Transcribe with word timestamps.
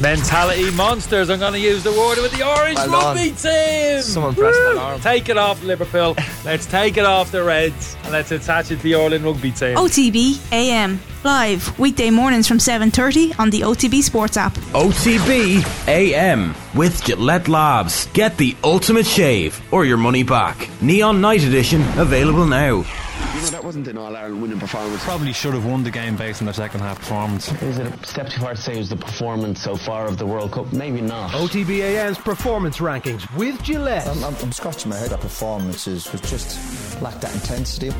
Mentality 0.00 0.70
monsters. 0.70 1.28
I'm 1.28 1.40
going 1.40 1.54
to 1.54 1.58
use 1.58 1.82
the 1.82 1.90
word 1.90 2.18
with 2.18 2.30
the 2.30 2.46
orange 2.46 2.76
Well 2.76 3.14
rugby 3.14 3.32
team. 3.32 4.00
Someone 4.00 4.32
press 4.34 4.54
that 4.54 4.76
arm. 4.78 5.00
Take 5.00 5.28
it 5.28 5.36
off 5.36 5.60
Liverpool. 5.64 6.14
let's 6.44 6.66
take 6.66 6.96
it 6.96 7.04
off 7.04 7.32
the 7.32 7.42
Reds 7.42 7.96
and 8.04 8.12
let's 8.12 8.30
attach 8.30 8.70
it 8.70 8.76
to 8.76 8.82
the 8.82 8.94
Orlin 8.94 9.24
rugby 9.24 9.50
team. 9.50 9.76
OTB 9.76 10.38
AM 10.52 11.00
live 11.24 11.76
weekday 11.80 12.10
mornings 12.10 12.46
from 12.46 12.58
7:30 12.58 13.34
on 13.40 13.50
the 13.50 13.62
OTB 13.62 14.02
Sports 14.02 14.36
app. 14.36 14.54
OTB 14.72 15.64
AM 15.88 16.54
with 16.74 17.04
Gillette 17.04 17.48
Labs. 17.48 18.06
Get 18.12 18.36
the 18.36 18.56
ultimate 18.62 19.06
shave 19.06 19.60
or 19.72 19.84
your 19.84 19.96
money 19.96 20.22
back. 20.22 20.68
Neon 20.80 21.20
Night 21.20 21.42
Edition 21.42 21.82
available 21.98 22.46
now. 22.46 22.84
You 23.34 23.44
know, 23.44 23.50
that 23.50 23.62
wasn't 23.62 23.86
an 23.88 23.96
All 23.98 24.16
Ireland 24.16 24.42
winning 24.42 24.58
performance. 24.58 25.04
Probably 25.04 25.32
should 25.32 25.54
have 25.54 25.64
won 25.64 25.84
the 25.84 25.90
game 25.90 26.16
based 26.16 26.40
on 26.42 26.46
their 26.46 26.54
second 26.54 26.80
half 26.80 26.98
performance. 26.98 27.50
Is 27.62 27.78
it 27.78 27.86
a 27.86 28.06
step 28.06 28.28
too 28.28 28.40
far 28.40 28.54
to 28.54 28.60
say 28.60 28.74
it 28.74 28.78
was 28.78 28.88
the 28.88 28.96
performance 28.96 29.60
so 29.60 29.76
far 29.76 30.06
of 30.06 30.18
the 30.18 30.26
World 30.26 30.52
Cup? 30.52 30.72
Maybe 30.72 31.00
not. 31.00 31.30
OTBAM's 31.32 32.18
performance 32.18 32.78
rankings 32.78 33.32
with 33.36 33.62
Gillette. 33.62 34.06
I'm, 34.08 34.24
I'm, 34.24 34.34
I'm 34.36 34.52
scratching 34.52 34.90
my 34.90 34.96
head. 34.96 35.10
That 35.10 35.20
performances 35.20 36.10
was 36.10 36.20
just 36.22 37.00
lacked 37.00 37.20
that 37.20 37.34
intensity. 37.34 37.92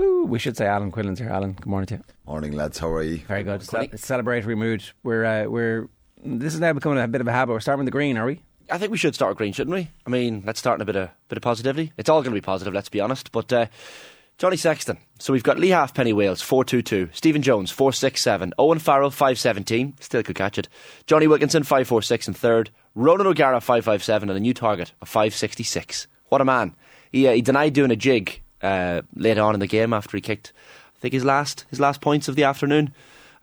Ooh, 0.00 0.24
we 0.24 0.38
should 0.38 0.56
say 0.56 0.66
Alan 0.66 0.90
Quinlan's 0.90 1.18
here. 1.20 1.28
Alan, 1.28 1.52
good 1.52 1.66
morning 1.66 1.86
to 1.88 1.94
you. 1.96 2.02
Morning, 2.26 2.52
lads. 2.52 2.78
How 2.78 2.88
are 2.88 3.02
you? 3.02 3.18
Very 3.18 3.44
good. 3.44 3.62
Ce- 3.62 3.68
celebratory 3.70 4.56
mood. 4.56 4.82
We're 5.04 5.24
uh, 5.24 5.44
we're. 5.48 5.88
This 6.24 6.54
is 6.54 6.60
now 6.60 6.72
becoming 6.72 6.98
a 7.02 7.08
bit 7.08 7.20
of 7.20 7.28
a 7.28 7.32
habit. 7.32 7.52
We're 7.52 7.60
starting 7.60 7.80
with 7.80 7.86
the 7.86 7.92
green, 7.92 8.16
are 8.16 8.26
we? 8.26 8.40
I 8.70 8.78
think 8.78 8.90
we 8.90 8.98
should 8.98 9.14
start 9.14 9.36
green, 9.36 9.52
shouldn't 9.52 9.74
we? 9.74 9.88
I 10.06 10.10
mean, 10.10 10.42
let's 10.46 10.58
start 10.58 10.78
in 10.78 10.82
a 10.82 10.86
bit 10.86 10.96
of 10.96 11.10
bit 11.28 11.36
of 11.36 11.42
positivity. 11.42 11.92
It's 11.96 12.08
all 12.08 12.22
going 12.22 12.34
to 12.34 12.40
be 12.40 12.44
positive, 12.44 12.74
let's 12.74 12.88
be 12.88 13.00
honest. 13.00 13.32
But 13.32 13.52
uh, 13.52 13.66
Johnny 14.38 14.56
Sexton. 14.56 14.98
So 15.18 15.32
we've 15.32 15.42
got 15.42 15.58
Lee 15.58 15.68
Halfpenny 15.68 16.12
Wales 16.12 16.42
four 16.42 16.64
two 16.64 16.82
two, 16.82 17.08
Stephen 17.12 17.42
Jones 17.42 17.70
four 17.70 17.92
six 17.92 18.22
seven, 18.22 18.52
Owen 18.58 18.78
Farrell 18.78 19.10
five 19.10 19.38
seventeen, 19.38 19.94
still 20.00 20.22
could 20.22 20.36
catch 20.36 20.58
it. 20.58 20.68
Jonny 21.06 21.26
Wilkinson 21.26 21.62
five 21.62 21.86
four 21.86 22.02
six 22.02 22.26
in 22.26 22.34
third, 22.34 22.70
Ronan 22.94 23.26
O'Gara 23.26 23.60
five 23.60 23.84
five 23.84 24.02
seven, 24.02 24.28
and 24.28 24.36
a 24.36 24.40
new 24.40 24.54
target 24.54 24.92
of 25.00 25.08
five 25.08 25.34
sixty 25.34 25.62
six. 25.62 26.06
What 26.28 26.40
a 26.40 26.44
man! 26.44 26.74
He 27.10 27.28
uh, 27.28 27.32
he 27.32 27.42
denied 27.42 27.74
doing 27.74 27.90
a 27.90 27.96
jig 27.96 28.42
uh, 28.62 29.02
later 29.14 29.42
on 29.42 29.54
in 29.54 29.60
the 29.60 29.66
game 29.66 29.92
after 29.92 30.16
he 30.16 30.20
kicked, 30.20 30.52
I 30.96 30.98
think 30.98 31.14
his 31.14 31.24
last 31.24 31.66
his 31.70 31.80
last 31.80 32.00
points 32.00 32.28
of 32.28 32.36
the 32.36 32.44
afternoon. 32.44 32.94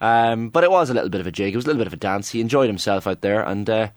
Um, 0.01 0.49
but 0.49 0.63
it 0.63 0.71
was 0.71 0.89
a 0.89 0.93
little 0.93 1.09
bit 1.09 1.21
of 1.21 1.27
a 1.27 1.31
jig. 1.31 1.53
It 1.53 1.57
was 1.57 1.65
a 1.65 1.67
little 1.67 1.81
bit 1.81 1.87
of 1.87 1.93
a 1.93 1.97
dance. 1.97 2.29
He 2.29 2.41
enjoyed 2.41 2.67
himself 2.67 3.05
out 3.05 3.21
there, 3.21 3.41
and 3.41 3.69
uh, 3.69 3.89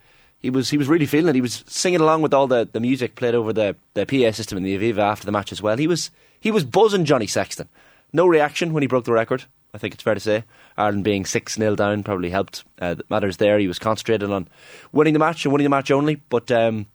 he 0.43 0.49
was 0.49 0.69
he 0.69 0.77
was 0.77 0.89
really 0.89 1.05
feeling 1.05 1.29
it. 1.29 1.35
He 1.35 1.41
was 1.41 1.63
singing 1.67 2.01
along 2.01 2.21
with 2.21 2.33
all 2.33 2.47
the, 2.47 2.67
the 2.71 2.81
music 2.81 3.15
played 3.15 3.33
over 3.33 3.53
the, 3.53 3.75
the 3.93 4.05
PA 4.05 4.31
system 4.31 4.57
in 4.57 4.63
the 4.63 4.77
Aviva 4.77 4.99
after 4.99 5.25
the 5.25 5.31
match 5.31 5.51
as 5.51 5.61
well. 5.61 5.77
He 5.77 5.87
was 5.87 6.11
he 6.39 6.51
was 6.51 6.65
buzzing 6.65 7.05
Johnny 7.05 7.27
Sexton. 7.27 7.69
No 8.11 8.27
reaction 8.27 8.73
when 8.73 8.83
he 8.83 8.87
broke 8.87 9.05
the 9.05 9.13
record. 9.13 9.45
I 9.73 9.79
think 9.79 9.95
it's 9.95 10.03
fair 10.03 10.13
to 10.13 10.19
say 10.19 10.43
Ireland 10.77 11.05
being 11.05 11.25
six 11.25 11.55
0 11.55 11.75
down 11.75 12.03
probably 12.03 12.29
helped 12.29 12.65
uh, 12.79 12.95
matters 13.09 13.37
there. 13.37 13.57
He 13.57 13.67
was 13.67 13.79
concentrated 13.79 14.29
on 14.29 14.47
winning 14.91 15.13
the 15.13 15.19
match 15.19 15.45
and 15.45 15.51
winning 15.53 15.65
the 15.65 15.69
match 15.69 15.89
only. 15.89 16.15
But 16.15 16.51
um, 16.51 16.87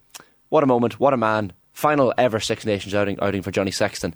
what 0.50 0.62
a 0.62 0.66
moment! 0.66 1.00
What 1.00 1.14
a 1.14 1.16
man! 1.16 1.54
Final 1.72 2.12
ever 2.18 2.40
Six 2.40 2.66
Nations 2.66 2.94
outing 2.94 3.18
outing 3.20 3.42
for 3.42 3.50
Johnny 3.50 3.70
Sexton. 3.70 4.14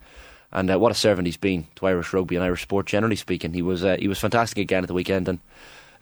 And 0.55 0.71
uh, 0.71 0.79
what 0.79 0.93
a 0.93 0.95
servant 0.95 1.27
he's 1.27 1.39
been 1.39 1.67
to 1.77 1.87
Irish 1.87 2.13
rugby 2.13 2.37
and 2.37 2.45
Irish 2.45 2.61
sport 2.61 2.85
generally 2.85 3.17
speaking. 3.17 3.55
He 3.55 3.63
was 3.63 3.83
uh, 3.83 3.97
he 3.99 4.09
was 4.09 4.19
fantastic 4.19 4.59
again 4.59 4.85
at 4.85 4.89
the 4.89 4.95
weekend, 4.95 5.27
and 5.27 5.41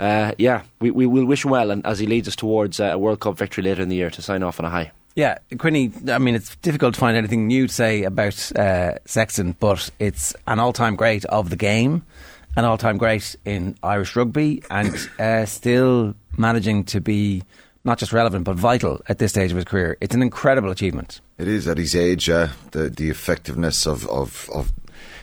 uh, 0.01 0.33
yeah, 0.39 0.63
we 0.81 0.91
we 0.91 1.07
will 1.07 1.27
wish 1.27 1.45
him 1.45 1.51
well, 1.51 1.71
and 1.71 1.85
as 1.87 1.99
he 1.99 2.07
leads 2.07 2.27
us 2.27 2.35
towards 2.35 2.81
uh, 2.81 2.85
a 2.85 2.99
World 2.99 3.21
Cup 3.21 3.37
victory 3.37 3.63
later 3.63 3.83
in 3.83 3.91
the 3.91 3.97
year 3.97 4.11
to 4.11 4.23
sign 4.23 4.43
off 4.43 4.59
on 4.59 4.65
a 4.65 4.71
high. 4.71 4.91
Yeah, 5.15 5.39
Quinny. 5.59 5.93
I 6.09 6.19
mean, 6.19 6.35
it's 6.35 6.57
difficult 6.57 6.95
to 6.95 7.01
find 7.01 7.17
anything 7.17 7.47
new 7.47 7.67
to 7.67 7.73
say 7.73 8.05
about 8.05 8.57
uh, 8.57 8.95
Sexton, 9.05 9.57
but 9.61 9.91
it's 9.99 10.35
an 10.47 10.59
all-time 10.59 10.97
great 10.97 11.25
of 11.27 11.51
the 11.51 11.57
game, 11.57 12.05
an 12.57 12.65
all-time 12.65 12.97
great 12.97 13.37
in 13.45 13.77
Irish 13.83 14.17
rugby, 14.17 14.63
and 14.71 14.97
uh, 15.19 15.45
still 15.45 16.15
managing 16.39 16.85
to 16.85 17.01
be 17.01 17.43
not 17.85 17.99
just 17.99 18.13
relevant 18.13 18.45
but 18.45 18.57
vital 18.57 19.03
at 19.09 19.19
this 19.19 19.33
stage 19.33 19.51
of 19.51 19.57
his 19.57 19.65
career. 19.65 19.99
It's 20.01 20.15
an 20.15 20.23
incredible 20.23 20.71
achievement. 20.71 21.21
It 21.39 21.49
is 21.49 21.69
at 21.69 21.77
his 21.77 21.95
age, 21.95 22.31
uh, 22.31 22.49
the 22.71 22.89
the 22.89 23.11
effectiveness 23.11 23.87
of, 23.87 24.09
of, 24.09 24.49
of 24.55 24.73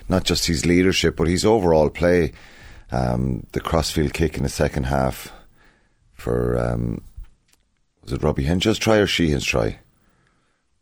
not 0.10 0.24
just 0.24 0.46
his 0.46 0.66
leadership 0.66 1.16
but 1.16 1.28
his 1.28 1.46
overall 1.46 1.90
play. 1.90 2.34
Um, 2.92 3.46
the 3.52 3.60
crossfield 3.60 4.14
kick 4.14 4.38
in 4.38 4.44
the 4.44 4.50
second 4.50 4.86
half 4.86 5.32
for 6.14 6.58
um, 6.58 7.02
was 8.04 8.14
it 8.14 8.24
Robbie 8.24 8.46
Henshaw's 8.46 8.78
try 8.78 8.98
or 8.98 9.08
Sheehan's 9.08 9.44
try? 9.46 9.80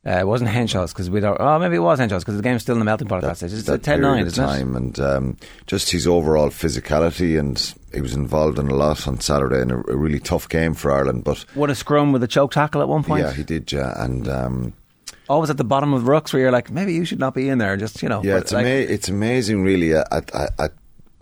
Uh, 0.08 0.20
it 0.20 0.28
wasn't 0.28 0.52
Henshaw's 0.52 0.94
because 0.94 1.10
we 1.10 1.20
don't. 1.20 1.38
Oh, 1.40 1.58
maybe 1.58 1.78
it 1.78 1.80
was 1.80 1.98
Henshaw's 2.00 2.24
because 2.24 2.38
the 2.38 2.44
game's 2.44 2.62
still 2.62 2.76
in 2.76 2.80
the 2.80 2.86
melting 2.86 3.08
pot 3.08 3.24
at 3.24 3.28
that 3.28 3.38
stage. 3.38 3.54
It's 3.54 3.64
that 3.64 3.74
a 3.74 3.78
10 3.80 4.02
period 4.02 4.12
9, 4.18 4.22
of 4.22 4.28
isn't 4.28 4.46
time, 4.46 4.76
and 4.76 5.00
um, 5.00 5.38
just 5.66 5.90
his 5.90 6.06
overall 6.06 6.50
physicality, 6.50 7.40
and 7.40 7.74
he 7.92 8.02
was 8.02 8.14
involved 8.14 8.60
in 8.60 8.68
a 8.68 8.76
lot 8.76 9.08
on 9.08 9.20
Saturday 9.20 9.62
in 9.64 9.72
a, 9.72 9.78
a 9.80 9.96
really 9.96 10.20
tough 10.20 10.48
game 10.48 10.76
for 10.76 10.92
Ireland. 10.92 11.24
But 11.24 11.40
What 11.56 11.72
a 11.72 11.76
scrum 11.76 12.12
with 12.12 12.22
a 12.22 12.28
choke 12.28 12.52
tackle 12.52 12.82
at 12.84 12.88
one 12.88 13.04
point. 13.04 13.24
yeah, 13.24 13.34
he 13.34 13.44
did, 13.44 13.72
yeah, 13.72 13.94
and. 14.04 14.28
Um, 14.28 14.74
Always 15.28 15.50
at 15.50 15.58
the 15.58 15.64
bottom 15.64 15.92
of 15.92 16.04
rucks 16.04 16.34
where 16.34 16.44
you're 16.44 16.52
like, 16.52 16.70
maybe 16.70 16.94
you 16.94 17.04
should 17.04 17.18
not 17.18 17.34
be 17.34 17.50
in 17.50 17.58
there. 17.58 17.76
Just, 17.78 18.04
you 18.04 18.10
know. 18.10 18.22
Yeah, 18.24 18.38
it's, 18.38 18.52
like, 18.54 18.64
ama- 18.64 18.76
it's 18.94 19.10
amazing, 19.10 19.64
really, 19.64 19.96
at, 19.96 20.06
at, 20.12 20.36
at, 20.60 20.72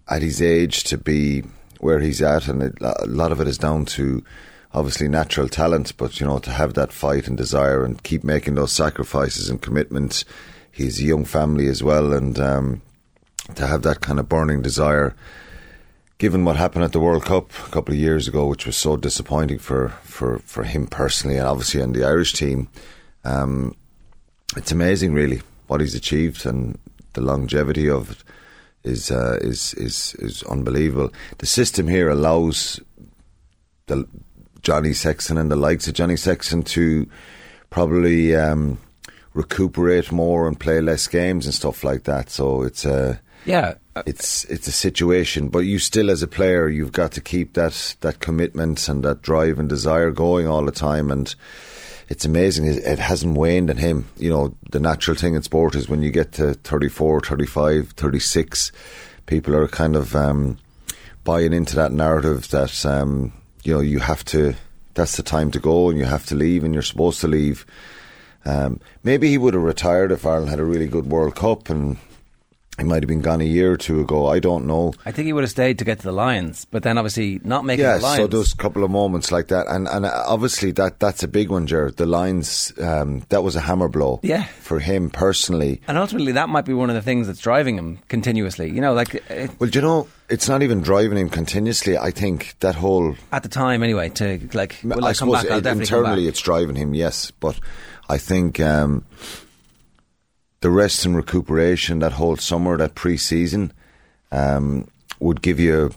at 0.07 0.21
his 0.21 0.41
age 0.41 0.83
to 0.85 0.97
be 0.97 1.43
where 1.79 1.99
he's 1.99 2.21
at, 2.21 2.47
and 2.47 2.63
it, 2.63 2.77
a 2.81 3.05
lot 3.05 3.31
of 3.31 3.41
it 3.41 3.47
is 3.47 3.57
down 3.57 3.85
to 3.85 4.23
obviously 4.73 5.07
natural 5.07 5.47
talent, 5.47 5.95
but 5.97 6.19
you 6.19 6.25
know, 6.25 6.39
to 6.39 6.51
have 6.51 6.73
that 6.73 6.91
fight 6.91 7.27
and 7.27 7.37
desire 7.37 7.83
and 7.83 8.03
keep 8.03 8.23
making 8.23 8.55
those 8.55 8.71
sacrifices 8.71 9.49
and 9.49 9.61
commitments. 9.61 10.25
He's 10.71 10.99
a 10.99 11.03
young 11.03 11.25
family 11.25 11.67
as 11.67 11.83
well, 11.83 12.13
and 12.13 12.39
um, 12.39 12.81
to 13.55 13.67
have 13.67 13.83
that 13.83 14.01
kind 14.01 14.19
of 14.19 14.29
burning 14.29 14.61
desire. 14.61 15.15
Given 16.17 16.45
what 16.45 16.55
happened 16.55 16.85
at 16.85 16.93
the 16.93 16.99
World 16.99 17.25
Cup 17.25 17.51
a 17.67 17.71
couple 17.71 17.93
of 17.93 17.99
years 17.99 18.27
ago, 18.27 18.47
which 18.47 18.65
was 18.65 18.77
so 18.77 18.95
disappointing 18.95 19.59
for, 19.59 19.89
for, 20.03 20.39
for 20.39 20.63
him 20.63 20.87
personally 20.87 21.37
and 21.37 21.47
obviously 21.47 21.81
on 21.81 21.91
the 21.91 22.05
Irish 22.05 22.33
team, 22.33 22.69
um, 23.25 23.75
it's 24.55 24.71
amazing, 24.71 25.13
really, 25.13 25.41
what 25.67 25.81
he's 25.81 25.95
achieved 25.95 26.45
and 26.45 26.79
the 27.13 27.21
longevity 27.21 27.89
of 27.89 28.11
it 28.11 28.23
is 28.83 29.11
uh, 29.11 29.37
is 29.41 29.73
is 29.75 30.15
is 30.19 30.43
unbelievable. 30.43 31.11
The 31.37 31.45
system 31.45 31.87
here 31.87 32.09
allows 32.09 32.79
the 33.87 34.07
Johnny 34.61 34.93
Sexton 34.93 35.37
and 35.37 35.51
the 35.51 35.55
likes 35.55 35.87
of 35.87 35.93
Johnny 35.93 36.15
Sexton 36.17 36.63
to 36.63 37.07
probably 37.69 38.35
um, 38.35 38.77
recuperate 39.33 40.11
more 40.11 40.47
and 40.47 40.59
play 40.59 40.79
less 40.81 41.07
games 41.07 41.45
and 41.45 41.53
stuff 41.53 41.83
like 41.83 42.03
that. 42.03 42.29
So 42.29 42.63
it's 42.63 42.85
a 42.85 43.19
Yeah. 43.45 43.75
it's 44.05 44.45
it's 44.45 44.67
a 44.67 44.71
situation, 44.71 45.49
but 45.49 45.59
you 45.59 45.79
still, 45.79 46.09
as 46.09 46.23
a 46.23 46.27
player, 46.27 46.69
you've 46.69 46.91
got 46.93 47.11
to 47.13 47.21
keep 47.21 47.53
that 47.53 47.95
that 48.01 48.19
commitment 48.19 48.87
and 48.89 49.03
that 49.03 49.21
drive 49.21 49.59
and 49.59 49.67
desire 49.69 50.11
going 50.11 50.47
all 50.47 50.65
the 50.65 50.71
time. 50.71 51.11
And 51.11 51.33
it's 52.13 52.25
amazing; 52.25 52.67
it, 52.67 52.99
hasn't 52.99 53.35
waned 53.35 53.71
in 53.71 53.77
him. 53.77 54.07
You 54.17 54.29
know, 54.29 54.55
the 54.69 54.79
natural 54.79 55.17
thing 55.17 55.33
in 55.33 55.41
sport 55.41 55.73
is 55.73 55.89
when 55.89 56.03
you 56.03 56.11
get 56.11 56.33
to 56.33 56.53
34, 56.53 57.21
35, 57.21 57.89
36, 57.93 58.71
people 59.25 59.55
are 59.55 59.67
kind 59.67 59.95
of 59.95 60.15
um, 60.15 60.59
buying 61.23 61.53
into 61.53 61.75
that 61.75 61.91
narrative 61.91 62.49
that 62.49 62.85
um, 62.85 63.33
you 63.63 63.73
know 63.73 63.79
you 63.79 63.97
have 63.97 64.23
to. 64.25 64.53
That's 64.93 65.17
the 65.17 65.23
time 65.23 65.49
to 65.51 65.59
go, 65.59 65.89
and 65.89 65.97
you 65.97 66.05
have 66.05 66.27
to 66.27 66.35
leave, 66.35 66.63
and 66.63 66.71
you're 66.75 66.83
supposed 66.83 67.19
to 67.21 67.27
leave. 67.27 67.65
Um, 68.45 68.79
maybe 69.03 69.29
he 69.29 69.39
would 69.39 69.55
have 69.55 69.63
retired 69.63 70.11
if 70.11 70.23
Ireland 70.23 70.51
had 70.51 70.59
a 70.59 70.65
really 70.65 70.85
good 70.85 71.07
World 71.07 71.33
Cup 71.33 71.67
and 71.67 71.97
he 72.77 72.83
might 72.83 73.03
have 73.03 73.07
been 73.07 73.21
gone 73.21 73.39
a 73.39 73.43
year 73.45 73.71
or 73.71 73.77
two 73.77 74.01
ago. 74.01 74.27
I 74.27 74.39
don't 74.39 74.65
know. 74.65 74.93
I 75.05 75.11
think 75.11 75.27
he 75.27 75.33
would 75.33 75.43
have 75.43 75.51
stayed 75.51 75.77
to 75.79 75.85
get 75.85 75.99
to 75.99 76.03
the 76.03 76.11
Lions, 76.11 76.65
but 76.71 76.81
then 76.83 76.97
obviously 76.97 77.39
not 77.43 77.65
making 77.65 77.85
Yeah, 77.85 77.97
the 77.97 78.03
Lions. 78.03 78.17
so 78.17 78.27
there's 78.27 78.53
a 78.53 78.57
couple 78.57 78.83
of 78.83 78.89
moments 78.91 79.31
like 79.31 79.47
that, 79.49 79.67
and 79.67 79.87
and 79.87 80.05
obviously 80.05 80.71
that 80.71 80.99
that's 80.99 81.21
a 81.23 81.27
big 81.27 81.49
one, 81.49 81.67
Jared. 81.67 81.97
The 81.97 82.05
Lions, 82.07 82.73
um, 82.79 83.23
that 83.29 83.43
was 83.43 83.55
a 83.55 83.61
hammer 83.61 83.87
blow. 83.89 84.19
Yeah. 84.23 84.43
for 84.61 84.79
him 84.79 85.09
personally. 85.09 85.81
and 85.87 85.97
ultimately, 85.97 86.31
that 86.33 86.49
might 86.49 86.65
be 86.65 86.73
one 86.73 86.89
of 86.89 86.95
the 86.95 87.01
things 87.01 87.27
that's 87.27 87.39
driving 87.39 87.77
him 87.77 87.99
continuously. 88.07 88.69
You 88.71 88.81
know, 88.81 88.93
like 88.93 89.15
uh, 89.31 89.47
Well, 89.59 89.69
do 89.69 89.79
you 89.79 89.85
know, 89.85 90.07
it's 90.29 90.49
not 90.49 90.63
even 90.63 90.81
driving 90.81 91.17
him 91.17 91.29
continuously. 91.29 91.97
I 91.97 92.09
think 92.11 92.55
that 92.61 92.75
whole 92.75 93.15
at 93.31 93.43
the 93.43 93.49
time, 93.49 93.83
anyway. 93.83 94.09
To 94.09 94.39
like, 94.53 94.83
I, 94.83 95.07
I 95.09 95.11
suppose 95.13 95.43
back? 95.43 95.59
It- 95.59 95.65
internally 95.67 96.27
it's 96.27 96.39
driving 96.41 96.75
him, 96.75 96.93
yes. 96.95 97.29
But 97.31 97.59
I 98.09 98.17
think 98.17 98.59
um, 98.59 99.05
the 100.63 100.71
rest 100.71 101.05
and 101.05 101.13
recuperation 101.13 101.99
that 101.99 102.13
whole 102.13 102.37
summer, 102.37 102.77
that 102.77 102.95
pre-season, 102.95 103.73
um, 104.31 104.87
would 105.19 105.41
give 105.41 105.59
you 105.59 105.91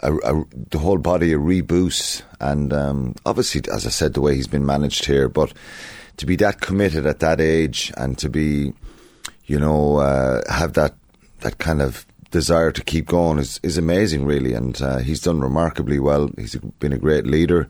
a, 0.00 0.14
a, 0.14 0.44
the 0.70 0.78
whole 0.78 0.96
body 0.96 1.34
a 1.34 1.38
reboost. 1.38 2.22
And 2.40 2.72
um, 2.72 3.14
obviously, 3.26 3.60
as 3.70 3.86
I 3.86 3.90
said, 3.90 4.14
the 4.14 4.22
way 4.22 4.34
he's 4.34 4.46
been 4.46 4.64
managed 4.64 5.04
here, 5.04 5.28
but 5.28 5.52
to 6.16 6.24
be 6.24 6.34
that 6.36 6.62
committed 6.62 7.04
at 7.04 7.20
that 7.20 7.42
age 7.42 7.92
and 7.98 8.16
to 8.16 8.30
be, 8.30 8.72
you 9.44 9.60
know, 9.60 9.98
uh, 9.98 10.40
have 10.50 10.72
that 10.72 10.94
that 11.40 11.58
kind 11.58 11.82
of 11.82 12.06
desire 12.30 12.72
to 12.72 12.82
keep 12.82 13.06
going 13.06 13.38
is, 13.38 13.60
is 13.62 13.76
amazing, 13.76 14.24
really. 14.24 14.54
And 14.54 14.80
uh, 14.80 14.98
he's 14.98 15.20
done 15.20 15.40
remarkably 15.40 15.98
well. 15.98 16.30
He's 16.38 16.54
been 16.80 16.94
a 16.94 16.98
great 16.98 17.26
leader. 17.26 17.68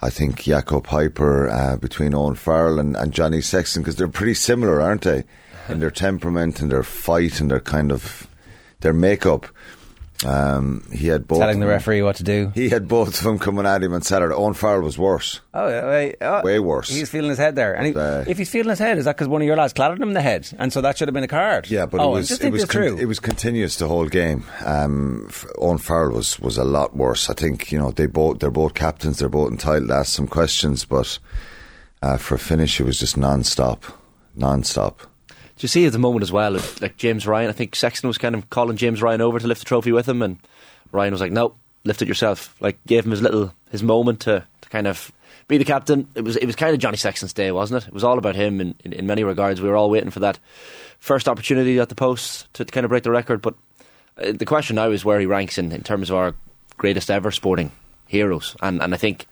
I 0.00 0.08
think 0.08 0.38
Jaco 0.44 0.82
Peyper 0.82 1.52
uh, 1.52 1.76
between 1.76 2.14
Owen 2.14 2.36
Farrell 2.36 2.78
and, 2.78 2.96
and 2.96 3.12
Johnny 3.12 3.42
Sexton 3.42 3.82
because 3.82 3.96
they're 3.96 4.08
pretty 4.08 4.32
similar, 4.32 4.80
aren't 4.80 5.02
they? 5.02 5.24
In 5.68 5.80
their 5.80 5.90
temperament 5.90 6.60
and 6.60 6.70
their 6.70 6.82
fight 6.82 7.40
and 7.40 7.50
their 7.50 7.60
kind 7.60 7.92
of 7.92 8.26
their 8.80 8.92
makeup. 8.92 9.46
Um, 10.26 10.82
he 10.92 11.06
had 11.06 11.28
both 11.28 11.38
Telling 11.38 11.60
the 11.60 11.68
referee 11.68 12.02
what 12.02 12.16
to 12.16 12.24
do. 12.24 12.50
He 12.52 12.70
had 12.70 12.88
both 12.88 13.18
of 13.18 13.22
them 13.22 13.38
coming 13.38 13.66
at 13.66 13.84
him 13.84 13.92
on 13.92 14.02
Saturday. 14.02 14.34
Owen 14.34 14.52
Farrell 14.54 14.82
was 14.82 14.98
worse. 14.98 15.40
Oh, 15.54 15.68
yeah, 15.68 16.12
oh, 16.20 16.42
Way 16.42 16.58
worse. 16.58 16.88
He's 16.88 17.08
feeling 17.08 17.28
his 17.30 17.38
head 17.38 17.54
there. 17.54 17.74
And 17.74 17.86
he, 17.86 17.94
Uh, 17.94 18.24
if 18.26 18.36
he's 18.36 18.50
feeling 18.50 18.70
his 18.70 18.80
head, 18.80 18.98
is 18.98 19.04
that 19.04 19.16
because 19.16 19.28
one 19.28 19.42
of 19.42 19.46
your 19.46 19.56
lads 19.56 19.72
clattered 19.74 20.00
him 20.00 20.08
in 20.08 20.14
the 20.14 20.20
head? 20.20 20.48
And 20.58 20.72
so 20.72 20.80
that 20.80 20.98
should 20.98 21.06
have 21.06 21.14
been 21.14 21.22
a 21.22 21.28
card? 21.28 21.70
Yeah, 21.70 21.86
but 21.86 22.00
oh, 22.00 22.16
it 22.16 22.18
was 22.18 22.30
it 22.32 22.50
was 22.50 22.64
through. 22.64 22.98
it 22.98 23.04
was 23.06 23.20
continuous 23.20 23.76
the 23.76 23.86
whole 23.86 24.06
game. 24.08 24.42
Um, 24.64 25.30
Owen 25.58 25.78
Farrell 25.78 26.10
was 26.16 26.40
was 26.40 26.58
a 26.58 26.64
lot 26.64 26.96
worse. 26.96 27.30
I 27.30 27.34
think 27.34 27.70
you 27.70 27.78
know 27.78 27.92
they 27.92 28.06
both 28.06 28.40
they're 28.40 28.50
both 28.50 28.74
captains. 28.74 29.20
They're 29.20 29.28
both 29.28 29.52
entitled 29.52 29.88
to 29.88 29.94
ask 29.94 30.12
some 30.16 30.26
questions, 30.26 30.84
but 30.84 31.20
uh, 32.02 32.16
for 32.16 32.34
a 32.34 32.38
finish, 32.40 32.80
it 32.80 32.84
was 32.84 32.98
just 32.98 33.16
non-stop, 33.16 33.84
non-stop. 34.34 35.00
Do 35.58 35.64
you 35.64 35.68
see 35.68 35.86
at 35.86 35.92
the 35.92 35.98
moment 35.98 36.22
as 36.22 36.30
well, 36.30 36.52
like 36.80 36.96
James 36.96 37.26
Ryan? 37.26 37.48
I 37.48 37.52
think 37.52 37.74
Sexton 37.74 38.06
was 38.06 38.16
kind 38.16 38.36
of 38.36 38.48
calling 38.48 38.76
James 38.76 39.02
Ryan 39.02 39.20
over 39.20 39.40
to 39.40 39.46
lift 39.48 39.60
the 39.60 39.64
trophy 39.64 39.90
with 39.90 40.08
him, 40.08 40.22
and 40.22 40.38
Ryan 40.92 41.12
was 41.12 41.20
like, 41.20 41.32
"No, 41.32 41.54
lift 41.82 42.00
it 42.00 42.06
yourself." 42.06 42.54
Like 42.60 42.78
gave 42.86 43.04
him 43.04 43.10
his 43.10 43.22
little 43.22 43.52
his 43.72 43.82
moment 43.82 44.20
to, 44.20 44.44
to 44.60 44.68
kind 44.68 44.86
of 44.86 45.10
be 45.48 45.58
the 45.58 45.64
captain. 45.64 46.06
It 46.14 46.22
was 46.22 46.36
it 46.36 46.46
was 46.46 46.54
kind 46.54 46.74
of 46.74 46.80
Johnny 46.80 46.96
Sexton's 46.96 47.32
day, 47.32 47.50
wasn't 47.50 47.82
it? 47.82 47.88
It 47.88 47.92
was 47.92 48.04
all 48.04 48.18
about 48.18 48.36
him 48.36 48.60
in, 48.60 48.76
in, 48.84 48.92
in 48.92 49.06
many 49.08 49.24
regards. 49.24 49.60
We 49.60 49.68
were 49.68 49.76
all 49.76 49.90
waiting 49.90 50.10
for 50.10 50.20
that 50.20 50.38
first 51.00 51.28
opportunity 51.28 51.80
at 51.80 51.88
the 51.88 51.96
post 51.96 52.52
to, 52.54 52.64
to 52.64 52.70
kind 52.70 52.84
of 52.84 52.90
break 52.90 53.02
the 53.02 53.10
record. 53.10 53.42
But 53.42 53.54
uh, 54.16 54.32
the 54.32 54.46
question 54.46 54.76
now 54.76 54.90
is 54.92 55.04
where 55.04 55.18
he 55.18 55.26
ranks 55.26 55.58
in, 55.58 55.72
in 55.72 55.82
terms 55.82 56.08
of 56.08 56.16
our 56.16 56.34
greatest 56.76 57.10
ever 57.10 57.32
sporting 57.32 57.72
heroes, 58.06 58.54
and 58.62 58.80
and 58.80 58.94
I 58.94 58.96
think. 58.96 59.26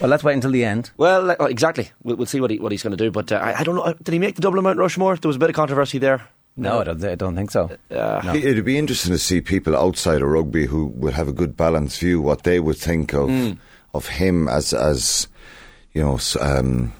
Well, 0.00 0.10
let's 0.10 0.24
wait 0.24 0.34
until 0.34 0.50
the 0.50 0.64
end. 0.64 0.90
Well, 0.96 1.30
exactly. 1.30 1.90
We'll, 2.02 2.16
we'll 2.16 2.26
see 2.26 2.40
what 2.40 2.50
he, 2.50 2.58
what 2.58 2.72
he's 2.72 2.82
going 2.82 2.96
to 2.96 3.04
do. 3.04 3.10
But 3.10 3.30
uh, 3.32 3.36
I, 3.36 3.60
I 3.60 3.64
don't 3.64 3.74
know. 3.76 3.94
Did 4.02 4.12
he 4.12 4.18
make 4.18 4.34
the 4.36 4.42
Dublin 4.42 4.64
Mount 4.64 4.78
Rushmore? 4.78 5.16
There 5.16 5.28
was 5.28 5.36
a 5.36 5.40
bit 5.40 5.50
of 5.50 5.56
controversy 5.56 5.98
there. 5.98 6.26
No, 6.56 6.80
I 6.80 6.84
don't, 6.84 7.04
I 7.04 7.14
don't 7.14 7.36
think 7.36 7.50
so. 7.50 7.70
Uh, 7.90 8.20
No. 8.24 8.34
It'd 8.34 8.64
be 8.64 8.76
interesting 8.76 9.12
to 9.12 9.18
see 9.18 9.40
people 9.40 9.76
outside 9.76 10.20
of 10.20 10.28
rugby 10.28 10.66
who 10.66 10.86
would 10.86 11.14
have 11.14 11.28
a 11.28 11.32
good 11.32 11.56
balanced 11.56 12.00
view 12.00 12.20
what 12.20 12.42
they 12.42 12.58
would 12.60 12.76
think 12.76 13.12
of 13.14 13.28
Hmm. 13.28 13.52
of 13.94 14.08
him 14.08 14.48
as 14.48 14.72
as 14.74 15.28
you 15.94 16.02
know 16.02 16.18
um, 16.40 16.92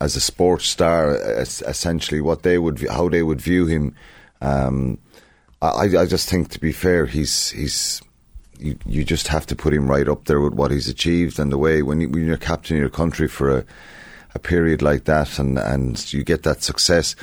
as 0.00 0.16
a 0.16 0.20
sports 0.20 0.66
star. 0.66 1.14
es- 1.16 1.62
Essentially, 1.62 2.20
what 2.20 2.42
they 2.42 2.58
would 2.58 2.80
how 2.90 3.08
they 3.08 3.22
would 3.22 3.40
view 3.40 3.66
him. 3.66 3.94
Um, 4.40 4.98
I, 5.60 5.96
I 5.96 6.06
just 6.06 6.28
think, 6.28 6.48
to 6.48 6.58
be 6.58 6.72
fair, 6.72 7.06
he's 7.06 7.50
he's 7.50 8.02
you, 8.62 8.78
you 8.86 9.04
just 9.04 9.28
have 9.28 9.46
to 9.46 9.56
put 9.56 9.74
him 9.74 9.88
right 9.88 10.08
up 10.08 10.24
there 10.24 10.40
with 10.40 10.54
what 10.54 10.70
he's 10.70 10.88
achieved 10.88 11.38
and 11.38 11.50
the 11.50 11.58
way 11.58 11.82
when, 11.82 12.00
you, 12.00 12.08
when 12.08 12.26
you're 12.26 12.36
captain 12.36 12.76
of 12.76 12.80
your 12.80 12.90
country 12.90 13.28
for 13.28 13.58
a, 13.58 13.64
a 14.34 14.38
period 14.38 14.82
like 14.82 15.04
that 15.04 15.38
and, 15.38 15.58
and 15.58 16.12
you 16.12 16.22
get 16.24 16.42
that 16.42 16.62
success. 16.62 17.14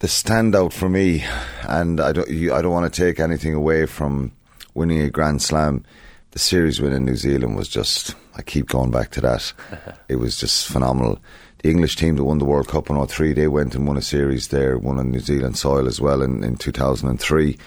The 0.00 0.06
standout 0.06 0.72
for 0.72 0.88
me, 0.88 1.24
and 1.62 2.00
I 2.00 2.12
don't 2.12 2.28
you, 2.28 2.54
I 2.54 2.62
don't 2.62 2.72
want 2.72 2.92
to 2.92 3.04
take 3.04 3.18
anything 3.18 3.52
away 3.52 3.84
from 3.86 4.30
winning 4.74 5.00
a 5.00 5.10
Grand 5.10 5.42
Slam. 5.42 5.84
The 6.30 6.38
series 6.38 6.80
win 6.80 6.92
in 6.92 7.04
New 7.04 7.16
Zealand 7.16 7.56
was 7.56 7.68
just 7.68 8.14
I 8.36 8.42
keep 8.42 8.68
going 8.68 8.92
back 8.92 9.10
to 9.12 9.20
that. 9.22 9.52
it 10.08 10.16
was 10.16 10.38
just 10.38 10.68
phenomenal. 10.68 11.18
The 11.62 11.70
English 11.70 11.96
team 11.96 12.14
that 12.14 12.24
won 12.24 12.38
the 12.38 12.44
World 12.44 12.68
Cup 12.68 12.88
in 12.88 13.04
03, 13.04 13.32
they 13.32 13.48
went 13.48 13.74
and 13.74 13.88
won 13.88 13.96
a 13.96 14.02
series 14.02 14.48
there, 14.48 14.78
won 14.78 15.00
on 15.00 15.10
New 15.10 15.18
Zealand 15.18 15.58
soil 15.58 15.88
as 15.88 16.00
well 16.00 16.22
in, 16.22 16.44
in 16.44 16.54
2003. 16.54 17.58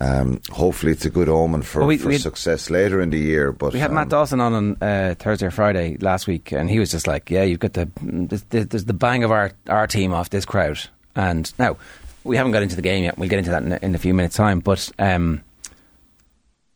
Um, 0.00 0.40
hopefully, 0.50 0.92
it's 0.92 1.04
a 1.04 1.10
good 1.10 1.28
omen 1.28 1.62
for, 1.62 1.80
Well, 1.80 1.88
we- 1.88 1.98
for 1.98 2.16
success 2.18 2.70
later 2.70 3.00
in 3.00 3.10
the 3.10 3.18
year. 3.18 3.50
But 3.50 3.72
We 3.72 3.80
had 3.80 3.90
Matt 3.90 4.04
um, 4.04 4.08
Dawson 4.10 4.40
on 4.40 4.52
on 4.54 4.76
uh, 4.80 5.14
Thursday 5.18 5.46
or 5.46 5.50
Friday 5.50 5.96
last 6.00 6.26
week, 6.28 6.52
and 6.52 6.70
he 6.70 6.78
was 6.78 6.90
just 6.92 7.06
like, 7.08 7.30
"Yeah, 7.30 7.42
you've 7.42 7.58
got 7.58 7.72
the 7.72 7.88
there's, 8.00 8.84
the 8.84 8.92
bang 8.94 9.24
of 9.24 9.32
our 9.32 9.50
our 9.68 9.86
team 9.88 10.12
off 10.12 10.30
this 10.30 10.44
crowd." 10.44 10.78
And 11.16 11.52
now 11.58 11.76
we 12.22 12.36
haven't 12.36 12.52
got 12.52 12.62
into 12.62 12.76
the 12.76 12.82
game 12.82 13.02
yet. 13.02 13.18
We'll 13.18 13.28
get 13.28 13.38
into 13.40 13.50
that 13.50 13.62
in 13.64 13.72
a, 13.72 13.78
in 13.82 13.94
a 13.94 13.98
few 13.98 14.14
minutes' 14.14 14.36
time. 14.36 14.60
But 14.60 14.88
um, 15.00 15.42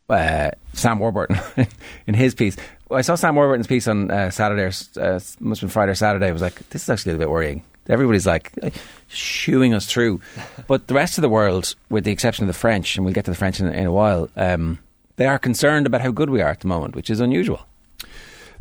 uh, 0.09 0.51
Sam 0.73 0.99
Warburton 0.99 1.39
in 2.07 2.13
his 2.15 2.35
piece, 2.35 2.57
I 2.91 3.01
saw 3.03 3.15
Sam 3.15 3.35
Warburton's 3.35 3.67
piece 3.67 3.87
on 3.87 4.11
uh, 4.11 4.31
Saturday, 4.31 4.63
or, 4.63 5.01
uh, 5.01 5.13
must 5.39 5.39
have 5.39 5.59
been 5.61 5.69
Friday 5.69 5.93
or 5.93 5.95
Saturday. 5.95 6.27
I 6.27 6.31
was 6.33 6.41
like, 6.41 6.67
"This 6.69 6.83
is 6.83 6.89
actually 6.89 7.11
a 7.11 7.15
little 7.15 7.27
bit 7.29 7.31
worrying." 7.31 7.63
Everybody's 7.89 8.25
like 8.25 8.51
uh, 8.61 8.69
shooing 9.07 9.73
us 9.73 9.85
through, 9.85 10.21
but 10.67 10.87
the 10.87 10.93
rest 10.93 11.17
of 11.17 11.21
the 11.21 11.29
world, 11.29 11.75
with 11.89 12.03
the 12.03 12.11
exception 12.11 12.43
of 12.43 12.47
the 12.47 12.59
French, 12.59 12.95
and 12.95 13.05
we'll 13.05 13.13
get 13.13 13.25
to 13.25 13.31
the 13.31 13.37
French 13.37 13.59
in, 13.59 13.67
in 13.67 13.85
a 13.85 13.91
while, 13.91 14.29
um, 14.35 14.79
they 15.15 15.25
are 15.25 15.37
concerned 15.37 15.85
about 15.85 16.01
how 16.01 16.11
good 16.11 16.29
we 16.29 16.41
are 16.41 16.49
at 16.49 16.61
the 16.61 16.67
moment, 16.67 16.95
which 16.95 17.09
is 17.09 17.19
unusual. 17.19 17.65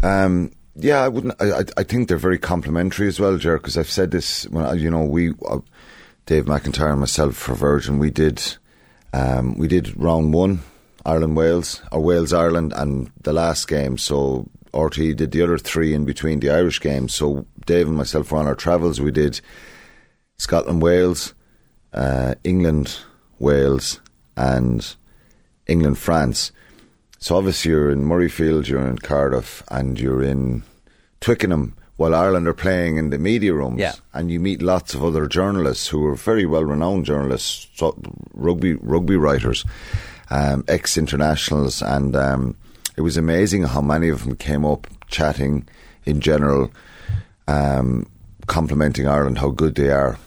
Um, 0.02 0.52
yeah, 0.74 1.02
I 1.02 1.08
wouldn't. 1.08 1.34
I, 1.40 1.64
I, 1.76 1.82
think 1.82 2.08
they're 2.08 2.16
very 2.16 2.38
complimentary 2.38 3.06
as 3.06 3.20
well, 3.20 3.36
Jer. 3.36 3.58
Because 3.58 3.76
I've 3.76 3.90
said 3.90 4.10
this 4.10 4.44
when 4.48 4.78
you 4.78 4.90
know 4.90 5.04
we, 5.04 5.32
uh, 5.46 5.60
Dave 6.26 6.46
McIntyre 6.46 6.90
and 6.90 7.00
myself 7.00 7.36
for 7.36 7.54
Virgin, 7.54 7.98
we 7.98 8.10
did, 8.10 8.56
um, 9.12 9.56
we 9.58 9.68
did 9.68 9.96
round 10.00 10.32
one, 10.32 10.60
Ireland 11.04 11.36
Wales 11.36 11.82
or 11.92 12.00
Wales 12.00 12.32
Ireland, 12.32 12.72
and 12.74 13.10
the 13.20 13.32
last 13.32 13.68
game. 13.68 13.98
So 13.98 14.48
RT 14.74 15.16
did 15.16 15.32
the 15.32 15.42
other 15.42 15.58
three 15.58 15.94
in 15.94 16.04
between 16.04 16.40
the 16.40 16.50
Irish 16.50 16.80
games. 16.80 17.14
So 17.14 17.46
Dave 17.66 17.88
and 17.88 17.96
myself 17.96 18.32
were 18.32 18.38
on 18.38 18.46
our 18.46 18.54
travels. 18.54 19.00
We 19.00 19.10
did 19.10 19.40
Scotland 20.36 20.82
Wales, 20.82 21.34
uh, 21.92 22.34
England 22.44 22.98
Wales, 23.38 24.00
and 24.36 24.94
England 25.66 25.98
France. 25.98 26.52
So 27.18 27.36
obviously 27.36 27.70
you're 27.70 27.90
in 27.90 28.04
Murrayfield, 28.04 28.66
you're 28.68 28.86
in 28.86 28.98
Cardiff, 28.98 29.62
and 29.68 30.00
you're 30.00 30.22
in 30.22 30.62
Twickenham 31.20 31.76
while 31.96 32.14
Ireland 32.14 32.48
are 32.48 32.54
playing 32.54 32.96
in 32.96 33.10
the 33.10 33.18
media 33.18 33.54
rooms. 33.54 33.78
Yeah. 33.78 33.94
And 34.12 34.30
you 34.30 34.40
meet 34.40 34.60
lots 34.60 34.94
of 34.94 35.04
other 35.04 35.28
journalists 35.28 35.86
who 35.86 36.04
are 36.06 36.16
very 36.16 36.46
well 36.46 36.64
renowned 36.64 37.04
journalists, 37.04 37.68
rugby 38.32 38.74
rugby 38.74 39.16
writers, 39.16 39.64
um, 40.30 40.64
ex 40.66 40.96
internationals, 40.96 41.82
and 41.82 42.16
um, 42.16 42.56
it 42.96 43.00
was 43.00 43.16
amazing 43.16 43.64
how 43.64 43.80
many 43.80 44.08
of 44.08 44.24
them 44.24 44.36
came 44.36 44.64
up 44.64 44.86
chatting 45.08 45.68
in 46.04 46.20
general, 46.20 46.70
um, 47.48 48.06
complimenting 48.46 49.06
Ireland 49.06 49.38
how 49.38 49.50
good 49.50 49.74
they 49.74 49.90
are 49.90 50.18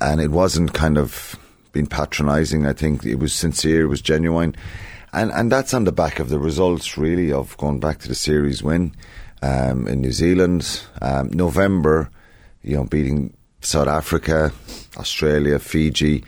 and 0.00 0.20
it 0.20 0.30
wasn't 0.30 0.72
kind 0.72 0.98
of 0.98 1.36
being 1.72 1.86
patronising. 1.86 2.66
I 2.66 2.72
think 2.72 3.04
it 3.04 3.16
was 3.16 3.32
sincere, 3.32 3.82
it 3.82 3.88
was 3.88 4.02
genuine, 4.02 4.54
and 5.12 5.30
and 5.32 5.50
that's 5.50 5.74
on 5.74 5.84
the 5.84 5.92
back 5.92 6.18
of 6.18 6.28
the 6.28 6.38
results, 6.38 6.98
really, 6.98 7.32
of 7.32 7.56
going 7.56 7.80
back 7.80 7.98
to 8.00 8.08
the 8.08 8.14
series 8.14 8.62
win 8.62 8.94
um, 9.42 9.86
in 9.88 10.00
New 10.00 10.12
Zealand, 10.12 10.82
um, 11.00 11.30
November, 11.30 12.10
you 12.62 12.76
know, 12.76 12.84
beating 12.84 13.34
South 13.60 13.88
Africa, 13.88 14.52
Australia, 14.96 15.58
Fiji. 15.58 16.24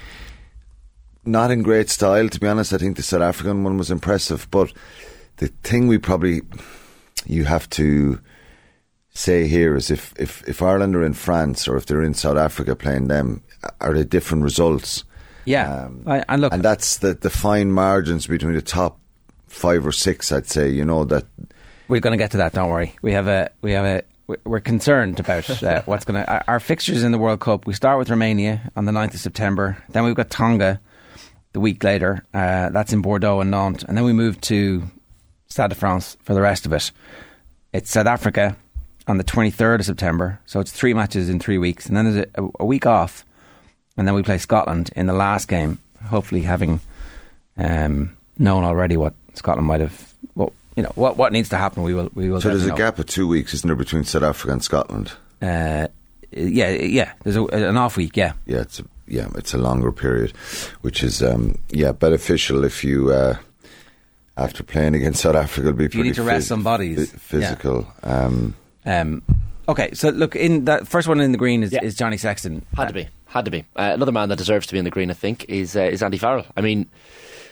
Not 1.25 1.53
in 1.53 1.63
great 1.63 1.89
style, 1.89 2.29
to 2.29 2.41
be 2.41 2.49
honest. 2.49 2.73
I 2.73 2.79
think 2.79 2.97
the 2.97 3.03
South 3.03 3.23
African 3.23 3.63
one 3.63 3.79
was 3.79 3.93
impressive, 3.93 4.49
but 4.51 4.73
the 5.39 5.49
thing 5.63 5.89
we 5.89 5.99
probably 5.99 6.43
you 7.27 7.45
have 7.45 7.69
to 7.71 8.21
say 9.15 9.47
here 9.47 9.77
is 9.77 9.91
if, 9.91 10.15
if, 10.19 10.47
if 10.49 10.63
Ireland 10.63 10.97
are 10.97 11.05
in 11.05 11.13
France 11.15 11.69
or 11.69 11.77
if 11.77 11.87
they're 11.87 12.03
in 12.03 12.15
South 12.15 12.37
Africa 12.39 12.75
playing 12.75 13.09
them, 13.09 13.43
are 13.81 13.93
they 13.95 14.05
different 14.05 14.43
results? 14.43 15.05
Yeah, 15.45 15.85
Um, 15.87 16.05
I, 16.07 16.25
and 16.29 16.41
look, 16.41 16.53
And 16.53 16.63
that's 16.63 16.99
the, 16.99 17.15
the 17.15 17.31
fine 17.31 17.73
margins 17.73 18.27
between 18.27 18.55
the 18.55 18.63
top 18.63 18.99
five 19.49 19.87
or 19.87 19.93
six, 19.93 20.33
I'd 20.33 20.47
say, 20.47 20.69
you 20.71 20.85
know, 20.85 21.05
that 21.05 21.25
we're 21.89 22.01
going 22.01 22.13
to 22.13 22.17
get 22.23 22.31
to 22.31 22.37
that. 22.39 22.53
Don't 22.55 22.71
worry. 22.71 22.95
We 23.03 23.13
have 23.13 23.27
a 23.29 23.51
we 23.61 23.73
have 23.73 23.85
a 23.85 24.03
we- 24.29 24.37
we're 24.45 24.61
concerned 24.61 25.21
about 25.21 25.63
uh, 25.63 25.83
what's 25.87 26.05
going 26.07 26.23
to 26.25 26.33
our, 26.33 26.45
our 26.47 26.61
fixtures 26.61 27.03
in 27.03 27.13
the 27.13 27.19
World 27.19 27.41
Cup. 27.41 27.67
We 27.67 27.75
start 27.75 27.99
with 27.99 28.09
Romania 28.09 28.71
on 28.77 28.85
the 28.87 28.93
9th 28.93 29.15
of 29.15 29.21
September. 29.21 29.77
Then 29.91 30.05
we've 30.05 30.15
got 30.15 30.31
Tonga 30.31 30.81
the 31.53 31.61
week 31.61 31.85
later. 31.85 32.25
Uh, 32.33 32.71
that's 32.71 32.93
in 32.95 33.03
Bordeaux 33.03 33.41
and 33.41 33.51
Nantes, 33.51 33.83
and 33.85 33.97
then 33.97 34.05
we 34.05 34.13
move 34.15 34.41
to 34.43 34.85
Stade 35.53 35.69
de 35.69 35.75
France 35.75 36.17
for 36.23 36.33
the 36.33 36.41
rest 36.41 36.65
of 36.65 36.73
it. 36.73 36.91
It's 37.75 37.91
South 37.91 38.07
Africa 38.07 38.57
on 39.07 39.19
the 39.19 39.25
23rd 39.25 39.81
of 39.81 39.85
September. 39.85 40.41
So 40.47 40.61
it's 40.61 40.73
three 40.73 40.95
matches 40.95 41.29
in 41.29 41.39
three 41.39 41.59
weeks, 41.59 41.87
and 41.87 41.95
then 41.95 42.11
there's 42.11 42.27
a, 42.35 42.49
a 42.61 42.65
week 42.65 42.87
off, 42.87 43.27
and 43.97 44.09
then 44.09 44.15
we 44.15 44.23
play 44.23 44.39
Scotland 44.39 44.91
in 44.97 45.07
the 45.07 45.13
last 45.13 45.49
game. 45.49 45.79
Hopefully, 46.07 46.41
having 46.41 46.81
um, 47.59 48.17
known 48.39 48.65
already 48.65 48.97
what 48.97 49.15
Scotland 49.35 49.69
might 49.69 49.81
have, 49.81 50.15
what 50.33 50.53
you 50.75 50.83
know, 50.83 50.93
what 50.95 51.19
what 51.19 51.33
needs 51.33 51.51
to 51.51 51.59
happen. 51.59 51.83
We 51.83 51.93
will. 51.93 52.11
We 52.15 52.31
will. 52.31 52.41
so 52.41 52.49
there's 52.49 52.65
a 52.65 52.69
know. 52.69 52.77
gap 52.77 52.99
of 52.99 53.07
two 53.07 53.29
weeks, 53.29 53.53
isn't 53.53 53.69
there, 53.69 53.77
between 53.77 54.05
South 54.05 54.23
Africa 54.23 54.55
and 54.55 54.65
Scotland? 54.65 55.13
Uh, 55.43 55.89
yeah, 56.31 56.71
yeah. 56.71 57.13
There's 57.25 57.37
a, 57.37 57.45
an 57.45 57.77
off 57.77 57.99
week. 57.99 58.17
Yeah, 58.17 58.33
Yeah, 58.47 58.63
it's 58.63 58.81
a, 58.81 58.85
yeah, 59.07 59.29
it's 59.35 59.53
a 59.53 59.59
longer 59.59 59.93
period, 59.93 60.35
which 60.81 61.03
is 61.03 61.23
um, 61.23 61.59
yeah 61.69 61.93
beneficial 61.93 62.65
if 62.65 62.83
you 62.83 63.13
uh, 63.13 63.37
after 64.37 64.63
playing 64.63 64.95
against 64.95 65.21
South 65.23 65.35
Africa, 65.37 65.69
it'll 65.69 65.79
be 65.89 65.89
you 65.97 66.05
need 66.05 66.15
to 66.15 66.23
rest 66.23 66.49
some 66.49 66.63
bodies. 66.63 67.11
phy- 67.13 67.19
physical. 67.19 67.87
Um, 68.03 68.55
Um, 68.85 69.23
okay, 69.69 69.91
so 69.95 70.09
look 70.09 70.35
in 70.35 70.65
that 70.65 70.89
first 70.89 71.07
one 71.09 71.21
in 71.21 71.33
the 71.33 71.39
green 71.39 71.63
is, 71.63 71.73
Yeah. 71.73 71.85
is 71.85 71.95
Johnny 71.95 72.17
Sexton. 72.17 72.65
Had 72.77 72.89
to 72.89 72.95
be. 72.95 73.09
Had 73.27 73.45
to 73.45 73.51
be. 73.51 73.61
Uh, 73.77 73.93
another 73.95 74.13
man 74.13 74.29
that 74.31 74.37
deserves 74.39 74.67
to 74.67 74.73
be 74.73 74.79
in 74.79 74.85
the 74.85 74.91
green, 74.91 75.11
I 75.11 75.15
think, 75.15 75.45
is 75.49 75.77
uh, 75.77 75.81
is 75.83 76.03
Andy 76.03 76.19
Farrell. 76.19 76.45
I 76.57 76.61
mean, 76.63 76.87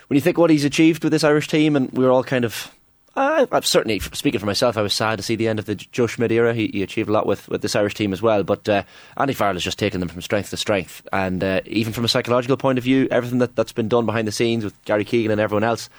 when 0.08 0.16
you 0.16 0.20
think 0.20 0.36
what 0.38 0.50
he's 0.50 0.64
achieved 0.64 1.04
with 1.04 1.12
this 1.12 1.22
Irish 1.24 1.48
team, 1.48 1.76
and 1.76 1.90
we 1.92 2.04
were 2.04 2.10
all 2.10 2.24
kind 2.24 2.44
of 2.44 2.70
Uh, 3.16 3.44
I'm 3.50 3.62
certainly 3.62 3.98
speaking 3.98 4.38
for 4.38 4.46
myself. 4.46 4.76
I 4.76 4.82
was 4.82 4.94
sad 4.94 5.16
to 5.16 5.22
see 5.22 5.34
the 5.34 5.48
end 5.48 5.58
of 5.58 5.64
the 5.64 5.74
Joe 5.74 6.06
Schmidt 6.06 6.30
era. 6.30 6.54
He, 6.54 6.68
he 6.68 6.82
achieved 6.82 7.08
a 7.08 7.12
lot 7.12 7.26
with, 7.26 7.48
with 7.48 7.60
this 7.60 7.74
Irish 7.74 7.94
team 7.94 8.12
as 8.12 8.22
well. 8.22 8.44
But 8.44 8.68
uh, 8.68 8.84
Andy 9.16 9.34
Farrell 9.34 9.54
has 9.54 9.64
just 9.64 9.80
taken 9.80 9.98
them 9.98 10.08
from 10.08 10.22
strength 10.22 10.50
to 10.50 10.56
strength, 10.56 11.06
and 11.12 11.42
uh, 11.42 11.60
even 11.66 11.92
from 11.92 12.04
a 12.04 12.08
psychological 12.08 12.56
point 12.56 12.78
of 12.78 12.84
view, 12.84 13.08
everything 13.10 13.38
that, 13.38 13.56
that's 13.56 13.72
been 13.72 13.88
done 13.88 14.06
behind 14.06 14.28
the 14.28 14.32
scenes 14.32 14.62
with 14.62 14.84
Gary 14.84 15.04
Keegan 15.04 15.32
and 15.32 15.40
everyone 15.40 15.64
else, 15.64 15.90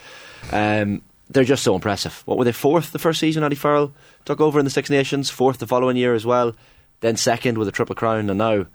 um, 0.53 1.01
they're 1.29 1.43
just 1.43 1.63
so 1.63 1.75
impressive. 1.75 2.23
What 2.25 2.37
were 2.37 2.45
they 2.45 2.53
fourth 2.53 2.93
the 2.93 2.99
first 2.99 3.19
season? 3.19 3.43
Andy 3.43 3.57
Farrell 3.57 3.93
took 4.23 4.39
over 4.39 4.57
in 4.57 4.65
the 4.65 4.71
Six 4.71 4.89
Nations, 4.89 5.29
fourth 5.29 5.59
the 5.59 5.67
following 5.67 5.97
year 5.97 6.13
as 6.13 6.25
well, 6.25 6.55
then 7.01 7.17
second 7.17 7.57
with 7.57 7.67
a 7.67 7.71
triple 7.71 7.95
crown, 7.95 8.29
and 8.29 8.37
now. 8.37 8.65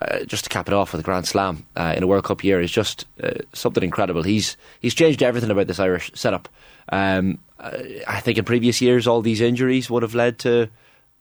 Uh, 0.00 0.24
just 0.24 0.42
to 0.42 0.50
cap 0.50 0.66
it 0.66 0.74
off 0.74 0.90
with 0.90 1.00
a 1.00 1.04
Grand 1.04 1.28
Slam 1.28 1.64
uh, 1.76 1.94
in 1.96 2.02
a 2.02 2.08
World 2.08 2.24
Cup 2.24 2.42
year 2.42 2.60
is 2.60 2.72
just 2.72 3.04
uh, 3.22 3.34
something 3.52 3.84
incredible. 3.84 4.24
He's 4.24 4.56
he's 4.80 4.94
changed 4.94 5.22
everything 5.22 5.50
about 5.50 5.68
this 5.68 5.78
Irish 5.78 6.10
setup. 6.14 6.48
Um, 6.88 7.38
I 7.62 8.20
think 8.20 8.38
in 8.38 8.44
previous 8.44 8.80
years, 8.80 9.06
all 9.06 9.22
these 9.22 9.40
injuries 9.40 9.88
would 9.88 10.02
have 10.02 10.14
led 10.14 10.40
to 10.40 10.68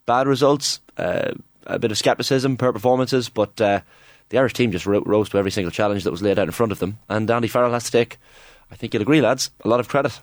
bad 0.06 0.28
results, 0.28 0.80
uh, 0.98 1.34
a 1.68 1.78
bit 1.78 1.92
of 1.92 1.98
scepticism 1.98 2.58
per 2.58 2.74
performances, 2.74 3.30
but 3.30 3.62
uh, 3.62 3.82
the 4.30 4.40
Irish 4.40 4.54
team 4.54 4.72
just 4.72 4.88
ro- 4.88 5.04
rose 5.06 5.30
to 5.30 5.38
every 5.38 5.52
single 5.52 5.72
challenge 5.72 6.04
that 6.04 6.12
was 6.12 6.22
laid 6.22 6.40
out 6.40 6.48
in 6.48 6.52
front 6.52 6.72
of 6.72 6.80
them. 6.80 6.98
And 7.08 7.30
Andy 7.30 7.48
Farrell 7.48 7.74
has 7.74 7.84
to 7.86 7.92
take, 7.92 8.18
I 8.72 8.76
think 8.76 8.94
you'll 8.94 9.04
agree, 9.04 9.22
lads, 9.22 9.52
a 9.64 9.68
lot 9.68 9.80
of 9.80 9.88
credit. 9.88 10.20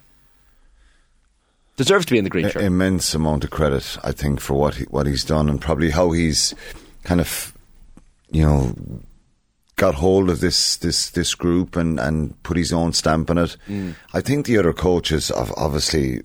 Deserves 1.77 2.07
to 2.07 2.13
be 2.13 2.19
in 2.19 2.25
the 2.25 2.31
green 2.31 2.51
shirt. 2.51 2.63
Immense 2.63 3.15
amount 3.15 3.45
of 3.45 3.51
credit, 3.51 3.97
I 4.03 4.11
think, 4.11 4.41
for 4.41 4.55
what 4.55 4.75
he, 4.75 4.85
what 4.85 5.07
he's 5.07 5.23
done 5.23 5.49
and 5.49 5.61
probably 5.61 5.91
how 5.91 6.11
he's 6.11 6.53
kind 7.05 7.21
of, 7.21 7.55
you 8.33 8.45
know, 8.45 8.75
got 9.79 9.95
hold 9.95 10.29
of 10.29 10.41
this 10.41 10.77
this 10.77 11.11
this 11.11 11.35
group 11.35 11.77
and 11.77 11.99
and 11.99 12.41
put 12.43 12.59
his 12.59 12.73
own 12.73 12.93
stamp 12.93 13.31
on 13.31 13.39
it. 13.39 13.57
Mm. 13.67 13.95
I 14.13 14.21
think 14.21 14.45
the 14.45 14.59
other 14.59 14.75
coaches 14.75 15.29
have 15.29 15.53
obviously 15.57 16.23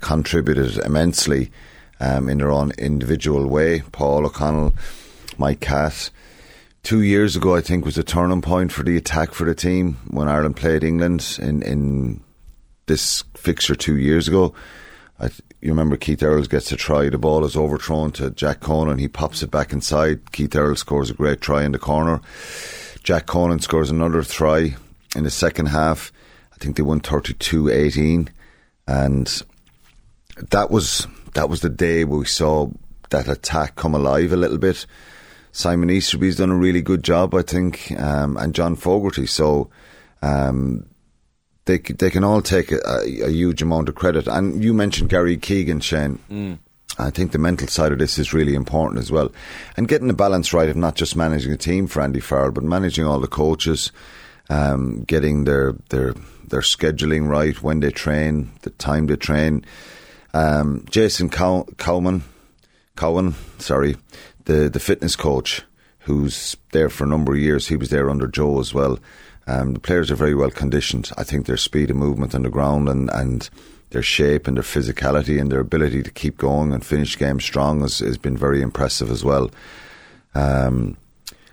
contributed 0.00 0.78
immensely 0.78 1.52
um, 2.00 2.28
in 2.28 2.38
their 2.38 2.50
own 2.50 2.72
individual 2.78 3.46
way. 3.46 3.82
Paul 3.92 4.26
O'Connell, 4.26 4.74
Mike 5.38 5.60
Catt. 5.60 6.10
Two 6.82 7.02
years 7.02 7.36
ago, 7.36 7.54
I 7.54 7.60
think, 7.60 7.84
was 7.84 7.96
a 7.96 8.02
turning 8.02 8.42
point 8.42 8.72
for 8.72 8.82
the 8.82 8.96
attack 8.96 9.34
for 9.34 9.44
the 9.44 9.54
team 9.54 9.98
when 10.10 10.26
Ireland 10.26 10.56
played 10.56 10.82
England 10.82 11.38
in 11.40 11.62
in 11.62 12.20
this 12.86 13.22
fixture 13.36 13.76
two 13.76 13.96
years 13.96 14.26
ago. 14.26 14.52
I, 15.20 15.26
you 15.60 15.70
remember 15.70 15.96
Keith 15.96 16.22
Earls 16.22 16.48
gets 16.48 16.72
a 16.72 16.76
try, 16.76 17.08
the 17.08 17.18
ball 17.18 17.44
is 17.44 17.56
overthrown 17.56 18.12
to 18.12 18.30
Jack 18.30 18.60
Conan, 18.60 18.98
he 18.98 19.08
pops 19.08 19.42
it 19.42 19.50
back 19.50 19.72
inside. 19.72 20.32
Keith 20.32 20.56
Earls 20.56 20.80
scores 20.80 21.10
a 21.10 21.14
great 21.14 21.40
try 21.40 21.64
in 21.64 21.72
the 21.72 21.78
corner. 21.78 22.20
Jack 23.02 23.26
Conan 23.26 23.60
scores 23.60 23.90
another 23.90 24.22
try 24.22 24.76
in 25.14 25.24
the 25.24 25.30
second 25.30 25.66
half. 25.66 26.12
I 26.52 26.56
think 26.56 26.76
they 26.76 26.82
won 26.82 27.00
32-18 27.00 28.28
and 28.86 29.42
that 30.50 30.70
was 30.70 31.06
that 31.34 31.48
was 31.48 31.60
the 31.60 31.68
day 31.68 32.04
where 32.04 32.20
we 32.20 32.26
saw 32.26 32.70
that 33.10 33.28
attack 33.28 33.76
come 33.76 33.94
alive 33.94 34.32
a 34.32 34.36
little 34.36 34.58
bit. 34.58 34.86
Simon 35.52 35.90
Easterby's 35.90 36.36
done 36.36 36.50
a 36.50 36.56
really 36.56 36.80
good 36.80 37.02
job, 37.02 37.34
I 37.34 37.42
think, 37.42 37.92
um, 37.98 38.36
and 38.38 38.54
John 38.54 38.74
Fogarty. 38.74 39.26
So 39.26 39.70
um, 40.22 40.86
they 41.64 41.78
they 41.78 42.10
can 42.10 42.24
all 42.24 42.42
take 42.42 42.72
a, 42.72 42.80
a, 42.84 43.30
huge 43.30 43.62
amount 43.62 43.88
of 43.88 43.94
credit. 43.94 44.26
And 44.26 44.62
you 44.62 44.72
mentioned 44.74 45.10
Gary 45.10 45.36
Keegan, 45.36 45.80
Shane. 45.80 46.18
Mm. 46.30 46.58
I 46.98 47.10
think 47.10 47.32
the 47.32 47.38
mental 47.38 47.68
side 47.68 47.92
of 47.92 47.98
this 47.98 48.18
is 48.18 48.34
really 48.34 48.54
important 48.54 49.00
as 49.00 49.10
well, 49.10 49.32
and 49.76 49.88
getting 49.88 50.08
the 50.08 50.14
balance 50.14 50.52
right 50.52 50.68
of 50.68 50.76
not 50.76 50.94
just 50.94 51.16
managing 51.16 51.52
a 51.52 51.56
team 51.56 51.86
for 51.86 52.02
Andy 52.02 52.20
Farrell, 52.20 52.52
but 52.52 52.64
managing 52.64 53.06
all 53.06 53.18
the 53.18 53.28
coaches, 53.28 53.92
um, 54.50 55.04
getting 55.04 55.44
their 55.44 55.74
their 55.88 56.14
their 56.46 56.60
scheduling 56.60 57.28
right 57.28 57.62
when 57.62 57.80
they 57.80 57.90
train, 57.90 58.50
the 58.62 58.70
time 58.70 59.06
they 59.06 59.16
train. 59.16 59.64
Um, 60.34 60.84
Jason 60.90 61.30
Cow- 61.30 61.66
Cowman, 61.78 62.24
Cowan, 62.96 63.34
sorry, 63.58 63.96
the 64.44 64.68
the 64.68 64.80
fitness 64.80 65.16
coach 65.16 65.62
who's 66.00 66.56
there 66.72 66.88
for 66.88 67.04
a 67.04 67.08
number 67.08 67.32
of 67.32 67.38
years. 67.38 67.68
He 67.68 67.76
was 67.76 67.90
there 67.90 68.10
under 68.10 68.26
Joe 68.26 68.60
as 68.60 68.74
well. 68.74 68.98
Um, 69.46 69.74
the 69.74 69.80
players 69.80 70.10
are 70.10 70.16
very 70.16 70.34
well 70.34 70.50
conditioned. 70.50 71.10
I 71.16 71.24
think 71.24 71.46
their 71.46 71.56
speed 71.56 71.90
of 71.90 71.96
movement 71.96 72.34
on 72.34 72.42
the 72.42 72.50
ground 72.50 72.88
and, 72.88 73.10
and 73.10 73.48
their 73.90 74.02
shape 74.02 74.46
and 74.46 74.56
their 74.56 74.64
physicality 74.64 75.40
and 75.40 75.50
their 75.50 75.60
ability 75.60 76.02
to 76.02 76.10
keep 76.10 76.38
going 76.38 76.72
and 76.72 76.84
finish 76.84 77.18
games 77.18 77.44
strong 77.44 77.80
has, 77.80 77.98
has 77.98 78.18
been 78.18 78.36
very 78.36 78.62
impressive 78.62 79.10
as 79.10 79.24
well. 79.24 79.50
Um, 80.34 80.96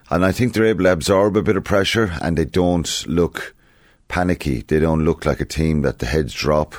and 0.10 0.26
I 0.26 0.32
think 0.32 0.54
they're 0.54 0.66
able 0.66 0.86
to 0.86 0.92
absorb 0.92 1.38
a 1.38 1.44
bit 1.44 1.58
of 1.58 1.64
pressure 1.64 2.12
and 2.22 2.38
they 2.38 2.46
don't 2.46 3.06
look 3.08 3.56
panicky. 4.08 4.62
They 4.62 4.80
don't 4.80 5.06
look 5.06 5.26
like 5.26 5.40
a 5.40 5.46
team 5.46 5.82
that 5.82 6.00
the 6.00 6.06
heads 6.06 6.34
drop. 6.34 6.76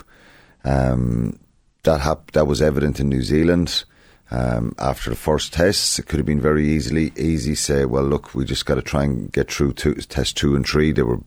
Um, 0.64 1.38
that 1.84 2.00
hap- 2.00 2.32
that 2.32 2.46
was 2.46 2.60
evident 2.60 3.00
in 3.00 3.08
New 3.08 3.22
Zealand. 3.22 3.84
Um, 4.32 4.74
after 4.78 5.10
the 5.10 5.16
first 5.16 5.52
tests, 5.52 5.98
it 5.98 6.06
could 6.06 6.18
have 6.18 6.26
been 6.26 6.40
very 6.40 6.68
easily 6.68 7.12
easy. 7.16 7.54
Say, 7.56 7.84
well, 7.84 8.04
look, 8.04 8.34
we 8.34 8.44
just 8.44 8.64
got 8.64 8.76
to 8.76 8.82
try 8.82 9.02
and 9.02 9.30
get 9.32 9.50
through 9.50 9.72
two, 9.72 9.94
test 9.94 10.36
two 10.36 10.54
and 10.54 10.66
three. 10.66 10.92
They 10.92 11.02
were 11.02 11.20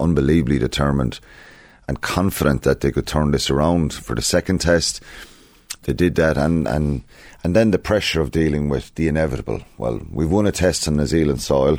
unbelievably 0.00 0.58
determined 0.58 1.20
and 1.86 2.00
confident 2.00 2.62
that 2.62 2.80
they 2.80 2.90
could 2.90 3.06
turn 3.06 3.30
this 3.30 3.48
around 3.48 3.94
for 3.94 4.14
the 4.14 4.22
second 4.22 4.60
test. 4.60 5.00
They 5.82 5.92
did 5.92 6.16
that, 6.16 6.36
and 6.36 6.66
and 6.66 7.04
and 7.44 7.54
then 7.54 7.70
the 7.70 7.78
pressure 7.78 8.20
of 8.20 8.32
dealing 8.32 8.68
with 8.68 8.92
the 8.96 9.06
inevitable. 9.06 9.62
Well, 9.78 10.00
we've 10.10 10.30
won 10.30 10.46
a 10.46 10.52
test 10.52 10.88
on 10.88 10.96
New 10.96 11.06
Zealand 11.06 11.40
soil. 11.40 11.78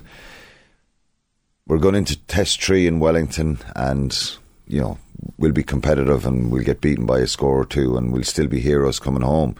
We're 1.68 1.78
going 1.78 1.96
into 1.96 2.18
test 2.26 2.64
three 2.64 2.88
in 2.88 3.00
Wellington, 3.00 3.60
and 3.76 4.18
you 4.66 4.80
know 4.80 4.98
we'll 5.38 5.52
be 5.52 5.64
competitive, 5.64 6.26
and 6.26 6.52
we'll 6.52 6.64
get 6.64 6.80
beaten 6.80 7.06
by 7.06 7.20
a 7.20 7.28
score 7.28 7.60
or 7.60 7.66
two, 7.66 7.98
and 7.98 8.14
we'll 8.14 8.24
still 8.24 8.48
be 8.48 8.62
heroes 8.62 8.98
coming 8.98 9.24
home 9.24 9.58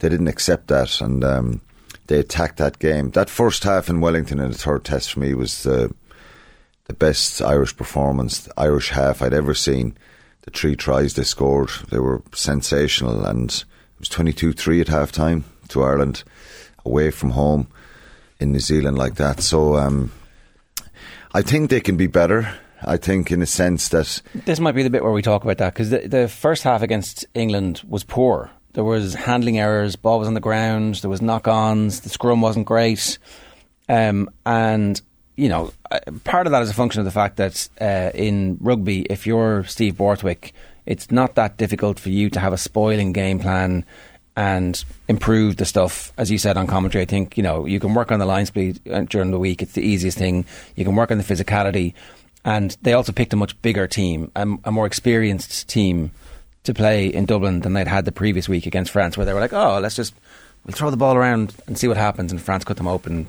they 0.00 0.08
didn't 0.08 0.28
accept 0.28 0.68
that 0.68 1.00
and 1.00 1.24
um, 1.24 1.60
they 2.08 2.18
attacked 2.18 2.56
that 2.56 2.78
game. 2.78 3.10
That 3.10 3.30
first 3.30 3.64
half 3.64 3.88
in 3.88 4.00
Wellington 4.00 4.40
in 4.40 4.50
the 4.50 4.58
third 4.58 4.84
test 4.84 5.12
for 5.12 5.20
me 5.20 5.32
was 5.34 5.62
the 5.62 5.94
the 6.90 6.94
best 6.94 7.40
Irish 7.40 7.76
performance, 7.76 8.48
Irish 8.56 8.90
half 8.90 9.22
I'd 9.22 9.32
ever 9.32 9.54
seen. 9.54 9.96
The 10.42 10.50
three 10.50 10.74
tries 10.74 11.14
they 11.14 11.22
scored, 11.22 11.70
they 11.88 12.00
were 12.00 12.20
sensational, 12.34 13.24
and 13.24 13.48
it 13.48 13.64
was 14.00 14.08
22 14.08 14.52
3 14.52 14.80
at 14.80 14.88
half 14.88 15.12
time 15.12 15.44
to 15.68 15.84
Ireland 15.84 16.24
away 16.84 17.12
from 17.12 17.30
home 17.30 17.68
in 18.40 18.50
New 18.50 18.58
Zealand 18.58 18.98
like 18.98 19.14
that. 19.16 19.40
So 19.40 19.76
um, 19.76 20.10
I 21.32 21.42
think 21.42 21.70
they 21.70 21.80
can 21.80 21.96
be 21.96 22.08
better. 22.08 22.52
I 22.82 22.96
think, 22.96 23.30
in 23.30 23.42
a 23.42 23.46
sense 23.46 23.90
that 23.90 24.22
this 24.46 24.58
might 24.58 24.74
be 24.74 24.82
the 24.82 24.88
bit 24.88 25.04
where 25.04 25.12
we 25.12 25.20
talk 25.20 25.44
about 25.44 25.58
that 25.58 25.74
because 25.74 25.90
the, 25.90 26.08
the 26.08 26.28
first 26.28 26.62
half 26.62 26.82
against 26.82 27.26
England 27.34 27.82
was 27.86 28.04
poor. 28.04 28.50
There 28.72 28.84
was 28.84 29.14
handling 29.14 29.58
errors. 29.58 29.96
Ball 29.96 30.18
was 30.18 30.28
on 30.28 30.34
the 30.34 30.40
ground. 30.40 30.96
There 30.96 31.10
was 31.10 31.20
knock-ons. 31.20 32.00
The 32.00 32.08
scrum 32.08 32.40
wasn't 32.40 32.66
great, 32.66 33.18
um, 33.88 34.30
and 34.46 35.00
you 35.36 35.48
know, 35.48 35.72
uh, 35.90 35.98
part 36.24 36.46
of 36.46 36.50
that 36.52 36.62
is 36.62 36.70
a 36.70 36.74
function 36.74 37.00
of 37.00 37.06
the 37.06 37.10
fact 37.10 37.36
that 37.38 37.68
uh, 37.80 38.10
in 38.14 38.58
rugby, 38.60 39.02
if 39.02 39.26
you're 39.26 39.64
Steve 39.64 39.96
Borthwick, 39.96 40.52
it's 40.84 41.10
not 41.10 41.34
that 41.36 41.56
difficult 41.56 41.98
for 41.98 42.10
you 42.10 42.28
to 42.30 42.40
have 42.40 42.52
a 42.52 42.58
spoiling 42.58 43.12
game 43.12 43.38
plan 43.38 43.84
and 44.36 44.84
improve 45.08 45.56
the 45.56 45.64
stuff. 45.64 46.12
As 46.16 46.30
you 46.30 46.38
said 46.38 46.56
on 46.56 46.66
commentary, 46.66 47.02
I 47.02 47.06
think 47.06 47.36
you 47.36 47.42
know 47.42 47.66
you 47.66 47.80
can 47.80 47.94
work 47.94 48.12
on 48.12 48.18
the 48.18 48.26
line 48.26 48.46
speed 48.46 48.80
uh, 48.88 49.00
during 49.08 49.30
the 49.30 49.38
week. 49.38 49.62
It's 49.62 49.72
the 49.72 49.82
easiest 49.82 50.18
thing. 50.18 50.44
You 50.76 50.84
can 50.84 50.94
work 50.94 51.10
on 51.10 51.18
the 51.18 51.24
physicality, 51.24 51.94
and 52.44 52.76
they 52.82 52.92
also 52.92 53.12
picked 53.12 53.32
a 53.32 53.36
much 53.36 53.60
bigger 53.62 53.86
team, 53.86 54.30
a, 54.36 54.46
a 54.64 54.72
more 54.72 54.86
experienced 54.86 55.68
team 55.68 56.10
to 56.64 56.74
play 56.74 57.06
in 57.06 57.26
Dublin 57.26 57.60
than 57.60 57.72
they'd 57.72 57.88
had 57.88 58.04
the 58.04 58.12
previous 58.12 58.48
week 58.48 58.66
against 58.66 58.90
France, 58.90 59.16
where 59.16 59.26
they 59.26 59.32
were 59.32 59.40
like, 59.40 59.52
"Oh, 59.52 59.78
let's 59.80 59.96
just 59.96 60.14
we'll 60.64 60.74
throw 60.74 60.90
the 60.90 60.96
ball 60.96 61.16
around 61.16 61.54
and 61.66 61.78
see 61.78 61.88
what 61.88 61.96
happens," 61.96 62.32
and 62.32 62.40
France 62.40 62.64
cut 62.64 62.76
them 62.76 62.88
open. 62.88 63.28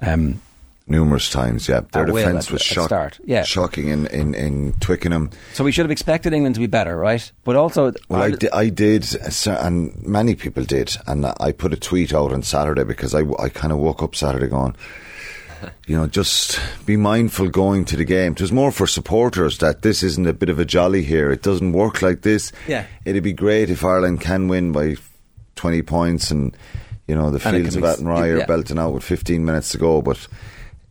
Um, 0.00 0.40
Numerous 0.88 1.30
times, 1.30 1.68
yeah. 1.68 1.82
Their 1.92 2.06
defence 2.06 2.50
was 2.50 2.60
shock, 2.60 2.86
start. 2.86 3.20
Yeah. 3.24 3.44
shocking 3.44 3.88
in, 3.88 4.08
in, 4.08 4.34
in 4.34 4.72
Twickenham. 4.80 5.30
So 5.54 5.62
we 5.62 5.70
should 5.70 5.84
have 5.84 5.92
expected 5.92 6.32
England 6.32 6.56
to 6.56 6.60
be 6.60 6.66
better, 6.66 6.96
right? 6.96 7.30
But 7.44 7.54
also. 7.54 7.92
Well, 8.08 8.22
I, 8.22 8.30
di- 8.32 8.50
I 8.52 8.68
did, 8.68 9.06
and 9.46 10.02
many 10.04 10.34
people 10.34 10.64
did. 10.64 10.96
And 11.06 11.24
I 11.38 11.52
put 11.52 11.72
a 11.72 11.76
tweet 11.76 12.12
out 12.12 12.32
on 12.32 12.42
Saturday 12.42 12.82
because 12.82 13.14
I, 13.14 13.20
I 13.38 13.48
kind 13.48 13.72
of 13.72 13.78
woke 13.78 14.02
up 14.02 14.16
Saturday 14.16 14.48
going, 14.48 14.74
you 15.86 15.96
know, 15.96 16.06
just 16.06 16.60
be 16.86 16.96
mindful 16.96 17.48
going 17.48 17.84
to 17.86 17.96
the 17.96 18.04
game. 18.04 18.32
It 18.32 18.40
was 18.40 18.52
more 18.52 18.72
for 18.72 18.86
supporters 18.86 19.58
that 19.58 19.82
this 19.82 20.02
isn't 20.02 20.26
a 20.26 20.32
bit 20.32 20.48
of 20.48 20.58
a 20.58 20.64
jolly 20.64 21.02
here. 21.02 21.30
It 21.30 21.42
doesn't 21.42 21.72
work 21.72 22.02
like 22.02 22.22
this. 22.22 22.52
Yeah. 22.66 22.86
It'd 23.04 23.22
be 23.22 23.32
great 23.32 23.70
if 23.70 23.84
Ireland 23.84 24.20
can 24.20 24.48
win 24.48 24.72
by 24.72 24.96
20 25.56 25.82
points 25.82 26.30
and, 26.30 26.56
you 27.06 27.14
know, 27.14 27.30
the 27.30 27.40
fields 27.40 27.76
of 27.76 27.82
Athenry 27.82 28.32
are 28.32 28.38
yeah. 28.38 28.46
belting 28.46 28.78
out 28.78 28.94
with 28.94 29.04
15 29.04 29.44
minutes 29.44 29.70
to 29.72 29.78
go. 29.78 30.02
But 30.02 30.26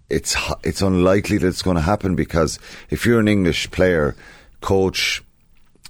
it's, 0.10 0.36
it's 0.64 0.82
unlikely 0.82 1.38
that 1.40 1.48
it's 1.48 1.62
going 1.62 1.78
to 1.78 1.82
happen 1.82 2.16
because 2.16 2.60
if 2.90 3.06
you're 3.06 3.20
an 3.20 3.28
English 3.28 3.72
player, 3.72 4.16
coach, 4.62 5.24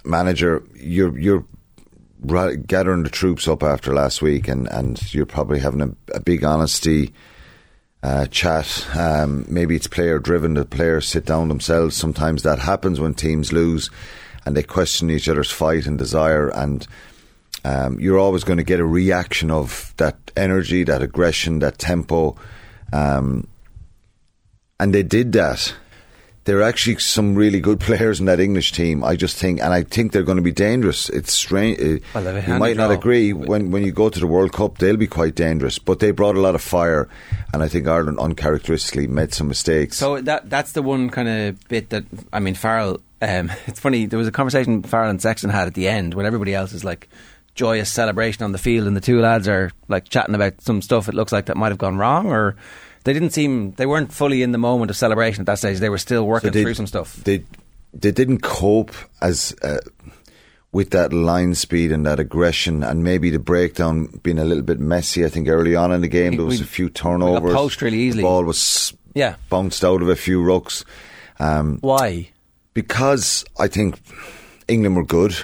manager, 0.04 0.62
you're, 0.74 1.18
you're, 1.18 1.44
gathering 2.66 3.02
the 3.02 3.10
troops 3.10 3.48
up 3.48 3.64
after 3.64 3.92
last 3.92 4.22
week 4.22 4.46
and, 4.46 4.68
and 4.68 5.12
you're 5.12 5.26
probably 5.26 5.58
having 5.58 5.80
a, 5.80 5.90
a 6.14 6.20
big 6.20 6.44
honesty 6.44 7.12
uh, 8.02 8.26
chat. 8.26 8.86
Um, 8.96 9.44
maybe 9.48 9.76
it's 9.76 9.86
player 9.86 10.18
driven. 10.18 10.54
The 10.54 10.64
players 10.64 11.06
sit 11.06 11.24
down 11.24 11.48
themselves. 11.48 11.96
Sometimes 11.96 12.42
that 12.42 12.58
happens 12.58 13.00
when 13.00 13.14
teams 13.14 13.52
lose, 13.52 13.90
and 14.44 14.56
they 14.56 14.62
question 14.62 15.10
each 15.10 15.28
other's 15.28 15.50
fight 15.50 15.86
and 15.86 15.98
desire, 15.98 16.48
and 16.48 16.86
um, 17.64 18.00
you're 18.00 18.18
always 18.18 18.44
going 18.44 18.56
to 18.56 18.64
get 18.64 18.80
a 18.80 18.84
reaction 18.84 19.50
of 19.50 19.94
that 19.98 20.16
energy, 20.36 20.84
that 20.84 21.02
aggression, 21.02 21.60
that 21.60 21.78
tempo, 21.78 22.36
um, 22.92 23.46
and 24.80 24.92
they 24.92 25.04
did 25.04 25.32
that. 25.32 25.74
There 26.44 26.58
are 26.58 26.62
actually 26.62 26.98
some 26.98 27.36
really 27.36 27.60
good 27.60 27.78
players 27.88 28.18
in 28.18 28.26
that 28.26 28.40
English 28.40 28.72
team. 28.72 29.04
I 29.04 29.14
just 29.14 29.36
think, 29.36 29.60
and 29.60 29.72
I 29.72 29.84
think 29.84 30.10
they're 30.12 30.24
going 30.24 30.36
to 30.38 30.42
be 30.42 30.50
dangerous. 30.52 31.08
It's 31.08 31.32
strange. 31.32 31.78
uh, 31.80 31.98
Well, 32.14 32.42
you 32.48 32.54
might 32.58 32.76
not 32.76 32.90
agree 32.90 33.32
when 33.32 33.70
when 33.70 33.84
you 33.84 33.92
go 33.92 34.08
to 34.08 34.18
the 34.20 34.26
World 34.26 34.52
Cup, 34.52 34.78
they'll 34.78 34.96
be 34.96 35.06
quite 35.06 35.34
dangerous. 35.36 35.78
But 35.78 36.00
they 36.00 36.10
brought 36.10 36.34
a 36.36 36.40
lot 36.40 36.54
of 36.54 36.60
fire, 36.62 37.08
and 37.52 37.62
I 37.62 37.68
think 37.68 37.86
Ireland 37.86 38.18
uncharacteristically 38.18 39.06
made 39.06 39.32
some 39.32 39.46
mistakes. 39.48 39.98
So 39.98 40.20
that 40.20 40.50
that's 40.50 40.72
the 40.72 40.82
one 40.82 41.10
kind 41.10 41.28
of 41.28 41.68
bit 41.68 41.90
that 41.90 42.04
I 42.32 42.40
mean, 42.40 42.54
Farrell. 42.54 43.00
Um, 43.20 43.52
it's 43.66 43.78
funny. 43.78 44.06
There 44.06 44.18
was 44.18 44.28
a 44.28 44.32
conversation 44.32 44.82
Farrell 44.82 45.10
and 45.10 45.22
Sexton 45.22 45.50
had 45.50 45.68
at 45.68 45.74
the 45.74 45.86
end 45.88 46.14
when 46.14 46.26
everybody 46.26 46.54
else 46.54 46.72
is 46.72 46.82
like 46.82 47.08
joyous 47.54 47.90
celebration 47.90 48.42
on 48.44 48.50
the 48.52 48.58
field, 48.58 48.86
and 48.88 48.96
the 48.96 49.00
two 49.00 49.20
lads 49.20 49.46
are 49.46 49.70
like 49.86 50.08
chatting 50.08 50.34
about 50.34 50.60
some 50.60 50.82
stuff. 50.82 51.08
It 51.08 51.14
looks 51.14 51.30
like 51.32 51.46
that 51.46 51.56
might 51.56 51.68
have 51.68 51.78
gone 51.78 51.98
wrong, 51.98 52.26
or 52.26 52.56
they 53.04 53.12
didn't 53.12 53.30
seem 53.30 53.72
they 53.72 53.86
weren't 53.86 54.12
fully 54.12 54.42
in 54.42 54.52
the 54.52 54.58
moment 54.58 54.90
of 54.90 54.96
celebration 54.96 55.42
at 55.42 55.46
that 55.46 55.58
stage. 55.58 55.78
They 55.78 55.88
were 55.88 55.98
still 55.98 56.24
working 56.26 56.50
they- 56.52 56.62
through 56.62 56.74
some 56.74 56.86
stuff. 56.86 57.16
They 57.24 57.44
they 57.94 58.10
didn't 58.10 58.40
cope 58.40 58.92
as 59.20 59.54
uh, 59.62 59.78
with 60.72 60.90
that 60.90 61.12
line 61.12 61.54
speed 61.54 61.92
and 61.92 62.06
that 62.06 62.18
aggression, 62.18 62.82
and 62.82 63.04
maybe 63.04 63.28
the 63.30 63.38
breakdown 63.38 64.06
being 64.22 64.38
a 64.38 64.44
little 64.44 64.62
bit 64.64 64.80
messy. 64.80 65.24
I 65.24 65.28
think 65.28 65.48
early 65.48 65.76
on 65.76 65.92
in 65.92 66.00
the 66.00 66.08
game 66.08 66.36
there 66.36 66.46
was 66.46 66.58
we- 66.60 66.64
a 66.64 66.68
few 66.68 66.86
we 66.86 66.90
turnovers. 66.92 67.52
poached 67.54 67.82
really 67.82 67.98
easily. 67.98 68.22
The 68.22 68.28
ball 68.28 68.44
was 68.44 68.94
Yeah. 69.14 69.34
bounced 69.50 69.84
out 69.84 70.00
of 70.02 70.08
a 70.08 70.16
few 70.16 70.40
rucks. 70.40 70.84
Um, 71.38 71.78
Why? 71.82 72.30
because 72.74 73.44
I 73.58 73.68
think 73.68 74.00
England 74.68 74.96
were 74.96 75.04
good. 75.04 75.34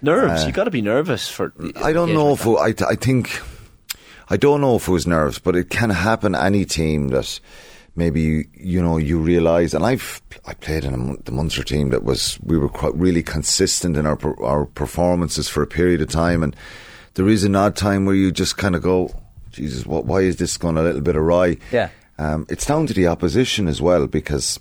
Nerves. 0.00 0.42
Uh, 0.42 0.46
you 0.46 0.52
got 0.52 0.64
to 0.64 0.70
be 0.70 0.80
nervous 0.82 1.28
for. 1.28 1.52
I 1.76 1.92
don't 1.92 2.14
know 2.14 2.32
if 2.32 2.46
it, 2.46 2.82
I, 2.82 2.90
I 2.92 2.94
think 2.96 3.40
I 4.32 4.38
don't 4.38 4.62
know 4.62 4.76
if 4.76 4.88
it 4.88 4.90
was 4.90 5.06
nerves, 5.06 5.38
but 5.38 5.54
it 5.54 5.68
can 5.68 5.90
happen 5.90 6.34
any 6.34 6.64
team 6.64 7.08
that 7.08 7.38
maybe 7.94 8.22
you, 8.22 8.44
you 8.54 8.82
know 8.82 8.96
you 8.96 9.18
realise. 9.18 9.74
And 9.74 9.84
I've 9.84 10.22
I 10.46 10.54
played 10.54 10.84
in 10.84 10.94
a, 10.94 11.22
the 11.24 11.32
Munster 11.32 11.62
team 11.62 11.90
that 11.90 12.02
was 12.02 12.38
we 12.42 12.56
were 12.56 12.70
quite 12.70 12.94
really 12.94 13.22
consistent 13.22 13.94
in 13.98 14.06
our 14.06 14.18
our 14.42 14.64
performances 14.64 15.50
for 15.50 15.62
a 15.62 15.66
period 15.66 16.00
of 16.00 16.08
time, 16.08 16.42
and 16.42 16.56
there 17.12 17.28
is 17.28 17.44
an 17.44 17.54
odd 17.54 17.76
time 17.76 18.06
where 18.06 18.14
you 18.14 18.32
just 18.32 18.56
kind 18.56 18.74
of 18.74 18.82
go, 18.82 19.10
Jesus, 19.50 19.84
what? 19.84 20.06
Why 20.06 20.22
is 20.22 20.36
this 20.36 20.56
going 20.56 20.78
a 20.78 20.82
little 20.82 21.02
bit 21.02 21.14
awry? 21.14 21.58
Yeah. 21.70 21.90
Um, 22.16 22.46
it's 22.48 22.64
down 22.64 22.86
to 22.86 22.94
the 22.94 23.08
opposition 23.08 23.68
as 23.68 23.82
well 23.82 24.06
because 24.06 24.58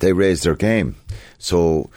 they 0.00 0.14
raised 0.14 0.44
their 0.44 0.56
game. 0.56 0.96
So, 1.36 1.90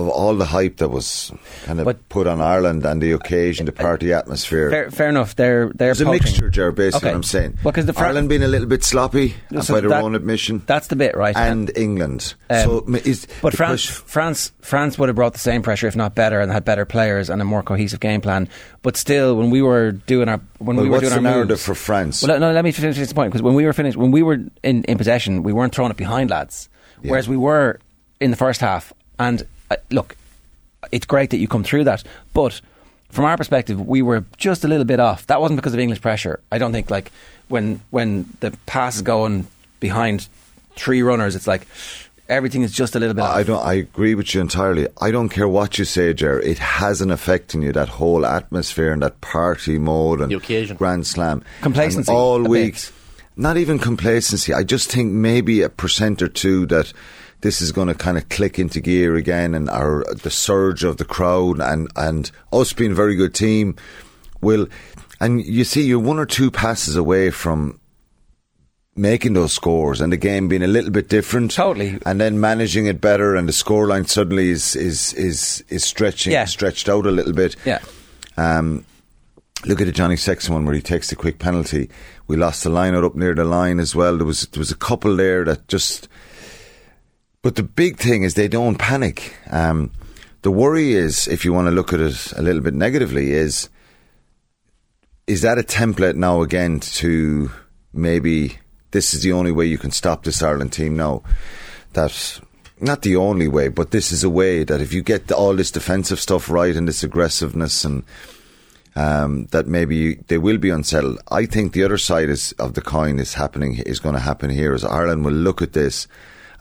of 0.00 0.08
all 0.08 0.34
the 0.34 0.46
hype 0.46 0.78
that 0.78 0.88
was 0.90 1.30
kind 1.64 1.78
of 1.78 1.84
But- 1.84 2.08
put 2.08 2.26
on 2.26 2.40
Ireland 2.40 2.84
and 2.84 3.00
the 3.02 3.12
occasion, 3.12 3.66
the 3.66 3.72
party 3.72 4.12
atmosphere, 4.12 4.70
Fair, 4.70 4.90
fair 4.90 5.08
enough. 5.08 5.36
They're 5.36 5.66
they're 5.74 5.88
there's 5.94 6.00
a 6.00 6.10
mixture, 6.10 6.48
Ger, 6.50 6.72
basically, 6.72 7.08
Okay. 7.08 7.12
what 7.12 7.16
I'm 7.16 7.22
saying. 7.22 7.58
Well, 7.62 7.72
'cause 7.72 7.86
the 7.86 7.92
Fran- 7.92 8.06
Ireland 8.08 8.28
being 8.28 8.42
a 8.42 8.48
little 8.48 8.66
bit 8.68 8.82
sloppy, 8.84 9.34
uh, 9.54 9.60
So 9.60 9.74
by 9.74 9.80
their 9.80 9.90
that- 9.90 10.02
own 10.02 10.14
admission, 10.14 10.62
That's 10.66 10.86
the 10.88 10.96
bit, 10.96 11.16
right? 11.16 11.36
and 11.36 11.70
England. 11.76 12.34
Um, 12.48 12.58
so, 12.64 12.84
is 13.04 13.26
But 13.42 13.54
France, 13.54 13.86
question- 13.86 14.04
France, 14.06 14.52
France 14.60 14.98
would 14.98 15.08
have 15.08 15.16
brought 15.16 15.32
the 15.34 15.38
same 15.38 15.62
pressure, 15.62 15.86
if 15.86 15.96
not 15.96 16.14
better, 16.14 16.40
and 16.40 16.50
had 16.50 16.64
better 16.64 16.84
players 16.84 17.28
and 17.30 17.40
a 17.42 17.44
more 17.44 17.62
cohesive 17.62 18.00
game 18.00 18.20
plan. 18.20 18.48
But 18.82 18.96
still, 18.96 19.36
when 19.36 19.50
we 19.50 19.60
were 19.62 19.92
doing 19.92 20.28
our 20.28 20.40
when 20.58 20.76
well, 20.76 20.84
we 20.84 20.90
were 20.90 21.00
doing 21.00 21.12
our 21.12 21.20
narrative 21.20 21.48
moves, 21.50 21.64
for 21.64 21.74
France? 21.74 22.22
well, 22.22 22.38
no, 22.38 22.52
let 22.52 22.64
me 22.64 22.72
finish 22.72 22.96
this 22.96 23.12
point 23.12 23.30
because 23.30 23.42
when 23.42 23.54
we 23.54 23.64
were 23.64 23.72
finished, 23.72 23.96
when 23.96 24.10
we 24.10 24.22
were 24.22 24.38
in, 24.62 24.84
in 24.84 24.96
possession, 24.98 25.42
we 25.42 25.52
weren't 25.52 25.74
throwing 25.74 25.90
it 25.90 25.96
behind 25.96 26.30
lads, 26.30 26.68
Yeah. 27.02 27.10
whereas 27.10 27.28
we 27.28 27.36
were 27.36 27.78
in 28.20 28.30
the 28.30 28.36
first 28.36 28.60
half. 28.60 28.92
And 29.18 29.42
uh, 29.70 29.76
look, 29.90 30.16
it's 30.92 31.06
great 31.06 31.30
that 31.30 31.38
you 31.38 31.48
come 31.48 31.62
through 31.64 31.84
that, 31.84 32.02
but 32.34 32.60
from 33.10 33.24
our 33.24 33.36
perspective, 33.36 33.80
we 33.86 34.02
were 34.02 34.24
just 34.36 34.64
a 34.64 34.68
little 34.68 34.84
bit 34.84 35.00
off. 35.00 35.26
That 35.26 35.40
wasn't 35.40 35.58
because 35.58 35.74
of 35.74 35.80
English 35.80 36.00
pressure. 36.00 36.40
I 36.52 36.58
don't 36.58 36.72
think 36.72 36.90
like 36.90 37.10
when 37.48 37.80
when 37.90 38.26
the 38.40 38.52
pass 38.66 38.96
is 38.96 39.02
going 39.02 39.46
behind 39.80 40.28
three 40.76 41.02
runners, 41.02 41.34
it's 41.34 41.46
like 41.48 41.66
everything 42.28 42.62
is 42.62 42.70
just 42.72 42.94
a 42.94 43.00
little 43.00 43.14
bit. 43.14 43.22
I 43.22 43.40
off. 43.40 43.46
don't. 43.46 43.64
I 43.66 43.74
agree 43.74 44.14
with 44.14 44.32
you 44.34 44.40
entirely. 44.40 44.86
I 45.00 45.10
don't 45.10 45.28
care 45.28 45.48
what 45.48 45.76
you 45.78 45.84
say, 45.84 46.14
Ger. 46.14 46.38
It 46.38 46.58
has 46.58 47.00
an 47.00 47.10
effect 47.10 47.54
on 47.56 47.62
you. 47.62 47.72
That 47.72 47.88
whole 47.88 48.24
atmosphere 48.24 48.92
and 48.92 49.02
that 49.02 49.20
party 49.20 49.78
mode 49.78 50.20
and 50.20 50.30
The 50.30 50.36
occasion. 50.36 50.76
Grand 50.76 51.04
Slam, 51.06 51.42
Complacency, 51.62 52.10
And 52.12 52.16
all 52.16 52.46
a 52.46 52.48
week. 52.48 52.74
bit. 52.74 52.92
Not 53.36 53.56
even 53.56 53.78
complacency. 53.78 54.52
I 54.54 54.62
just 54.64 54.90
think 54.90 55.12
maybe 55.12 55.62
a 55.62 55.68
percent 55.68 56.20
or 56.22 56.28
two 56.28 56.66
that 56.66 56.92
this 57.42 57.60
is 57.60 57.72
going 57.72 57.88
to 57.88 57.94
kind 57.94 58.18
of 58.18 58.28
click 58.28 58.58
into 58.58 58.80
gear 58.80 59.16
again, 59.16 59.54
and 59.54 59.68
our 59.70 60.04
the 60.22 60.30
surge 60.30 60.84
of 60.84 60.96
the 60.98 61.04
crowd 61.04 61.60
and 61.60 61.88
and 61.96 62.30
us 62.52 62.72
being 62.72 62.92
a 62.92 62.94
very 62.94 63.16
good 63.16 63.34
team 63.34 63.76
will. 64.40 64.66
And 65.20 65.44
you 65.44 65.64
see, 65.64 65.82
you're 65.82 65.98
one 65.98 66.18
or 66.18 66.24
two 66.26 66.50
passes 66.50 66.96
away 66.96 67.30
from 67.30 67.78
making 68.96 69.34
those 69.34 69.52
scores 69.52 70.00
and 70.00 70.12
the 70.12 70.16
game 70.16 70.48
being 70.48 70.62
a 70.62 70.66
little 70.66 70.90
bit 70.90 71.08
different. 71.08 71.50
Totally. 71.52 71.98
And 72.04 72.20
then 72.20 72.40
managing 72.40 72.86
it 72.86 73.00
better 73.00 73.36
and 73.36 73.48
the 73.48 73.52
scoreline 73.52 74.08
suddenly 74.08 74.50
is 74.50 74.74
is 74.76 75.12
is 75.14 75.64
is 75.68 75.84
stretching 75.84 76.32
Yeah. 76.32 76.44
stretched 76.46 76.88
out 76.88 77.06
a 77.06 77.10
little 77.10 77.32
bit. 77.32 77.54
Yeah. 77.64 77.78
Um 78.36 78.84
look 79.64 79.80
at 79.80 79.84
the 79.86 79.92
Johnny 79.92 80.16
Sexton 80.16 80.54
one 80.54 80.64
where 80.64 80.74
he 80.74 80.80
takes 80.82 81.08
the 81.08 81.16
quick 81.16 81.38
penalty. 81.38 81.88
We 82.26 82.36
lost 82.36 82.64
the 82.64 82.70
line 82.70 82.94
out 82.94 83.04
up 83.04 83.14
near 83.14 83.34
the 83.34 83.44
line 83.44 83.78
as 83.78 83.94
well. 83.94 84.16
There 84.16 84.26
was 84.26 84.46
there 84.48 84.60
was 84.60 84.70
a 84.72 84.76
couple 84.76 85.16
there 85.16 85.44
that 85.44 85.68
just 85.68 86.08
but 87.42 87.56
the 87.56 87.62
big 87.62 87.96
thing 87.96 88.22
is 88.22 88.34
they 88.34 88.48
don't 88.48 88.76
panic. 88.76 89.34
Um, 89.50 89.90
the 90.42 90.50
worry 90.50 90.92
is, 90.92 91.28
if 91.28 91.44
you 91.44 91.52
want 91.52 91.66
to 91.66 91.72
look 91.72 91.92
at 91.92 92.00
it 92.00 92.32
a 92.32 92.42
little 92.42 92.62
bit 92.62 92.74
negatively, 92.74 93.32
is 93.32 93.68
is 95.26 95.42
that 95.42 95.58
a 95.58 95.62
template 95.62 96.16
now 96.16 96.42
again 96.42 96.80
to 96.80 97.50
maybe 97.92 98.58
this 98.90 99.14
is 99.14 99.22
the 99.22 99.32
only 99.32 99.52
way 99.52 99.64
you 99.64 99.78
can 99.78 99.92
stop 99.92 100.24
this 100.24 100.42
Ireland 100.42 100.72
team 100.72 100.96
now? 100.96 101.22
That's 101.92 102.40
not 102.80 103.02
the 103.02 103.16
only 103.16 103.46
way, 103.46 103.68
but 103.68 103.90
this 103.90 104.10
is 104.10 104.24
a 104.24 104.30
way 104.30 104.64
that 104.64 104.80
if 104.80 104.92
you 104.92 105.02
get 105.02 105.30
all 105.30 105.54
this 105.54 105.70
defensive 105.70 106.18
stuff 106.18 106.50
right 106.50 106.74
and 106.74 106.88
this 106.88 107.04
aggressiveness 107.04 107.84
and 107.84 108.02
um, 108.96 109.46
that 109.52 109.66
maybe 109.66 110.14
they 110.14 110.38
will 110.38 110.58
be 110.58 110.70
unsettled. 110.70 111.20
I 111.30 111.46
think 111.46 111.72
the 111.72 111.84
other 111.84 111.98
side 111.98 112.28
is 112.28 112.52
of 112.52 112.74
the 112.74 112.82
coin 112.82 113.18
is 113.18 113.34
happening 113.34 113.76
is 113.76 114.00
going 114.00 114.14
to 114.14 114.20
happen 114.20 114.50
here. 114.50 114.74
Is 114.74 114.84
Ireland 114.84 115.24
will 115.24 115.32
look 115.32 115.62
at 115.62 115.74
this 115.74 116.08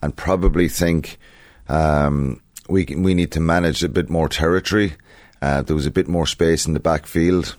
and 0.01 0.15
probably 0.15 0.67
think 0.67 1.17
um, 1.67 2.41
we 2.67 2.85
we 2.85 3.13
need 3.13 3.31
to 3.33 3.39
manage 3.39 3.83
a 3.83 3.89
bit 3.89 4.09
more 4.09 4.29
territory. 4.29 4.93
Uh, 5.41 5.61
there 5.61 5.75
was 5.75 5.85
a 5.85 5.91
bit 5.91 6.07
more 6.07 6.25
space 6.25 6.65
in 6.65 6.73
the 6.73 6.79
backfield, 6.79 7.55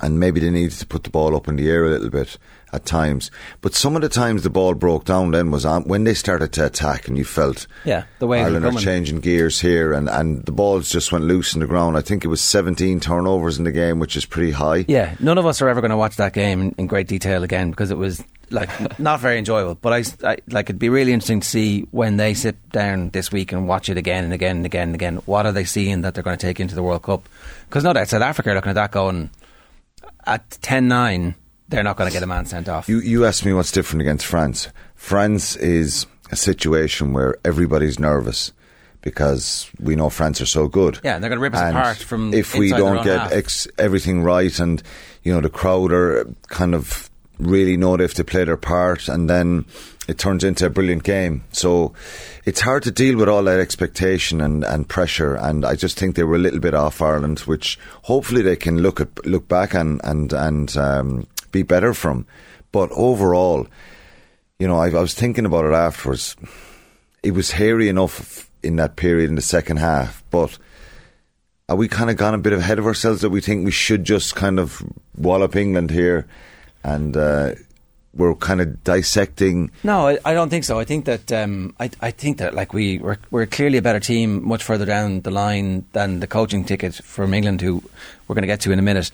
and 0.00 0.20
maybe 0.20 0.40
they 0.40 0.50
needed 0.50 0.78
to 0.78 0.86
put 0.86 1.04
the 1.04 1.10
ball 1.10 1.34
up 1.34 1.48
in 1.48 1.56
the 1.56 1.68
air 1.68 1.84
a 1.84 1.90
little 1.90 2.10
bit 2.10 2.38
at 2.72 2.84
times. 2.84 3.30
But 3.60 3.74
some 3.74 3.96
of 3.96 4.02
the 4.02 4.08
times 4.08 4.42
the 4.42 4.50
ball 4.50 4.74
broke 4.74 5.04
down 5.04 5.30
then 5.32 5.50
was 5.50 5.64
on, 5.64 5.84
when 5.84 6.04
they 6.04 6.14
started 6.14 6.52
to 6.54 6.66
attack, 6.66 7.08
and 7.08 7.18
you 7.18 7.24
felt 7.24 7.66
Yeah, 7.84 8.04
the 8.18 8.26
way 8.26 8.42
Ireland 8.42 8.64
are 8.64 8.72
changing 8.72 9.20
gears 9.20 9.60
here, 9.60 9.92
and, 9.92 10.08
and 10.08 10.44
the 10.44 10.52
balls 10.52 10.90
just 10.90 11.12
went 11.12 11.24
loose 11.24 11.54
in 11.54 11.60
the 11.60 11.66
ground. 11.66 11.96
I 11.96 12.00
think 12.00 12.24
it 12.24 12.28
was 12.28 12.40
17 12.40 13.00
turnovers 13.00 13.58
in 13.58 13.64
the 13.64 13.72
game, 13.72 13.98
which 13.98 14.16
is 14.16 14.24
pretty 14.24 14.52
high. 14.52 14.84
Yeah, 14.88 15.14
none 15.20 15.38
of 15.38 15.46
us 15.46 15.60
are 15.62 15.68
ever 15.68 15.80
going 15.80 15.90
to 15.90 15.96
watch 15.96 16.16
that 16.16 16.32
game 16.32 16.60
in, 16.60 16.74
in 16.78 16.86
great 16.86 17.08
detail 17.08 17.42
again 17.42 17.70
because 17.70 17.90
it 17.90 17.98
was 17.98 18.22
like 18.50 18.98
not 18.98 19.20
very 19.20 19.38
enjoyable. 19.38 19.76
But 19.76 19.92
I, 19.92 20.28
I 20.28 20.36
like 20.48 20.66
it'd 20.66 20.78
be 20.78 20.88
really 20.88 21.12
interesting 21.12 21.40
to 21.40 21.48
see 21.48 21.82
when 21.90 22.16
they 22.16 22.34
sit 22.34 22.70
down 22.70 23.10
this 23.10 23.30
week 23.30 23.52
and 23.52 23.68
watch 23.68 23.88
it 23.88 23.96
again 23.96 24.24
and 24.24 24.32
again 24.32 24.56
and 24.58 24.66
again 24.66 24.88
and 24.88 24.94
again. 24.94 25.16
What 25.26 25.46
are 25.46 25.52
they 25.52 25.64
seeing 25.64 26.02
that 26.02 26.14
they're 26.14 26.22
going 26.22 26.36
to 26.36 26.46
take 26.46 26.60
into 26.60 26.74
the 26.74 26.82
World 26.82 27.02
Cup? 27.02 27.28
Because 27.68 27.84
no 27.84 27.92
doubt 27.92 28.08
South 28.08 28.22
Africa 28.22 28.50
are 28.50 28.54
looking 28.54 28.70
at 28.70 28.74
that 28.74 28.90
going 28.90 29.30
at 30.26 30.48
10-9, 30.50 31.34
They're 31.70 31.84
not 31.84 31.96
going 31.96 32.10
to 32.10 32.12
get 32.12 32.22
a 32.22 32.26
man 32.26 32.46
sent 32.46 32.68
off. 32.68 32.88
You 32.88 32.98
you 33.00 33.24
asked 33.24 33.44
me 33.46 33.52
what's 33.52 33.72
different 33.72 34.02
against 34.02 34.26
France. 34.26 34.68
France 34.96 35.56
is 35.56 36.06
a 36.30 36.36
situation 36.36 37.12
where 37.12 37.38
everybody's 37.44 37.98
nervous 37.98 38.52
because 39.02 39.70
we 39.80 39.96
know 39.96 40.10
France 40.10 40.40
are 40.40 40.46
so 40.46 40.68
good. 40.68 41.00
Yeah, 41.02 41.14
and 41.14 41.24
they're 41.24 41.30
gonna 41.30 41.40
rip 41.40 41.54
us 41.54 41.60
And 41.60 41.76
apart 41.76 41.96
from 41.98 42.34
if 42.34 42.54
we 42.54 42.70
don't 42.70 43.02
get 43.04 43.32
ex- 43.32 43.68
everything 43.78 44.22
right, 44.22 44.58
and 44.58 44.82
you 45.22 45.32
know 45.32 45.40
the 45.40 45.48
crowd 45.48 45.92
are 45.92 46.26
kind 46.48 46.74
of 46.74 47.08
really 47.38 47.76
know 47.76 47.94
if 47.94 48.14
they 48.14 48.22
play 48.22 48.44
their 48.44 48.56
part, 48.56 49.08
and 49.08 49.30
then 49.30 49.64
it 50.06 50.18
turns 50.18 50.44
into 50.44 50.66
a 50.66 50.70
brilliant 50.70 51.04
game. 51.04 51.44
So 51.52 51.94
it's 52.44 52.60
hard 52.60 52.82
to 52.82 52.90
deal 52.90 53.16
with 53.16 53.28
all 53.28 53.44
that 53.44 53.60
expectation 53.60 54.40
and, 54.40 54.64
and 54.64 54.88
pressure. 54.88 55.36
And 55.36 55.64
I 55.64 55.76
just 55.76 55.98
think 55.98 56.16
they 56.16 56.24
were 56.24 56.34
a 56.34 56.38
little 56.38 56.58
bit 56.60 56.74
off 56.74 57.00
Ireland, 57.00 57.40
which 57.40 57.78
hopefully 58.02 58.42
they 58.42 58.56
can 58.56 58.82
look 58.82 59.00
at 59.00 59.24
look 59.24 59.48
back 59.48 59.72
and 59.72 60.00
and 60.04 60.32
and 60.32 60.76
um, 60.76 61.26
be 61.52 61.62
better 61.62 61.94
from. 61.94 62.26
But 62.72 62.90
overall, 62.92 63.66
you 64.58 64.68
know, 64.68 64.78
I, 64.78 64.88
I 64.88 65.00
was 65.00 65.14
thinking 65.14 65.46
about 65.46 65.64
it 65.64 65.72
afterwards. 65.72 66.36
It 67.22 67.32
was 67.32 67.50
hairy 67.52 67.88
enough 67.88 68.50
in 68.62 68.76
that 68.76 68.96
period 68.96 69.28
in 69.28 69.36
the 69.36 69.42
second 69.42 69.78
half, 69.78 70.22
but 70.30 70.58
are 71.68 71.76
we 71.76 71.88
kind 71.88 72.10
of 72.10 72.16
gone 72.16 72.34
a 72.34 72.38
bit 72.38 72.52
ahead 72.52 72.78
of 72.78 72.86
ourselves 72.86 73.20
that 73.22 73.30
we 73.30 73.40
think 73.40 73.64
we 73.64 73.70
should 73.70 74.04
just 74.04 74.34
kind 74.34 74.58
of 74.58 74.82
wallop 75.16 75.56
England 75.56 75.90
here 75.90 76.26
and 76.82 77.16
uh, 77.16 77.52
we're 78.14 78.34
kind 78.34 78.60
of 78.60 78.82
dissecting. 78.82 79.70
No, 79.84 80.08
I, 80.08 80.18
I 80.24 80.34
don't 80.34 80.50
think 80.50 80.64
so. 80.64 80.78
I 80.78 80.84
think 80.84 81.04
that 81.04 81.30
um, 81.30 81.74
I, 81.78 81.90
I 82.00 82.10
think 82.10 82.38
that 82.38 82.54
like 82.54 82.72
we 82.72 82.98
we're, 82.98 83.18
we're 83.30 83.46
clearly 83.46 83.78
a 83.78 83.82
better 83.82 84.00
team 84.00 84.46
much 84.46 84.64
further 84.64 84.84
down 84.84 85.20
the 85.20 85.30
line 85.30 85.84
than 85.92 86.20
the 86.20 86.26
coaching 86.26 86.64
ticket 86.64 86.94
from 86.94 87.32
England, 87.34 87.60
who 87.60 87.82
we're 88.26 88.34
going 88.34 88.42
to 88.42 88.48
get 88.48 88.60
to 88.62 88.72
in 88.72 88.78
a 88.78 88.82
minute. 88.82 89.10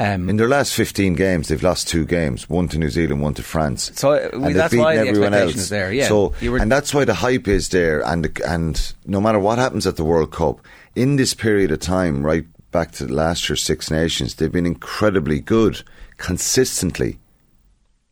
Um, 0.00 0.28
In 0.28 0.36
their 0.36 0.48
last 0.48 0.74
15 0.74 1.14
games, 1.14 1.48
they've 1.48 1.62
lost 1.62 1.88
two 1.88 2.04
games, 2.06 2.48
one 2.48 2.68
to 2.68 2.78
New 2.78 2.88
Zealand, 2.90 3.20
one 3.20 3.34
to 3.34 3.42
France. 3.42 3.90
So, 3.96 4.12
uh, 4.12 4.28
and 4.32 4.54
that's 4.54 4.74
why 4.74 4.94
the 4.96 5.08
everyone 5.08 5.34
expectation 5.34 5.40
else. 5.48 5.54
is 5.56 5.68
there, 5.70 5.92
yeah. 5.92 6.06
So, 6.08 6.32
were- 6.42 6.58
and 6.58 6.70
that's 6.70 6.94
why 6.94 7.04
the 7.04 7.14
hype 7.14 7.48
is 7.48 7.70
there. 7.70 8.00
And 8.06 8.38
and 8.46 8.92
no 9.06 9.20
matter 9.20 9.38
what 9.40 9.58
happens 9.58 9.86
at 9.86 9.96
the 9.96 10.04
World 10.04 10.30
Cup, 10.30 10.60
in 10.94 11.16
this 11.16 11.34
period 11.34 11.72
of 11.72 11.80
time, 11.80 12.24
right 12.24 12.46
back 12.70 12.92
to 12.92 13.06
last 13.12 13.48
year's 13.48 13.62
Six 13.62 13.90
Nations, 13.90 14.34
they've 14.34 14.52
been 14.52 14.66
incredibly 14.66 15.40
good, 15.40 15.82
consistently. 16.16 17.18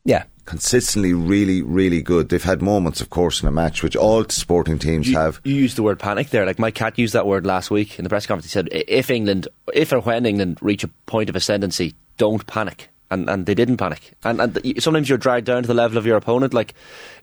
yeah, 0.04 0.24
Consistently, 0.46 1.12
really, 1.12 1.60
really 1.60 2.00
good. 2.00 2.28
They've 2.28 2.42
had 2.42 2.62
moments, 2.62 3.00
of 3.00 3.10
course, 3.10 3.42
in 3.42 3.48
a 3.48 3.50
match, 3.52 3.82
which 3.82 3.96
all 3.96 4.24
sporting 4.28 4.78
teams 4.78 5.08
You, 5.08 5.18
have. 5.18 5.40
you 5.44 5.54
used 5.54 5.76
the 5.76 5.82
word 5.82 5.98
panic 5.98 6.30
there. 6.30 6.46
Like 6.46 6.58
Mike 6.58 6.76
Catt 6.76 6.98
used 6.98 7.14
that 7.14 7.26
word 7.26 7.44
last 7.44 7.70
week 7.70 7.98
in 7.98 8.04
the 8.04 8.08
press 8.08 8.26
conference. 8.26 8.46
He 8.46 8.50
said, 8.50 8.68
"If 8.70 9.10
England, 9.10 9.48
if 9.74 9.92
or 9.92 10.00
when 10.00 10.24
England 10.24 10.58
reach 10.62 10.84
a 10.84 10.88
point 11.06 11.28
of 11.28 11.36
ascendancy, 11.36 11.94
don't 12.16 12.46
panic." 12.46 12.88
And 13.10 13.28
and 13.28 13.44
they 13.46 13.54
didn't 13.54 13.76
panic. 13.76 14.12
And 14.24 14.40
and 14.40 14.82
sometimes 14.82 15.08
you're 15.08 15.18
dragged 15.18 15.46
down 15.46 15.62
to 15.62 15.68
the 15.68 15.74
level 15.74 15.98
of 15.98 16.06
your 16.06 16.16
opponent. 16.16 16.54
Like 16.54 16.74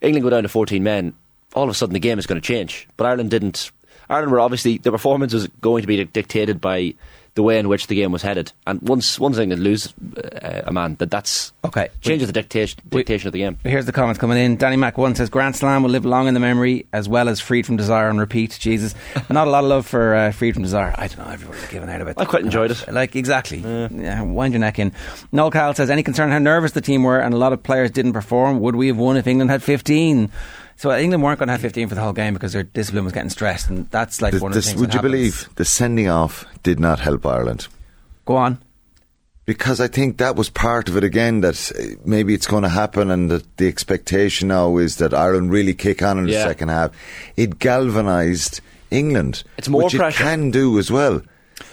England 0.02 0.24
go 0.24 0.30
down 0.30 0.44
to 0.44 0.50
14 0.50 0.84
men, 0.84 1.14
all 1.56 1.64
of 1.64 1.70
a 1.70 1.74
sudden 1.74 1.94
the 1.94 2.00
game 2.00 2.20
is 2.20 2.28
going 2.28 2.40
to 2.40 2.46
change. 2.46 2.88
But 2.98 3.08
Ireland 3.08 3.32
didn't. 3.32 3.72
Ireland 4.10 4.32
were 4.34 4.40
obviously 4.42 4.78
the 4.80 4.92
performance 4.92 5.34
was 5.34 5.48
going 5.62 5.82
to 5.82 5.88
be 5.88 6.04
dictated 6.04 6.60
by 6.60 6.94
the 7.36 7.42
way 7.44 7.58
in 7.58 7.68
which 7.68 7.88
the 7.88 7.96
game 7.96 8.12
was 8.12 8.22
headed. 8.22 8.52
And 8.68 8.80
once 8.84 9.20
once 9.20 9.38
England 9.40 9.64
lose 9.64 9.94
uh, 10.18 10.62
a 10.66 10.72
man, 10.72 10.96
that 11.00 11.10
that's 11.10 11.52
Okay. 11.66 11.90
changes 12.02 12.28
the 12.28 12.34
dictation 12.34 12.80
dictation 12.90 13.28
of 13.28 13.34
the 13.34 13.40
game. 13.40 13.58
Here's 13.64 13.86
the 13.88 13.92
comments 13.92 14.20
coming 14.20 14.38
in. 14.38 14.58
Danny 14.58 14.76
Mac 14.76 14.98
one 14.98 15.16
says 15.16 15.30
Grand 15.30 15.56
Slam 15.56 15.82
will 15.84 15.90
live 15.90 16.06
long 16.06 16.28
in 16.28 16.34
the 16.36 16.40
memory 16.40 16.86
as 16.94 17.10
well 17.10 17.28
as 17.30 17.40
Freed 17.40 17.66
from 17.66 17.76
Desire 17.78 18.10
and 18.10 18.20
repeat. 18.20 18.58
Jesus, 18.60 18.94
not 19.30 19.48
a 19.48 19.50
lot 19.50 19.64
of 19.64 19.70
love 19.70 19.88
for 19.88 20.14
uh, 20.14 20.32
Freed 20.32 20.54
from 20.54 20.64
Desire. 20.64 20.94
I 20.98 21.08
don't 21.08 21.26
know. 21.26 21.34
Everybody's 21.34 21.68
giving 21.70 21.90
out 21.90 22.02
about. 22.02 22.20
I 22.20 22.26
quite 22.26 22.44
enjoyed 22.44 22.70
it. 22.72 22.92
Like 22.92 23.16
exactly. 23.16 23.58
Yeah. 23.60 24.22
wind 24.22 24.54
your 24.54 24.60
neck 24.60 24.78
in. 24.78 24.92
Noel 25.32 25.50
Kyle 25.52 25.74
says 25.74 25.90
any 25.90 26.04
concern 26.04 26.30
how 26.30 26.38
nervous 26.40 26.74
the 26.74 26.82
team 26.82 27.04
were 27.04 27.20
and 27.20 27.34
a 27.34 27.38
lot 27.38 27.54
of 27.54 27.64
players 27.64 27.90
didn't 27.92 28.14
perform. 28.14 28.60
Would 28.60 28.76
we 28.76 28.88
have 28.88 28.98
won 28.98 29.18
if 29.18 29.26
England 29.26 29.50
had 29.50 29.64
15? 29.64 30.30
So 30.84 30.92
uh, 30.92 30.98
England 30.98 31.24
weren't 31.24 31.40
going 31.40 31.48
to 31.48 31.54
have 31.54 31.62
15 31.62 31.88
for 31.88 31.96
the 31.96 32.02
whole 32.02 32.12
game 32.12 32.34
because 32.34 32.52
their 32.52 32.64
discipline 32.64 33.06
was 33.06 33.14
getting 33.14 33.30
stressed, 33.30 33.70
and 33.70 33.90
that's 33.90 34.22
like 34.22 34.34
This- 34.34 34.42
one 34.42 34.52
of 34.52 34.54
the 34.56 34.58
this- 34.58 34.68
things. 34.72 34.82
would 34.82 34.90
that 34.90 34.96
you 34.96 34.98
happens. 34.98 35.12
believe 35.14 35.50
the 35.56 35.64
sending 35.64 36.10
off 36.10 36.44
did 36.62 36.78
not 36.78 37.00
help 37.00 37.26
Ireland? 37.26 37.68
Go 38.26 38.36
on. 38.36 38.58
Because 39.46 39.80
I 39.80 39.88
think 39.88 40.18
that 40.18 40.36
was 40.36 40.50
part 40.50 40.90
of 40.90 40.98
it 40.98 41.06
again. 41.06 41.40
That 41.40 41.72
uh, 41.80 41.96
maybe 42.04 42.34
it's 42.34 42.48
going 42.48 42.64
to 42.64 42.70
happen, 42.70 43.10
and 43.12 43.32
that 43.32 43.46
the 43.56 43.70
expectation 43.70 44.50
now 44.50 44.76
is 44.76 44.98
that 44.98 45.14
Ireland 45.14 45.54
really 45.54 45.74
kick 45.74 46.04
on 46.04 46.18
in 46.18 46.26
the 46.26 46.32
Yeah. 46.34 46.44
second 46.44 46.68
half. 46.68 46.92
It 47.38 47.60
galvanised 47.60 48.60
England. 48.92 49.44
It's 49.58 49.70
more 49.70 49.84
which 49.86 49.96
pressure. 49.96 50.22
It 50.22 50.28
can 50.28 50.52
do 50.52 50.78
as 50.80 50.92
well. 50.92 51.22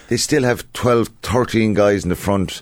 They 0.07 0.15
still 0.15 0.43
have 0.43 0.71
12, 0.71 1.09
13 1.21 1.73
guys 1.73 2.03
in 2.03 2.09
the 2.09 2.15
front 2.15 2.61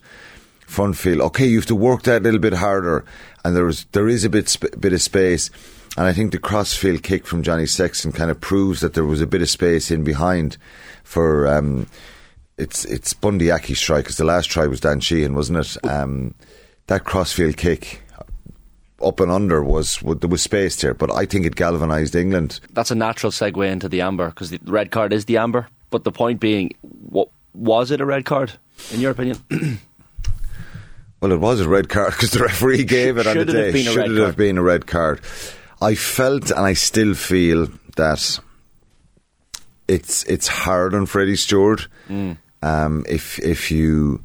front 0.65 0.97
field. 0.97 1.21
Okay, 1.21 1.45
you 1.45 1.57
have 1.57 1.67
to 1.67 1.75
work 1.75 2.01
that 2.03 2.21
a 2.21 2.23
little 2.23 2.39
bit 2.39 2.53
harder, 2.53 3.05
and 3.45 3.55
there 3.55 3.67
is 3.67 3.85
there 3.91 4.07
is 4.07 4.23
a 4.25 4.29
bit 4.29 4.49
sp- 4.49 4.73
bit 4.79 4.93
of 4.93 5.01
space. 5.03 5.51
And 5.99 6.07
I 6.07 6.13
think 6.13 6.31
the 6.31 6.39
crossfield 6.39 7.03
kick 7.03 7.27
from 7.27 7.43
Johnny 7.43 7.65
Sexton 7.65 8.13
kind 8.13 8.31
of 8.31 8.39
proves 8.39 8.79
that 8.79 8.93
there 8.93 9.03
was 9.03 9.19
a 9.19 9.27
bit 9.27 9.41
of 9.41 9.49
space 9.49 9.91
in 9.91 10.05
behind 10.05 10.55
for. 11.03 11.45
Um, 11.45 11.87
it's 12.57 12.85
it's 12.85 13.11
Bundee 13.11 13.51
Aki's 13.51 13.81
try 13.81 13.97
because 13.97 14.15
the 14.15 14.23
last 14.23 14.49
try 14.49 14.65
was 14.65 14.79
Dan 14.79 15.01
Sheehan, 15.01 15.35
wasn't 15.35 15.59
it? 15.59 15.85
Um, 15.85 16.35
that 16.87 17.03
crossfield 17.03 17.57
kick 17.57 18.01
up 19.03 19.19
and 19.19 19.29
under 19.29 19.61
was, 19.61 20.01
was 20.01 20.19
there 20.19 20.29
was 20.29 20.41
space 20.41 20.81
there, 20.81 20.93
but 20.93 21.11
I 21.11 21.25
think 21.25 21.45
it 21.45 21.57
galvanised 21.57 22.15
England. 22.15 22.61
that's 22.71 22.91
a 22.91 22.95
natural 22.95 23.33
segue 23.33 23.69
into 23.69 23.89
the 23.89 23.99
amber 23.99 24.29
because 24.29 24.51
the 24.51 24.59
red 24.67 24.91
card 24.91 25.11
is 25.11 25.25
the 25.25 25.35
amber. 25.35 25.67
But 25.89 26.05
the 26.05 26.13
point 26.13 26.39
being, 26.39 26.75
what 26.81 27.27
was 27.53 27.91
it 27.91 27.99
a 27.99 28.05
red 28.05 28.23
card 28.23 28.53
in 28.93 29.01
your 29.01 29.11
opinion? 29.11 29.37
Well, 31.21 31.33
it 31.33 31.41
was 31.41 31.59
a 31.59 31.67
red 31.67 31.89
card 31.89 32.13
because 32.13 32.31
the 32.31 32.39
referee 32.39 32.85
gave 32.85 33.17
it 33.17 33.27
on 33.27 33.35
the 33.35 33.41
Should 33.41 33.49
it 33.49 33.65
have 33.65 33.73
day. 33.73 33.83
Should 33.83 34.17
it 34.17 34.25
have 34.25 34.37
been 34.37 34.57
a 34.57 34.63
red 34.63 34.87
card? 34.87 35.19
I 35.81 35.95
felt 35.95 36.51
and 36.51 36.65
I 36.65 36.73
still 36.73 37.13
feel 37.13 37.67
that 37.95 38.39
it's 39.87 40.23
it's 40.25 40.47
hard 40.47 40.93
on 40.93 41.05
Freddie 41.05 41.35
Steward. 41.35 41.87
Mm. 42.07 42.37
Um, 42.61 43.05
if 43.07 43.39
if 43.39 43.71
you 43.71 44.23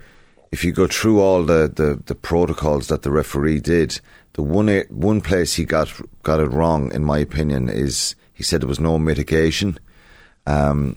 if 0.53 0.65
you 0.65 0.73
go 0.73 0.87
through 0.87 1.21
all 1.21 1.43
the, 1.43 1.73
the, 1.75 2.01
the 2.07 2.15
protocols 2.15 2.87
that 2.87 3.03
the 3.03 3.11
referee 3.11 3.61
did, 3.61 4.01
the 4.35 4.43
one 4.43 4.69
one 4.89 5.21
place 5.21 5.55
he 5.55 5.65
got 5.65 5.93
got 6.23 6.41
it 6.41 6.51
wrong, 6.51 6.93
in 6.93 7.05
my 7.05 7.19
opinion, 7.19 7.69
is 7.69 8.15
he 8.33 8.43
said 8.43 8.61
there 8.61 8.69
was 8.69 8.81
no 8.81 8.99
mitigation. 8.99 9.79
Um, 10.47 10.97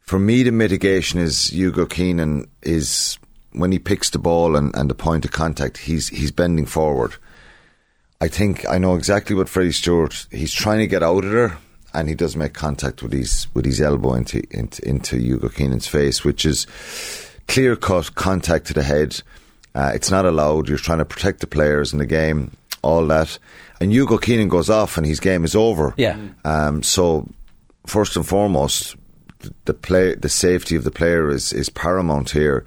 for 0.00 0.18
me, 0.18 0.42
the 0.42 0.52
mitigation 0.52 1.20
is 1.20 1.48
Hugo 1.52 1.86
Keenan 1.86 2.50
is 2.62 3.18
when 3.52 3.72
he 3.72 3.78
picks 3.78 4.10
the 4.10 4.18
ball 4.18 4.56
and, 4.56 4.74
and 4.74 4.90
the 4.90 4.94
point 4.94 5.24
of 5.24 5.32
contact, 5.32 5.78
he's 5.78 6.08
he's 6.08 6.32
bending 6.32 6.66
forward. 6.66 7.14
I 8.22 8.28
think 8.28 8.64
I 8.68 8.78
know 8.78 8.94
exactly 8.94 9.34
what 9.34 9.48
Freddie 9.48 9.72
Steward. 9.72 10.14
He's 10.30 10.52
trying 10.52 10.78
to 10.78 10.86
get 10.86 11.02
out 11.02 11.24
of 11.24 11.30
there, 11.32 11.58
and 11.92 12.08
he 12.08 12.14
does 12.14 12.36
make 12.36 12.52
contact 12.54 13.02
with 13.02 13.12
his 13.12 13.48
with 13.54 13.64
his 13.64 13.80
elbow 13.80 14.14
into 14.14 14.42
into, 14.50 14.88
into 14.88 15.16
Hugo 15.18 15.48
Keenan's 15.48 15.88
face, 15.88 16.24
which 16.24 16.46
is 16.46 16.66
clear 17.48 17.74
cut 17.76 18.14
contact 18.14 18.66
to 18.68 18.74
the 18.74 18.84
head. 18.84 19.20
Uh, 19.74 19.90
it's 19.94 20.10
not 20.10 20.24
allowed. 20.24 20.68
You're 20.68 20.78
trying 20.78 20.98
to 20.98 21.04
protect 21.04 21.40
the 21.40 21.46
players 21.48 21.92
in 21.92 21.98
the 21.98 22.06
game, 22.06 22.52
all 22.82 23.06
that. 23.08 23.38
And 23.80 23.90
Hugo 23.92 24.18
Keenan 24.18 24.48
goes 24.48 24.70
off, 24.70 24.96
and 24.96 25.04
his 25.06 25.18
game 25.18 25.44
is 25.44 25.56
over. 25.56 25.92
Yeah. 25.96 26.16
Um, 26.44 26.82
so 26.84 27.26
first 27.86 28.16
and 28.16 28.26
foremost, 28.26 28.94
the- 29.40 29.52
the 29.64 29.74
play, 29.74 30.14
the 30.14 30.28
safety 30.28 30.76
of 30.76 30.84
the 30.84 30.90
player 30.92 31.28
is 31.30 31.52
is 31.52 31.68
paramount 31.70 32.30
here. 32.30 32.64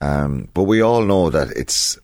Um, 0.00 0.48
but 0.54 0.64
we 0.64 0.80
all 0.82 1.02
know 1.02 1.30
that 1.30 1.48
it's 1.56 1.98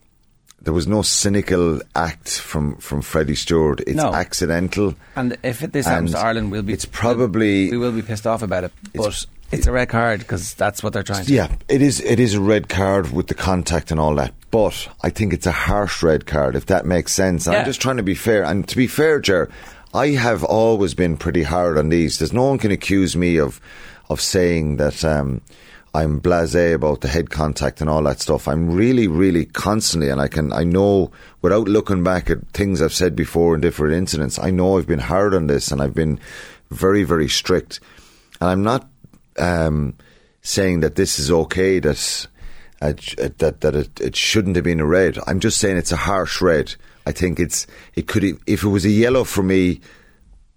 there 0.65 0.73
was 0.73 0.87
no 0.87 1.03
cynical 1.03 1.81
act 1.97 2.39
from 2.41 2.77
from 2.77 3.03
Freddie 3.03 3.35
Steward. 3.35 3.83
It's 3.87 3.97
No. 3.97 4.13
accidental. 4.15 4.95
And 5.17 5.37
if 5.43 5.61
this 5.61 5.87
happens 5.87 6.13
to 6.13 6.19
Ireland, 6.19 6.51
we'll 6.51 6.63
be. 6.63 6.73
it's 6.73 6.85
probably- 6.85 7.71
we 7.71 7.77
will 7.79 7.93
be 7.93 8.03
pissed 8.03 8.27
off 8.27 8.43
about 8.43 8.65
it. 8.65 8.73
But 8.95 9.27
it's, 9.51 9.67
a 9.67 9.73
red 9.73 9.89
card 9.89 10.21
because 10.21 10.55
that's 10.55 10.83
what 10.83 10.93
they're 10.93 11.03
trying 11.03 11.27
to. 11.27 11.33
Yeah, 11.33 11.49
it 11.69 11.83
is. 11.83 12.01
It 12.01 12.19
is 12.21 12.35
a 12.35 12.41
red 12.41 12.69
card 12.69 13.13
with 13.13 13.27
the 13.27 13.35
contact 13.35 13.91
and 13.91 14.01
all 14.01 14.15
that. 14.15 14.33
But 14.51 14.89
I 15.03 15.11
think 15.11 15.33
it's 15.33 15.47
a 15.47 15.53
harsh 15.53 16.03
red 16.03 16.27
card, 16.27 16.57
if 16.57 16.67
that 16.67 16.87
makes 16.87 17.13
sense. 17.13 17.47
Yeah. 17.47 17.59
I'm 17.59 17.65
just 17.65 17.81
trying 17.81 17.97
to 17.99 18.03
be 18.03 18.15
fair. 18.15 18.45
And 18.45 18.67
to 18.69 18.77
be 18.77 18.87
fair, 18.87 19.21
Ger, 19.21 19.49
I 19.95 20.09
have 20.09 20.43
always 20.45 20.95
been 20.95 21.17
pretty 21.17 21.43
hard 21.43 21.77
on 21.77 21.89
these. 21.91 22.19
There's 22.19 22.33
no 22.33 22.45
one 22.45 22.59
can 22.59 22.71
accuse 22.71 23.15
me 23.17 23.37
of 23.39 23.61
of 24.09 24.21
saying 24.21 24.77
that 24.77 25.05
um, 25.05 25.41
I'm 25.95 26.21
blasé 26.21 26.73
about 26.73 27.03
the 27.03 27.09
head 27.09 27.31
contact 27.31 27.81
and 27.81 27.91
all 27.91 28.03
that 28.05 28.21
stuff. 28.21 28.49
I'm 28.49 28.71
really, 28.71 29.09
really 29.09 29.45
constantly, 29.45 30.09
and 30.09 30.21
I 30.21 30.29
can, 30.29 30.53
I 30.53 30.65
know 30.65 31.11
without 31.43 31.69
looking 31.69 32.03
back 32.03 32.31
at 32.31 32.49
things 32.49 32.81
I've 32.81 32.95
said 32.95 33.15
before 33.15 33.55
in 33.55 33.61
different 33.61 33.95
incidents, 33.95 34.39
I 34.39 34.51
know 34.51 34.79
I've 34.79 34.87
been 34.87 34.99
hard 34.99 35.35
on 35.35 35.49
this 35.49 35.71
and 35.71 35.83
I've 35.83 35.95
been 35.95 36.19
very, 36.71 37.05
very 37.05 37.29
strict. 37.29 37.81
And 38.41 38.49
I'm 38.49 38.63
not 38.63 38.89
um, 39.39 39.95
saying 40.41 40.81
that 40.81 40.95
this 40.95 41.19
is 41.19 41.31
okay, 41.31 41.79
that 41.79 42.27
uh, 42.81 42.95
that 43.39 43.61
that 43.61 43.75
it, 43.75 44.01
it 44.01 44.17
shouldn't 44.17 44.57
have 44.57 44.65
been 44.65 44.81
a 44.81 44.87
red. 44.87 45.19
I'm 45.27 45.41
just 45.41 45.59
saying 45.59 45.77
it's 45.77 45.93
a 45.93 45.97
harsh 45.97 46.41
red. 46.41 46.75
I 47.07 47.13
think 47.13 47.39
it's 47.39 47.67
it 47.95 48.09
could 48.09 48.25
if 48.47 48.65
it 48.65 48.69
was 48.69 48.85
a 48.85 48.91
yellow 48.91 49.25
for 49.25 49.43
me. 49.43 49.81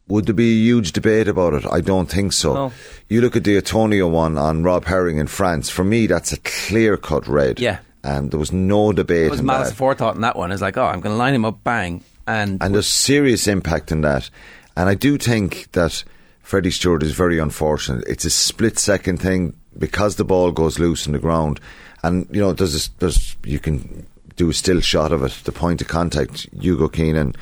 Would 0.08 0.26
there 0.28 0.36
be 0.36 0.52
a 0.52 0.64
huge 0.64 0.92
debate 0.92 1.28
about 1.28 1.54
it? 1.56 1.66
I 1.72 1.82
don't 1.82 2.08
think 2.10 2.32
so. 2.34 2.54
No. 2.54 2.72
You 3.10 3.22
look 3.22 3.36
at 3.36 3.44
the 3.44 3.60
Atonio 3.60 4.10
one 4.10 4.38
on 4.38 4.64
Rob 4.64 4.86
Herring 4.86 5.18
in 5.18 5.28
France. 5.28 5.70
For 5.70 5.84
me, 5.84 6.06
that's 6.08 6.32
a 6.32 6.38
clear 6.40 6.96
cut 6.98 7.28
red. 7.28 7.60
Yeah. 7.60 7.80
and 8.04 8.30
there 8.30 8.40
was 8.40 8.52
no 8.52 8.92
debate. 8.94 9.28
It 9.28 9.32
was 9.32 9.42
malice 9.42 9.72
forethought 9.72 10.14
in 10.16 10.22
that 10.22 10.36
one. 10.36 10.52
It's 10.52 10.62
like, 10.62 10.78
oh, 10.78 10.86
I'm 10.86 11.02
going 11.02 11.14
to 11.14 11.18
line 11.18 11.34
him 11.34 11.44
up, 11.46 11.64
bang, 11.64 12.04
and 12.28 12.62
and 12.62 12.74
there's 12.76 12.88
serious 12.88 13.48
impact 13.48 13.92
in 13.92 14.02
that. 14.02 14.30
And 14.78 14.90
I 14.90 14.94
do 14.94 15.18
think 15.18 15.72
that 15.72 16.04
Freddie 16.44 16.70
Steward 16.70 17.02
is 17.02 17.14
very 17.14 17.40
unfortunate. 17.40 18.04
It's 18.08 18.26
a 18.26 18.30
split 18.30 18.78
second 18.78 19.18
thing 19.22 19.56
because 19.80 20.18
the 20.18 20.24
ball 20.26 20.52
goes 20.52 20.78
loose 20.78 21.08
in 21.08 21.14
the 21.14 21.20
ground, 21.20 21.60
and 22.04 22.28
you 22.30 22.42
know 22.42 22.54
there's 22.54 22.88
a, 22.88 22.90
there's 23.00 23.36
you 23.44 23.58
can 23.58 24.06
do 24.36 24.50
a 24.52 24.54
still 24.54 24.82
shot 24.82 25.12
of 25.12 25.24
it. 25.24 25.32
The 25.46 25.52
point 25.52 25.82
of 25.82 25.88
contact, 25.88 26.48
Hugo 26.60 26.90
Keenan, 26.90 27.34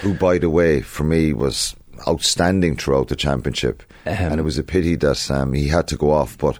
who 0.00 0.14
by 0.14 0.38
the 0.38 0.50
way 0.50 0.80
for 0.80 1.04
me 1.04 1.32
was 1.32 1.76
outstanding 2.06 2.76
throughout 2.76 3.08
the 3.08 3.16
championship, 3.16 3.82
Ahem. 4.06 4.32
and 4.32 4.40
it 4.40 4.44
was 4.44 4.58
a 4.58 4.62
pity 4.62 4.96
that 4.96 5.30
um, 5.30 5.52
he 5.52 5.68
had 5.68 5.88
to 5.88 5.96
go 5.96 6.10
off, 6.10 6.36
but. 6.38 6.58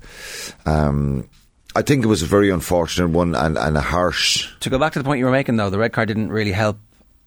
Um, 0.67 1.29
I 1.77 1.83
think 1.83 2.05
it 2.05 2.09
was 2.09 2.21
a 2.21 2.27
very 2.27 2.51
unfortunate 2.51 3.11
one 3.11 3.37
and, 3.37 3.57
and 3.57 3.77
a 3.77 3.81
harsh 3.81 4.53
To 4.59 4.71
go 4.71 4.77
back 4.77 4.93
to 4.95 4.99
the 4.99 5.05
point 5.05 5.21
you 5.21 5.25
were 5.25 5.31
making, 5.31 5.55
though, 5.55 5.71
the 5.71 5.79
red 5.79 5.93
card 5.93 6.09
didn't 6.09 6.33
really 6.33 6.51
help 6.51 6.79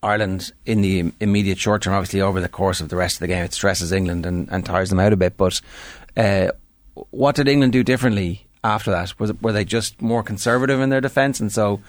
Ireland 0.04 0.52
in 0.66 0.82
the 0.82 1.14
immediate 1.22 1.58
short 1.58 1.82
term. 1.82 1.94
Obviously, 1.94 2.20
over 2.20 2.42
the 2.42 2.50
course 2.50 2.82
of 2.82 2.90
the 2.90 2.98
rest 2.98 3.16
of 3.16 3.20
the 3.22 3.28
game, 3.28 3.46
it 3.46 3.54
stresses 3.54 3.94
England 3.94 4.26
and, 4.26 4.50
and 4.52 4.66
tires 4.66 4.90
them 4.90 5.00
out 5.00 5.14
a 5.14 5.16
bit. 5.16 5.38
But 5.38 5.62
uh, 6.18 6.50
what 7.12 7.36
did 7.36 7.48
England 7.48 7.72
do 7.72 7.84
differently 7.84 8.46
after 8.64 8.92
that? 8.92 9.18
Was 9.18 9.32
were 9.42 9.54
they 9.54 9.64
just 9.64 10.02
more 10.02 10.24
conservative 10.24 10.82
in 10.82 10.90
their 10.90 11.02
defence, 11.02 11.40
and 11.40 11.52
so 11.52 11.80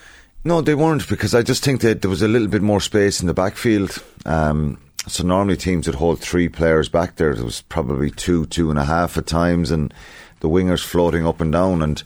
No, 0.44 0.60
they 0.60 0.76
weren't 0.76 1.08
because 1.08 1.34
I 1.34 1.42
just 1.42 1.64
think 1.64 1.80
that 1.80 2.02
there 2.02 2.10
was 2.10 2.22
a 2.22 2.28
little 2.28 2.48
bit 2.48 2.62
more 2.62 2.80
space 2.80 3.20
in 3.20 3.26
the 3.26 3.34
backfield. 3.34 4.00
Um, 4.24 4.78
so 5.06 5.24
normally 5.24 5.56
teams 5.56 5.86
would 5.86 5.96
hold 5.96 6.20
three 6.20 6.48
players 6.48 6.88
back 6.88 7.16
there. 7.16 7.34
There 7.34 7.44
was 7.44 7.62
probably 7.62 8.10
two, 8.10 8.46
two 8.46 8.70
and 8.70 8.78
a 8.78 8.84
half 8.84 9.16
at 9.18 9.26
times, 9.26 9.70
and 9.70 9.92
the 10.40 10.48
wingers 10.48 10.84
floating 10.84 11.26
up 11.26 11.40
and 11.40 11.52
down. 11.52 11.82
And 11.82 12.02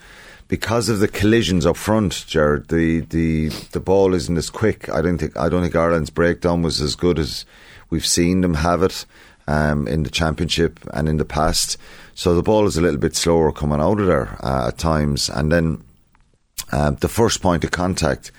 because 0.49 0.89
of 0.89 0.99
the 0.99 1.09
collisions 1.09 1.67
up 1.67 1.77
front, 1.77 2.25
Jared, 2.27 2.69
the 2.69 3.01
the 3.01 3.49
the 3.73 3.81
ball 3.81 4.15
isn't 4.15 4.37
as 4.37 4.51
quick. 4.51 4.89
I 4.89 5.03
don't 5.03 5.19
think 5.19 5.37
I 5.37 5.49
don't 5.49 5.63
think 5.63 5.77
Ireland's 5.77 6.11
breakdown 6.11 6.63
was 6.63 6.81
as 6.81 6.97
good 6.97 7.19
as 7.19 7.45
we've 7.91 8.07
seen 8.07 8.41
them 8.41 8.55
have 8.55 8.83
it 8.83 9.05
um, 9.47 9.87
in 9.87 10.03
the 10.03 10.11
championship 10.11 10.81
and 10.93 11.09
in 11.09 11.17
the 11.19 11.25
past. 11.25 11.77
So 12.15 12.35
the 12.35 12.43
ball 12.43 12.67
is 12.67 12.77
a 12.77 12.81
little 12.81 13.01
bit 13.01 13.15
slower 13.15 13.53
coming 13.53 13.81
out 13.81 14.01
of 14.01 14.07
there 14.07 14.37
uh, 14.43 14.69
at 14.69 14.79
times, 14.79 15.29
and 15.29 15.53
then 15.53 15.85
um, 16.73 16.97
the 16.97 17.09
first 17.09 17.41
point 17.41 17.65
of 17.65 17.71
contact, 17.71 18.33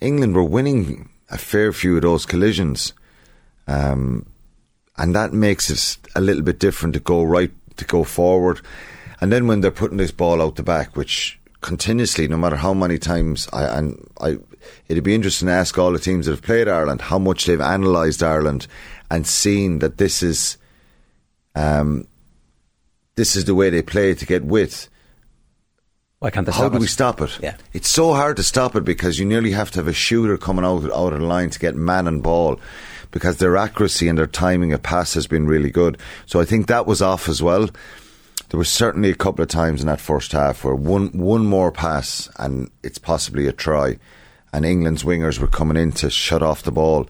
England 0.00 0.34
were 0.34 0.44
winning 0.44 1.08
a 1.30 1.38
fair 1.38 1.72
few 1.72 1.96
of 1.96 2.02
those 2.02 2.26
collisions, 2.26 2.92
um, 3.66 4.26
and 4.96 5.14
that 5.14 5.32
makes 5.32 5.70
it 5.70 5.98
a 6.14 6.20
little 6.20 6.42
bit 6.42 6.58
different 6.58 6.94
to 6.94 7.00
go 7.00 7.22
right 7.22 7.52
to 7.76 7.84
go 7.84 8.04
forward, 8.04 8.60
and 9.20 9.32
then 9.32 9.46
when 9.46 9.60
they're 9.60 9.70
putting 9.70 9.96
this 9.98 10.10
ball 10.10 10.42
out 10.42 10.56
the 10.56 10.62
back, 10.62 10.96
which 10.96 11.38
continuously, 11.60 12.28
no 12.28 12.36
matter 12.36 12.56
how 12.56 12.74
many 12.74 12.98
times 12.98 13.48
I 13.52 13.64
and 13.78 14.08
I, 14.20 14.38
it'd 14.88 15.04
be 15.04 15.14
interesting 15.14 15.46
to 15.46 15.52
ask 15.54 15.76
all 15.78 15.92
the 15.92 15.98
teams 15.98 16.26
that 16.26 16.32
have 16.32 16.42
played 16.42 16.68
Ireland 16.68 17.02
how 17.02 17.18
much 17.18 17.46
they've 17.46 17.60
analysed 17.60 18.22
Ireland 18.22 18.66
and 19.10 19.26
seen 19.26 19.80
that 19.80 19.98
this 19.98 20.22
is, 20.22 20.56
um, 21.54 22.06
this 23.16 23.36
is 23.36 23.44
the 23.44 23.54
way 23.54 23.70
they 23.70 23.82
play 23.82 24.14
to 24.14 24.26
get 24.26 24.44
width. 24.44 24.88
Why 26.20 26.30
can't 26.30 26.46
they 26.46 26.52
How 26.52 26.68
do 26.68 26.76
it? 26.76 26.80
we 26.80 26.86
stop 26.86 27.20
it? 27.22 27.38
Yeah. 27.42 27.56
It's 27.72 27.88
so 27.88 28.12
hard 28.12 28.36
to 28.36 28.42
stop 28.42 28.76
it 28.76 28.84
because 28.84 29.18
you 29.18 29.24
nearly 29.24 29.52
have 29.52 29.70
to 29.72 29.78
have 29.78 29.88
a 29.88 29.92
shooter 29.92 30.36
coming 30.36 30.64
out 30.64 30.84
out 30.92 31.12
of 31.14 31.20
the 31.20 31.26
line 31.26 31.50
to 31.50 31.58
get 31.58 31.74
man 31.74 32.06
and 32.06 32.22
ball 32.22 32.60
because 33.10 33.38
their 33.38 33.56
accuracy 33.56 34.08
and 34.08 34.18
their 34.18 34.26
timing 34.26 34.72
of 34.72 34.82
pass 34.82 35.14
has 35.14 35.26
been 35.26 35.46
really 35.46 35.70
good. 35.70 35.98
So 36.26 36.40
I 36.40 36.44
think 36.44 36.66
that 36.66 36.86
was 36.86 37.02
off 37.02 37.28
as 37.28 37.42
well. 37.42 37.68
There 38.50 38.58
was 38.58 38.68
certainly 38.68 39.10
a 39.10 39.14
couple 39.14 39.42
of 39.42 39.48
times 39.48 39.80
in 39.80 39.86
that 39.86 40.00
first 40.00 40.32
half 40.32 40.64
where 40.64 40.74
one 40.74 41.08
one 41.08 41.46
more 41.46 41.70
pass 41.70 42.28
and 42.36 42.70
it's 42.82 42.98
possibly 42.98 43.46
a 43.46 43.52
try, 43.52 43.98
and 44.52 44.64
England's 44.64 45.04
wingers 45.04 45.38
were 45.38 45.46
coming 45.46 45.76
in 45.76 45.92
to 45.92 46.10
shut 46.10 46.42
off 46.42 46.64
the 46.64 46.72
ball, 46.72 47.08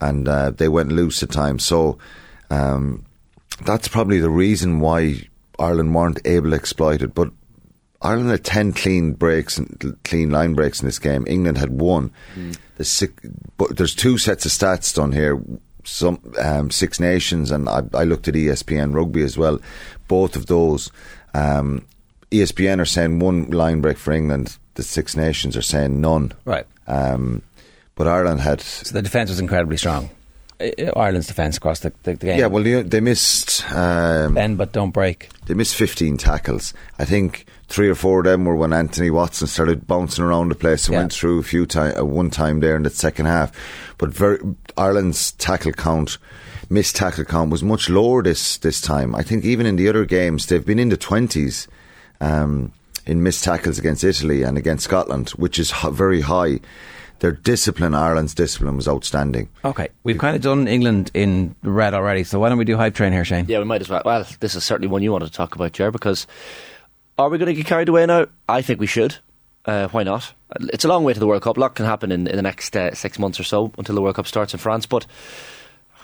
and 0.00 0.26
uh, 0.26 0.50
they 0.50 0.68
went 0.68 0.92
loose 0.92 1.22
at 1.22 1.30
times. 1.30 1.64
So 1.64 1.98
um, 2.50 3.04
that's 3.64 3.88
probably 3.88 4.18
the 4.18 4.30
reason 4.30 4.80
why 4.80 5.28
Ireland 5.58 5.94
weren't 5.94 6.20
able 6.24 6.50
to 6.50 6.56
exploit 6.56 7.02
it. 7.02 7.14
But 7.14 7.32
Ireland 8.00 8.30
had 8.30 8.44
ten 8.44 8.72
clean 8.72 9.12
breaks 9.12 9.58
and 9.58 9.96
clean 10.04 10.30
line 10.30 10.54
breaks 10.54 10.80
in 10.80 10.86
this 10.86 10.98
game. 10.98 11.24
England 11.26 11.58
had 11.58 11.70
one. 11.70 12.10
There's 12.76 12.88
six, 12.88 13.12
but 13.56 13.76
there's 13.76 13.94
two 13.94 14.18
sets 14.18 14.46
of 14.46 14.52
stats 14.52 14.94
done 14.94 15.12
here. 15.12 15.42
Some 15.84 16.20
um, 16.38 16.70
Six 16.70 17.00
Nations 17.00 17.50
and 17.50 17.68
I, 17.68 17.82
I 17.94 18.04
looked 18.04 18.28
at 18.28 18.34
ESPN 18.34 18.94
Rugby 18.94 19.22
as 19.22 19.38
well. 19.38 19.58
Both 20.06 20.36
of 20.36 20.46
those, 20.46 20.92
um, 21.32 21.86
ESPN 22.30 22.78
are 22.78 22.84
saying 22.84 23.20
one 23.20 23.50
line 23.50 23.80
break 23.80 23.96
for 23.96 24.12
England. 24.12 24.58
The 24.74 24.82
Six 24.82 25.16
Nations 25.16 25.56
are 25.56 25.62
saying 25.62 26.00
none. 26.00 26.32
Right. 26.44 26.66
Um, 26.86 27.42
but 27.94 28.06
Ireland 28.06 28.40
had 28.40 28.60
So 28.60 28.92
the 28.92 29.02
defence 29.02 29.30
was 29.30 29.40
incredibly 29.40 29.76
strong. 29.76 30.10
I- 30.60 30.90
Ireland's 30.96 31.26
defence 31.28 31.56
across 31.56 31.80
the, 31.80 31.92
the, 32.02 32.14
the 32.14 32.26
game. 32.26 32.38
yeah. 32.38 32.46
Well, 32.46 32.62
they, 32.62 32.82
they 32.82 33.00
missed. 33.00 33.64
Um, 33.72 34.34
bend 34.34 34.58
but 34.58 34.72
don't 34.72 34.90
break. 34.90 35.28
They 35.46 35.54
missed 35.54 35.76
15 35.76 36.16
tackles. 36.16 36.74
I 36.98 37.04
think 37.04 37.46
three 37.68 37.88
or 37.88 37.94
four 37.94 38.20
of 38.20 38.24
them 38.24 38.44
were 38.44 38.56
when 38.56 38.72
Anthony 38.72 39.10
Watson 39.10 39.46
started 39.46 39.86
bouncing 39.86 40.24
around 40.24 40.48
the 40.48 40.54
place 40.54 40.86
and 40.86 40.94
Yeah. 40.94 40.98
went 41.00 41.12
through 41.12 41.38
a 41.38 41.42
few 41.42 41.66
time, 41.66 41.96
uh, 41.96 42.04
one 42.04 42.30
time 42.30 42.60
there 42.60 42.76
in 42.76 42.82
the 42.82 42.90
second 42.90 43.26
half. 43.26 43.52
But 43.98 44.10
very, 44.10 44.38
Ireland's 44.76 45.32
tackle 45.32 45.72
count, 45.72 46.18
missed 46.70 46.96
tackle 46.96 47.24
count, 47.24 47.50
was 47.50 47.62
much 47.62 47.88
lower 47.90 48.22
this 48.22 48.56
this 48.58 48.80
time. 48.80 49.14
I 49.14 49.22
think 49.22 49.44
even 49.44 49.66
in 49.66 49.76
the 49.76 49.88
other 49.88 50.04
games 50.04 50.46
they've 50.46 50.64
been 50.64 50.78
in 50.78 50.88
the 50.88 50.96
20s 50.96 51.66
um, 52.20 52.72
in 53.06 53.22
missed 53.22 53.44
tackles 53.44 53.78
against 53.78 54.02
Italy 54.04 54.42
and 54.42 54.58
against 54.58 54.84
Scotland, 54.84 55.30
which 55.30 55.58
is 55.58 55.72
h- 55.72 55.92
very 55.92 56.20
high. 56.22 56.60
Their 57.20 57.32
discipline, 57.32 57.94
Ireland's 57.94 58.32
discipline, 58.34 58.76
was 58.76 58.86
outstanding. 58.86 59.48
Okay, 59.64 59.88
we've 60.04 60.18
kind 60.18 60.36
of 60.36 60.42
done 60.42 60.68
England 60.68 61.10
in 61.14 61.54
red 61.62 61.92
already, 61.94 62.22
so 62.24 62.38
why 62.38 62.48
don't 62.48 62.58
we 62.58 62.64
do 62.64 62.76
hype 62.76 62.94
train 62.94 63.12
here, 63.12 63.24
Shane? 63.24 63.46
Yeah, 63.48 63.58
we 63.58 63.64
might 63.64 63.80
as 63.80 63.88
well. 63.88 64.02
Well, 64.04 64.26
this 64.40 64.54
is 64.54 64.62
certainly 64.62 64.88
one 64.88 65.02
you 65.02 65.10
wanted 65.10 65.26
to 65.26 65.32
talk 65.32 65.54
about, 65.56 65.72
Jer, 65.72 65.90
because 65.90 66.26
are 67.18 67.28
we 67.28 67.38
going 67.38 67.48
to 67.48 67.54
get 67.54 67.66
carried 67.66 67.88
away 67.88 68.06
now? 68.06 68.26
I 68.48 68.62
think 68.62 68.78
we 68.78 68.86
should. 68.86 69.16
Uh, 69.64 69.88
why 69.88 70.02
not? 70.04 70.32
It's 70.72 70.84
a 70.84 70.88
long 70.88 71.02
way 71.04 71.12
to 71.12 71.18
the 71.20 71.26
World 71.26 71.42
Cup. 71.42 71.56
A 71.56 71.60
lot 71.60 71.74
can 71.74 71.84
happen 71.86 72.10
in, 72.12 72.26
in 72.28 72.36
the 72.36 72.42
next 72.42 72.74
uh, 72.76 72.94
six 72.94 73.18
months 73.18 73.38
or 73.40 73.44
so 73.44 73.72
until 73.76 73.94
the 73.96 74.00
World 74.00 74.14
Cup 74.16 74.26
starts 74.26 74.54
in 74.54 74.58
France. 74.60 74.86
But 74.86 75.04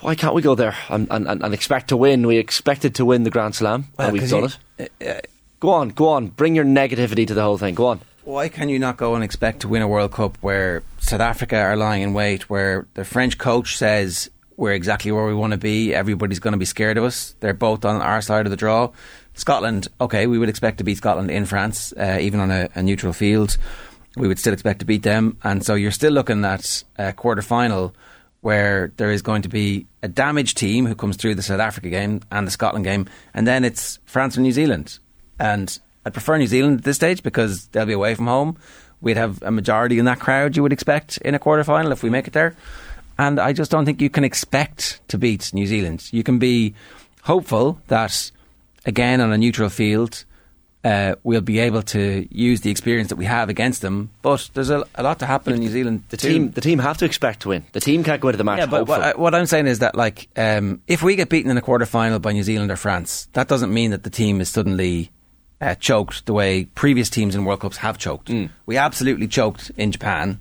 why 0.00 0.14
can't 0.16 0.35
we 0.35 0.42
go 0.42 0.55
there 0.55 0.77
and, 0.90 1.07
and, 1.11 1.27
and 1.29 1.42
and 1.42 1.55
expect 1.55 1.88
to 1.88 1.96
win? 1.96 2.27
We 2.27 2.37
expected 2.37 2.94
to 2.96 3.05
win 3.07 3.22
the 3.22 3.31
Grand 3.31 3.55
Slam, 3.55 3.87
Well, 3.96 4.09
and 4.09 4.18
we've 4.18 4.29
done 4.29 4.50
you- 4.79 4.87
it. 5.00 5.31
Go 5.61 5.70
on, 5.70 5.90
go 5.90 6.09
on. 6.09 6.27
Bring 6.27 6.55
your 6.55 6.64
negativity 6.66 7.27
to 7.27 7.33
the 7.33 7.42
whole 7.42 7.57
thing. 7.57 7.74
Go 7.74 7.87
on. 7.87 8.00
Why 8.24 8.48
can 8.48 8.70
you 8.70 8.78
not 8.78 8.96
go 8.96 9.14
and 9.14 9.22
expect 9.22 9.60
to 9.60 9.68
win 9.68 9.82
a 9.82 9.88
World 9.88 10.12
Cup 10.12 10.38
where 10.40 10.82
South 10.98 11.20
Africa 11.20 11.56
are 11.56 11.76
lying 11.76 12.02
in 12.02 12.14
wait, 12.14 12.48
where 12.48 12.87
the 12.94 13.04
French 13.04 13.37
coach 13.37 13.76
says 13.76 14.30
we're 14.56 14.72
exactly 14.72 15.12
where 15.12 15.26
we 15.26 15.34
want 15.34 15.50
to 15.50 15.58
be, 15.58 15.94
everybody's 15.94 16.38
going 16.38 16.52
to 16.52 16.58
be 16.58 16.64
scared 16.64 16.96
of 16.96 17.04
us? 17.04 17.34
They're 17.40 17.52
both 17.52 17.84
on 17.84 18.00
our 18.00 18.22
side 18.22 18.46
of 18.46 18.50
the 18.50 18.56
draw. 18.56 18.92
Scotland, 19.34 19.88
okay, 20.00 20.26
we 20.26 20.38
would 20.38 20.48
expect 20.48 20.78
to 20.78 20.84
beat 20.84 20.96
Scotland 20.96 21.30
in 21.30 21.44
France, 21.44 21.92
uh, 21.98 22.18
even 22.18 22.40
on 22.40 22.50
a, 22.50 22.70
a 22.74 22.82
neutral 22.82 23.12
field. 23.12 23.58
We 24.16 24.26
would 24.26 24.38
still 24.38 24.54
expect 24.54 24.78
to 24.78 24.87
beat 24.87 25.02
them. 25.02 25.37
And 25.44 25.62
so 25.62 25.74
you're 25.74 25.90
still 25.90 26.12
looking 26.12 26.46
at 26.46 26.82
a 26.96 27.12
quarter 27.12 27.42
final 27.42 27.94
where 28.40 28.92
there 28.96 29.10
is 29.10 29.20
going 29.20 29.42
to 29.42 29.48
be 29.50 29.87
a 30.02 30.08
damaged 30.08 30.56
team 30.56 30.87
who 30.87 30.94
comes 30.94 31.16
through 31.16 31.34
the 31.34 31.42
South 31.42 31.60
Africa 31.60 31.90
game 31.90 32.20
and 32.30 32.46
the 32.46 32.50
Scotland 32.50 32.84
game, 32.84 33.06
and 33.34 33.46
then 33.46 33.64
it's 33.64 33.98
France 34.06 34.37
and 34.37 34.44
New 34.44 34.52
Zealand. 34.52 34.98
And 35.38 35.78
I'd 36.04 36.12
prefer 36.12 36.36
New 36.38 36.46
Zealand 36.46 36.78
at 36.78 36.84
this 36.84 36.96
stage 36.96 37.22
because 37.22 37.66
they'll 37.68 37.86
be 37.86 37.92
away 37.92 38.14
from 38.14 38.26
home. 38.26 38.56
We'd 39.00 39.16
have 39.16 39.42
a 39.42 39.50
majority 39.50 39.98
in 39.98 40.04
that 40.06 40.20
crowd 40.20 40.56
you 40.56 40.62
would 40.62 40.72
expect 40.72 41.18
in 41.18 41.34
a 41.34 41.38
quarter 41.38 41.64
final 41.64 41.92
if 41.92 42.02
we 42.02 42.10
make 42.10 42.26
it 42.26 42.32
there. 42.32 42.56
And 43.18 43.38
I 43.38 43.52
just 43.52 43.70
don't 43.70 43.84
think 43.84 44.00
you 44.00 44.10
can 44.10 44.24
expect 44.24 45.00
to 45.08 45.18
beat 45.18 45.52
New 45.54 45.66
Zealand. 45.66 46.08
You 46.10 46.22
can 46.22 46.38
be 46.38 46.74
hopeful 47.22 47.80
that, 47.88 48.30
again, 48.86 49.20
on 49.20 49.32
a 49.32 49.38
neutral 49.38 49.68
field, 49.68 50.24
uh, 50.84 51.14
we'll 51.22 51.40
be 51.40 51.60
able 51.60 51.82
to 51.82 52.26
use 52.30 52.62
the 52.62 52.70
experience 52.70 53.08
that 53.08 53.16
we 53.16 53.24
have 53.24 53.48
against 53.48 53.82
them. 53.82 54.10
But 54.20 54.50
there's 54.52 54.70
a, 54.70 54.84
a 54.94 55.02
lot 55.02 55.20
to 55.20 55.26
happen 55.26 55.54
in 55.54 55.60
New 55.60 55.70
Zealand. 55.70 56.04
The 56.08 56.16
too. 56.16 56.28
team, 56.28 56.50
the 56.50 56.60
team 56.60 56.78
have 56.80 56.98
to 56.98 57.04
expect 57.04 57.40
to 57.40 57.50
win. 57.50 57.64
The 57.72 57.80
team 57.80 58.04
can't 58.04 58.20
go 58.20 58.28
into 58.28 58.38
the 58.38 58.44
match. 58.44 58.58
Yeah, 58.58 58.66
but 58.66 58.86
what, 58.86 59.00
I, 59.00 59.12
what 59.12 59.34
I'm 59.34 59.46
saying 59.46 59.66
is 59.66 59.78
that, 59.78 59.94
like, 59.94 60.28
um, 60.36 60.82
if 60.86 61.02
we 61.02 61.16
get 61.16 61.28
beaten 61.28 61.50
in 61.50 61.56
a 61.56 61.62
quarter 61.62 61.86
final 61.86 62.18
by 62.18 62.32
New 62.32 62.42
Zealand 62.42 62.70
or 62.70 62.76
France, 62.76 63.28
that 63.32 63.48
doesn't 63.48 63.72
mean 63.72 63.92
that 63.92 64.02
the 64.02 64.10
team 64.10 64.40
is 64.40 64.48
suddenly 64.48 65.10
uh, 65.60 65.74
choked 65.76 66.26
the 66.26 66.32
way 66.32 66.64
previous 66.74 67.08
teams 67.10 67.34
in 67.34 67.44
World 67.44 67.60
Cups 67.60 67.78
have 67.78 67.98
choked. 67.98 68.30
We 68.66 68.76
absolutely 68.76 69.28
choked 69.28 69.70
in 69.76 69.92
Japan, 69.92 70.40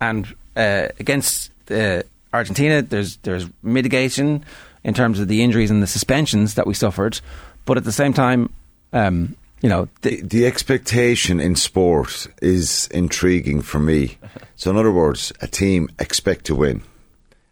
and 0.00 0.26
uh, 0.56 0.88
against 0.98 1.50
uh, 1.70 2.02
Argentina, 2.32 2.82
there's 2.82 3.16
there's 3.18 3.46
mitigation 3.62 4.44
in 4.84 4.94
terms 4.94 5.20
of 5.20 5.28
the 5.28 5.42
injuries 5.42 5.70
and 5.70 5.82
the 5.82 5.86
suspensions 5.86 6.54
that 6.54 6.66
we 6.66 6.74
suffered, 6.74 7.20
but 7.64 7.76
at 7.76 7.84
the 7.84 7.92
same 7.92 8.12
time, 8.12 8.52
um, 8.92 9.36
you 9.62 9.68
know, 9.68 9.88
The, 10.00 10.20
the 10.22 10.46
expectation 10.46 11.38
in 11.38 11.54
sport 11.54 12.26
is 12.42 12.88
intriguing 12.88 13.62
for 13.62 13.78
me. 13.78 14.18
So, 14.54 14.70
in 14.70 14.76
other 14.76 14.92
words, 14.92 15.32
a 15.40 15.48
team 15.48 15.88
expect 15.98 16.44
to 16.44 16.54
win, 16.54 16.82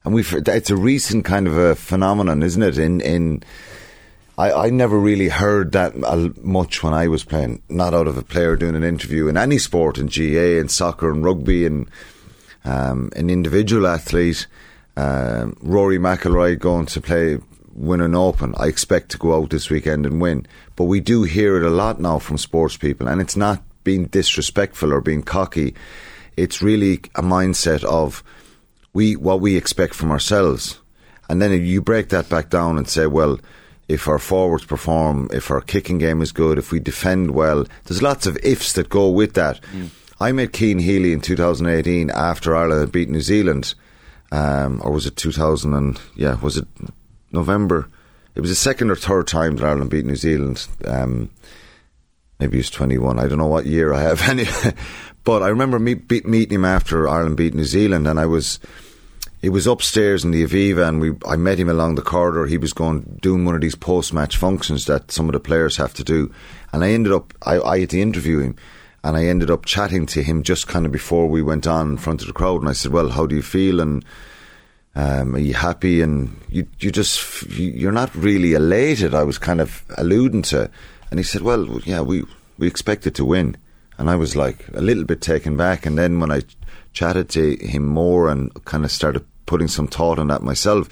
and 0.05 0.15
we 0.15 0.23
it's 0.23 0.71
a 0.71 0.77
recent 0.77 1.25
kind 1.25 1.49
of 1.49 1.57
a 1.57 1.75
phenomenon, 1.75 2.45
isn't 2.45 2.63
it? 2.63 2.79
In 2.79 3.01
in 3.01 3.43
I, 4.39 4.53
I 4.53 4.71
never 4.71 4.99
really 4.99 5.29
heard 5.29 5.73
that 5.73 5.97
much 6.43 6.83
when 6.83 6.95
I 6.95 7.09
was 7.09 7.25
playing. 7.25 7.63
Not 7.69 7.95
out 7.95 8.07
of 8.07 8.17
a 8.17 8.23
player 8.23 8.57
doing 8.57 8.75
an 8.77 8.85
interview 8.85 9.29
in 9.29 9.37
any 9.37 9.59
sport, 9.59 9.99
in 9.99 10.09
GA, 10.09 10.59
in 10.59 10.69
soccer, 10.69 11.11
and 11.11 11.25
rugby, 11.25 11.67
and 11.67 11.89
um, 12.65 13.11
an 13.17 13.31
individual 13.31 13.87
athlete. 13.87 14.47
Um, 14.97 15.57
Rory 15.61 15.99
McIlroy 15.99 16.59
going 16.59 16.87
to 16.87 17.01
play 17.01 17.39
win 17.75 18.01
an 18.01 18.15
Open. 18.15 18.55
I 18.59 18.67
expect 18.67 19.11
to 19.11 19.19
go 19.19 19.35
out 19.35 19.51
this 19.51 19.71
weekend 19.71 20.07
and 20.07 20.21
win. 20.21 20.47
But 20.77 20.85
we 20.85 21.01
do 21.01 21.23
hear 21.23 21.57
it 21.57 21.65
a 21.65 21.71
lot 21.71 22.01
now 22.01 22.19
from 22.19 22.39
sports 22.39 22.77
people, 22.77 23.09
and 23.09 23.21
it's 23.21 23.37
not 23.37 23.63
being 23.85 24.07
disrespectful 24.07 24.93
or 24.93 25.01
being 25.01 25.23
cocky. 25.23 25.75
It's 26.37 26.63
really 26.63 26.95
a 27.15 27.23
mindset 27.23 27.85
of 27.85 28.23
we 28.93 29.17
what 29.17 29.41
we 29.41 29.57
expect 29.57 29.95
from 29.95 30.11
ourselves, 30.11 30.81
and 31.29 31.41
then 31.41 31.53
you 31.65 31.81
break 31.81 32.09
that 32.11 32.29
back 32.29 32.51
down 32.51 32.79
and 32.79 32.89
say, 32.89 33.07
well. 33.07 33.39
If 33.91 34.07
our 34.09 34.19
forwards 34.19 34.65
perform, 34.65 35.29
if 35.33 35.51
our 35.51 35.61
kicking 35.61 35.99
game 35.99 36.23
is 36.23 36.33
good, 36.33 36.59
if 36.59 36.71
we 36.71 36.79
defend 36.79 37.33
well, 37.33 37.67
there's 37.85 38.03
lots 38.03 38.27
of 38.27 38.39
ifs 38.43 38.73
that 38.75 38.89
go 38.89 39.09
with 39.11 39.35
that. 39.35 39.61
I 40.21 40.33
met 40.33 40.55
Cian 40.55 40.79
Healy 40.79 41.13
in 41.13 41.21
2018 41.21 42.11
after 42.11 42.55
Ireland 42.55 42.81
had 42.81 42.93
beat 42.93 43.09
New 43.09 43.21
Zealand, 43.21 43.75
um, 44.31 44.81
or 44.85 44.93
was 44.93 45.07
it 45.07 45.17
2000? 45.17 45.75
And 45.75 46.01
yeah, 46.15 46.39
was 46.41 46.57
it 46.57 46.69
November? 47.33 47.89
It 48.35 48.41
was 48.41 48.51
the 48.51 48.57
second 48.57 48.91
or 48.91 48.97
third 48.97 49.27
time 49.27 49.57
that 49.57 49.67
Ireland 49.67 49.91
beat 49.91 50.05
New 50.05 50.17
Zealand. 50.17 50.67
Um, 50.85 51.31
maybe 52.39 52.53
he 52.53 52.59
was 52.59 52.71
21. 52.71 53.19
I 53.19 53.27
don't 53.27 53.39
know 53.39 53.47
what 53.47 53.67
year 53.67 53.93
I 53.93 54.03
have. 54.03 54.21
But 55.25 55.43
I 55.43 55.49
remember 55.49 55.79
meet, 55.79 56.09
be, 56.09 56.23
meeting 56.23 56.57
him 56.57 56.65
after 56.65 57.07
Ireland 57.07 57.37
beat 57.37 57.55
New 57.55 57.65
Zealand, 57.65 58.07
and 58.07 58.19
I 58.19 58.27
was. 58.27 58.59
He 59.41 59.49
was 59.49 59.67
upstairs 59.67 60.23
in 60.23 60.33
the 60.33 60.45
Aviva, 60.45 60.87
and 60.87 61.01
we. 61.01 61.13
I 61.27 61.37
met 61.37 61.59
him 61.59 61.71
along 61.71 61.95
the 61.95 62.03
corridor. 62.03 62.47
He 62.47 62.59
was 62.59 62.75
going 62.75 63.19
doing 63.23 63.47
one 63.47 63.55
of 63.55 63.63
these 63.63 63.75
post-match 63.75 64.37
functions 64.37 64.85
that 64.85 65.11
some 65.11 65.29
of 65.29 65.33
the 65.33 65.41
players 65.41 65.79
have 65.79 65.95
to 65.95 66.05
do, 66.05 66.33
and 66.73 66.85
I 66.85 66.91
ended 66.91 67.13
up. 67.13 67.33
I, 67.43 67.59
I 67.59 67.81
had 67.81 67.91
to 67.91 68.01
interview 68.01 68.41
him, 68.41 68.57
and 69.03 69.17
I 69.17 69.25
ended 69.25 69.51
up 69.51 69.65
chatting 69.65 70.05
to 70.07 70.23
him 70.23 70.43
just 70.43 70.69
kind 70.69 70.85
of 70.85 70.93
before 70.93 71.27
we 71.27 71.41
went 71.41 71.67
on 71.67 71.93
in 71.93 71.97
front 71.97 72.21
of 72.21 72.27
the 72.27 72.35
crowd, 72.35 72.61
and 72.61 72.69
I 72.69 72.75
said, 72.75 72.93
"Well, 72.93 73.09
how 73.09 73.27
do 73.27 73.35
you 73.35 73.43
feel?" 73.43 73.81
and 73.81 74.05
um, 74.95 75.35
are 75.35 75.39
you 75.39 75.55
happy? 75.55 76.03
And 76.03 76.39
you, 76.49 76.67
you 76.81 76.91
just, 76.91 77.49
you're 77.53 77.93
not 77.93 78.15
really 78.15 78.55
elated. 78.55 79.15
I 79.15 79.23
was 79.23 79.39
kind 79.39 79.61
of 79.61 79.85
alluding 79.97 80.43
to, 80.43 80.71
and 81.11 81.19
he 81.19 81.25
said, 81.25 81.41
"Well, 81.41 81.81
yeah, 81.85 82.03
we 82.03 82.25
we 82.59 82.67
expected 82.67 83.15
to 83.15 83.25
win," 83.25 83.57
and 83.97 84.11
I 84.11 84.17
was 84.17 84.37
like 84.37 84.67
a 84.75 84.83
little 84.83 85.05
bit 85.05 85.23
taken 85.23 85.57
back. 85.57 85.87
And 85.87 85.97
then 85.97 86.21
when 86.21 86.31
I 86.31 86.43
chatted 86.93 87.29
to 87.31 87.57
him 87.57 87.87
more 87.87 88.29
and 88.29 88.53
kind 88.65 88.85
of 88.85 88.91
started 88.91 89.25
putting 89.51 89.67
some 89.67 89.89
thought 89.89 90.21
on 90.21 90.29
that 90.29 90.43
myself, 90.43 90.89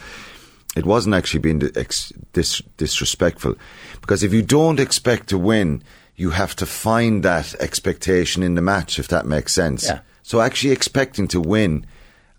it 0.77 0.85
wasn't 0.85 1.15
actually 1.15 1.39
being 1.39 1.61
dis- 1.61 2.13
dis- 2.33 2.63
disrespectful, 2.77 3.55
because 4.01 4.25
if 4.25 4.33
you 4.33 4.43
don't 4.43 4.81
expect 4.81 5.29
to 5.29 5.39
win, 5.39 5.81
you 6.17 6.31
have 6.31 6.57
to 6.57 6.67
find 6.67 7.23
that 7.23 7.55
expectation 7.61 8.43
in 8.43 8.57
the 8.57 8.61
match, 8.61 8.99
if 8.99 9.07
that 9.07 9.27
makes 9.27 9.53
sense. 9.53 9.85
Yeah. 9.85 10.01
So 10.25 10.41
actually 10.41 10.73
expecting 10.73 11.29
to 11.29 11.41
win 11.41 11.87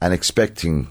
and 0.01 0.13
expecting 0.13 0.89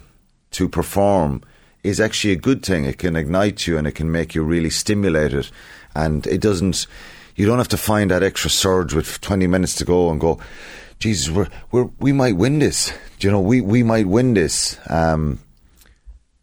to 0.52 0.66
perform 0.66 1.42
is 1.84 2.00
actually 2.00 2.32
a 2.32 2.36
good 2.36 2.64
thing. 2.64 2.86
It 2.86 2.96
can 2.96 3.14
ignite 3.14 3.66
you 3.66 3.76
and 3.76 3.86
it 3.86 3.92
can 3.92 4.10
make 4.10 4.34
you 4.34 4.42
really 4.42 4.70
stimulated. 4.70 5.50
And 5.94 6.26
it 6.26 6.40
doesn't, 6.40 6.86
you 7.36 7.44
don't 7.44 7.58
have 7.58 7.68
to 7.68 7.76
find 7.76 8.10
that 8.10 8.22
extra 8.22 8.48
surge 8.48 8.94
with 8.94 9.20
20 9.20 9.46
minutes 9.46 9.74
to 9.76 9.84
go 9.84 10.10
and 10.10 10.18
go, 10.18 10.40
Jesus, 10.98 11.30
we're, 11.30 11.48
we're, 11.70 11.88
we 11.98 12.12
might 12.12 12.36
win 12.36 12.58
this. 12.58 12.92
Do 13.18 13.26
you 13.26 13.30
know, 13.30 13.40
we, 13.40 13.60
we 13.60 13.82
might 13.82 14.06
win 14.06 14.34
this. 14.34 14.78
Um, 14.88 15.40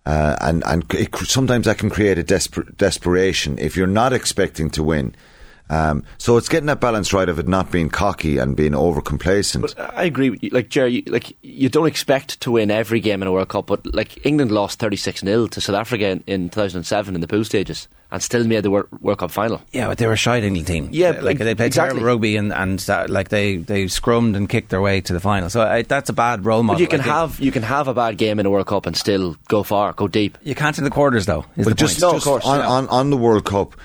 uh, 0.05 0.35
and 0.39 0.63
and 0.65 0.85
it, 0.93 1.15
sometimes 1.15 1.65
that 1.65 1.79
can 1.79 1.89
create 1.89 2.19
a 2.19 2.23
desper- 2.23 2.77
desperation 2.77 3.57
if 3.57 3.75
you're 3.75 3.87
not 3.87 4.13
expecting 4.13 4.69
to 4.71 4.83
win. 4.83 5.15
Um, 5.69 6.03
so 6.17 6.37
it's 6.37 6.49
getting 6.49 6.67
that 6.67 6.79
balance 6.79 7.11
right 7.11 7.27
of 7.27 7.39
it 7.39 7.47
not 7.47 7.71
being 7.71 7.89
cocky 7.89 8.37
and 8.37 8.55
being 8.55 8.75
over 8.75 9.01
complacent. 9.01 9.61
But 9.63 9.97
I 9.97 10.03
agree. 10.03 10.29
With 10.29 10.43
you. 10.43 10.49
Like 10.51 10.69
Jerry, 10.69 11.03
like 11.07 11.35
you 11.41 11.69
don't 11.69 11.87
expect 11.87 12.39
to 12.41 12.51
win 12.51 12.69
every 12.69 12.99
game 12.99 13.21
in 13.21 13.27
a 13.27 13.31
World 13.31 13.49
Cup, 13.49 13.67
but 13.67 13.93
like 13.93 14.25
England 14.25 14.51
lost 14.51 14.79
thirty 14.79 14.95
six 14.95 15.21
0 15.21 15.47
to 15.47 15.61
South 15.61 15.75
Africa 15.75 16.07
in, 16.09 16.23
in 16.27 16.49
two 16.49 16.59
thousand 16.59 16.83
seven 16.83 17.15
in 17.15 17.21
the 17.21 17.27
pool 17.27 17.43
stages 17.43 17.87
and 18.11 18.21
still 18.21 18.45
made 18.45 18.61
the 18.61 18.71
World, 18.71 18.87
World 19.01 19.19
Cup 19.19 19.31
final. 19.31 19.61
Yeah, 19.71 19.87
but 19.87 19.97
they 19.97 20.07
were 20.07 20.13
a 20.13 20.17
shite 20.17 20.43
England 20.43 20.67
team. 20.67 20.89
Yeah, 20.91 21.11
like, 21.11 21.23
like, 21.23 21.37
they 21.39 21.55
played 21.55 21.67
exactly. 21.67 21.99
terrible 21.99 22.13
rugby 22.13 22.37
and 22.37 22.53
and 22.53 22.79
that, 22.79 23.09
like 23.09 23.29
they 23.29 23.57
they 23.57 23.85
scrummed 23.85 24.35
and 24.35 24.47
kicked 24.47 24.69
their 24.69 24.81
way 24.81 25.01
to 25.01 25.13
the 25.13 25.19
final. 25.19 25.49
So 25.49 25.61
I, 25.61 25.81
that's 25.81 26.09
a 26.09 26.13
bad 26.13 26.45
role 26.45 26.63
model. 26.63 26.77
But 26.77 26.81
you 26.81 26.87
can 26.87 26.99
have 26.99 27.39
you 27.39 27.51
can 27.51 27.63
have 27.63 27.87
a 27.87 27.93
bad 27.93 28.17
game 28.17 28.39
in 28.39 28.45
a 28.45 28.49
World 28.49 28.67
Cup 28.67 28.85
and 28.85 28.95
still 28.95 29.35
go 29.47 29.63
far, 29.63 29.93
go 29.93 30.07
deep. 30.07 30.37
you 30.43 30.55
can't 30.55 30.77
in 30.77 30.83
the 30.83 30.89
quarters 30.89 31.25
though. 31.25 31.45
Is 31.57 31.65
but 31.65 31.71
the 31.71 31.75
just, 31.75 31.99
point. 31.99 32.23
just 32.23 32.27
on, 32.27 32.61
on, 32.61 32.87
on 32.89 33.09
the 33.09 33.17
World 33.17 33.45
Cup, 33.45 33.73
the, 33.73 33.77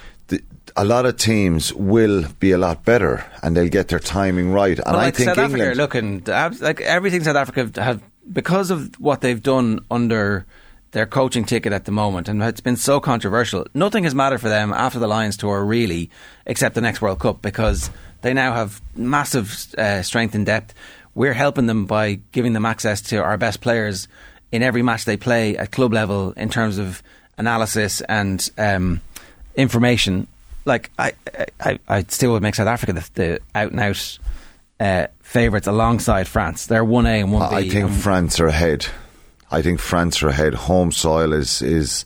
a 0.77 0.85
lot 0.85 1.07
of 1.07 1.17
teams 1.17 1.73
will 1.75 2.25
be 2.39 2.53
a 2.53 2.59
lot 2.59 2.85
better 2.85 3.25
and 3.43 3.57
they'll 3.57 3.69
get 3.69 3.89
their 3.89 3.99
timing 3.99 4.53
right. 4.53 4.79
And 4.79 4.87
Well, 4.87 4.97
I 4.97 5.11
think 5.11 5.29
South 5.29 5.39
England. 5.39 5.63
Africa, 5.63 5.71
are 5.71 5.75
looking 5.75 6.23
like 6.61 6.81
everything 6.81 7.25
South 7.25 7.37
Africa 7.37 7.83
have 7.83 8.03
because 8.33 8.71
of 8.71 8.95
what 9.01 9.21
they've 9.21 9.43
done 9.43 9.81
under 9.91 10.47
their 10.93 11.07
coaching 11.07 11.45
ticket 11.45 11.73
at 11.73 11.85
the 11.85 11.93
moment, 11.93 12.29
and 12.29 12.43
it's 12.43 12.61
been 12.61 12.77
so 12.77 13.01
controversial. 13.01 13.67
Nothing 13.75 14.05
has 14.05 14.15
mattered 14.15 14.41
for 14.41 14.49
them 14.49 14.73
after 14.73 14.99
the 14.99 15.07
Lions 15.07 15.37
tour, 15.37 15.65
really, 15.65 16.11
except 16.47 16.75
the 16.75 16.81
next 16.81 17.01
World 17.01 17.21
Cup 17.21 17.43
because 17.43 17.91
they 18.23 18.35
now 18.35 18.53
have 18.53 18.83
massive 18.97 19.73
uh, 19.79 20.03
strength 20.03 20.35
and 20.35 20.45
depth. 20.45 20.75
We're 21.15 21.33
helping 21.33 21.67
them 21.67 21.87
by 21.87 22.21
giving 22.33 22.53
them 22.55 22.67
access 22.67 23.01
to 23.03 23.19
our 23.19 23.37
best 23.37 23.61
players 23.61 24.09
in 24.53 24.63
every 24.63 24.83
match 24.83 25.05
they 25.05 25.17
play 25.17 25.57
at 25.57 25.71
club 25.71 25.93
level 25.93 26.33
in 26.33 26.49
terms 26.49 26.79
of 26.79 27.03
analysis 27.39 28.01
and 28.03 28.51
um, 28.59 29.01
information. 29.55 30.27
Like 30.65 30.91
I, 30.99 31.13
I, 31.61 31.79
I 31.89 32.05
still 32.09 32.33
would 32.33 32.43
make 32.43 32.55
South 32.55 32.69
Africa 32.69 32.93
the, 32.93 33.11
the 33.15 33.41
out 33.55 33.71
and 33.73 33.81
out 33.81 34.19
uh, 34.79 35.07
favourites 35.21 35.67
alongside 35.67 36.29
France. 36.29 36.67
They're 36.67 36.85
one 36.85 37.07
A 37.07 37.21
and 37.21 37.33
one 37.33 37.49
B. 37.51 37.57
I 37.57 37.69
think 37.69 37.87
Um, 37.87 37.93
France 37.93 38.41
are 38.41 38.47
ahead. 38.47 38.87
I 39.51 39.63
think 39.63 39.81
France 39.81 40.23
are 40.23 40.29
ahead. 40.29 40.55
Home 40.55 40.93
soil 40.93 41.33
is 41.33 41.61
is 41.63 42.05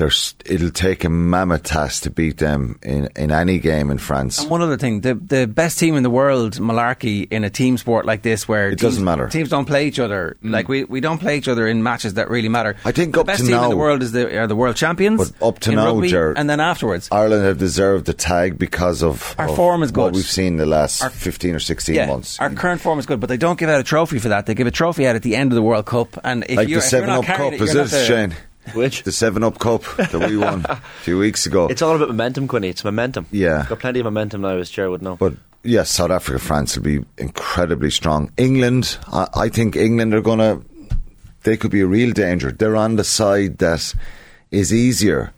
there's 0.00 0.34
it'll 0.46 0.70
take 0.70 1.04
a 1.04 1.10
mammoth 1.10 1.62
task 1.62 2.04
to 2.04 2.10
beat 2.10 2.38
them 2.38 2.78
in, 2.82 3.08
in 3.16 3.30
any 3.30 3.58
game 3.58 3.90
in 3.90 3.98
France. 3.98 4.40
And 4.40 4.50
one 4.50 4.62
other 4.62 4.76
thing, 4.78 5.02
the 5.02 5.14
the 5.14 5.46
best 5.46 5.78
team 5.78 5.94
in 5.94 6.02
the 6.02 6.10
world, 6.10 6.54
malarkey, 6.54 7.28
in 7.30 7.44
a 7.44 7.50
team 7.50 7.76
sport 7.76 8.06
like 8.06 8.22
this, 8.22 8.48
where 8.48 8.68
It 8.68 8.70
teams, 8.70 8.80
doesn't 8.82 9.04
matter. 9.04 9.26
Mm. 9.26 9.30
Teams 9.30 9.48
don't 9.50 9.66
play 9.66 9.86
each 9.86 9.98
other. 9.98 10.38
Like 10.42 10.68
we, 10.68 10.84
we 10.84 11.00
don't 11.00 11.18
play 11.18 11.36
each 11.36 11.48
other 11.48 11.68
in 11.68 11.82
matches 11.82 12.14
that 12.14 12.30
really 12.30 12.48
matter. 12.48 12.76
I 12.84 12.92
think 12.92 13.14
the 13.14 13.20
up 13.20 13.26
best 13.26 13.40
to 13.40 13.46
team 13.46 13.54
in 13.56 13.60
now- 13.60 13.68
the 13.68 13.76
world 13.76 14.02
is 14.02 14.12
the 14.12 14.38
are 14.38 14.46
the 14.46 14.56
world 14.56 14.76
champions. 14.76 15.30
But 15.30 15.46
up 15.46 15.58
to 15.60 15.72
now, 15.72 15.92
rugby, 15.92 16.08
Jared- 16.08 16.38
and 16.38 16.48
then 16.48 16.60
afterwards, 16.60 17.08
Ireland 17.12 17.44
have 17.44 17.58
deserved 17.58 18.06
the 18.06 18.14
tag 18.14 18.58
because 18.58 19.02
of 19.02 19.34
Our 19.38 19.50
of 19.50 19.56
form 19.56 19.82
is 19.82 19.90
good. 19.90 20.00
What 20.00 20.14
we've 20.14 20.24
seen 20.24 20.56
the 20.56 20.66
last 20.66 21.02
Our- 21.02 21.10
fifteen 21.10 21.54
or 21.54 21.60
sixteen 21.60 21.96
yeah, 21.96 22.06
months. 22.06 22.40
our 22.40 22.48
current 22.50 22.80
form 22.80 22.98
is 22.98 23.04
good, 23.06 23.20
but 23.20 23.28
they 23.28 23.36
don't 23.36 23.58
give 23.58 23.68
out 23.68 23.80
a 23.80 23.84
trophy 23.84 24.18
for 24.18 24.30
that. 24.30 24.46
They 24.46 24.54
give 24.54 24.66
a 24.66 24.70
trophy 24.70 25.06
out 25.06 25.14
at 25.14 25.22
the 25.22 25.36
end 25.36 25.52
of 25.52 25.56
the 25.56 25.62
World 25.62 25.84
Cup, 25.84 26.18
and 26.24 26.44
if 26.48 26.56
like 26.56 26.68
you're, 26.68 26.80
the 26.80 26.86
Seven 26.86 27.10
Up 27.10 27.24
Cup, 27.26 27.52
it, 27.52 27.60
is 27.60 27.74
it, 27.74 28.06
Shane? 28.06 28.34
Which 28.74 29.02
The 29.02 29.12
Seven 29.12 29.42
Up 29.44 29.58
Cup 29.58 29.82
that 29.96 30.28
we 30.28 30.36
won 30.36 30.64
a 30.68 30.76
few 31.02 31.18
weeks 31.18 31.46
ago. 31.46 31.66
it's 31.68 31.82
all 31.82 31.96
about 31.96 32.08
momentum, 32.08 32.48
Quinny. 32.48 32.68
It's 32.68 32.84
momentum. 32.84 33.26
Yeah. 33.30 33.66
got 33.68 33.78
plenty 33.80 34.00
of 34.00 34.04
momentum 34.04 34.40
now, 34.42 34.56
as 34.56 34.70
Jerry 34.70 34.88
would 34.88 35.02
know. 35.02 35.16
But 35.16 35.34
yes, 35.62 35.90
South 35.90 36.10
Africa, 36.10 36.38
France 36.38 36.76
will 36.76 36.84
be 36.84 37.04
incredibly 37.18 37.90
strong. 37.90 38.30
England, 38.36 38.96
I, 39.12 39.28
I 39.34 39.48
think 39.48 39.76
England 39.76 40.14
are 40.14 40.20
going 40.22 40.38
to, 40.38 40.62
they 41.42 41.56
could 41.56 41.70
be 41.70 41.80
a 41.80 41.86
real 41.86 42.12
danger. 42.12 42.52
They're 42.52 42.76
on 42.76 42.96
the 42.96 43.04
side 43.04 43.58
that 43.58 43.94
is 44.50 44.72
easier. 44.72 45.32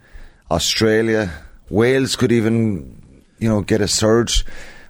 Australia, 0.51 1.33
Wales 1.71 2.16
could 2.16 2.33
even, 2.33 3.01
you 3.38 3.49
know, 3.49 3.62
get 3.62 3.81
a 3.81 3.88
surge. 3.88 4.45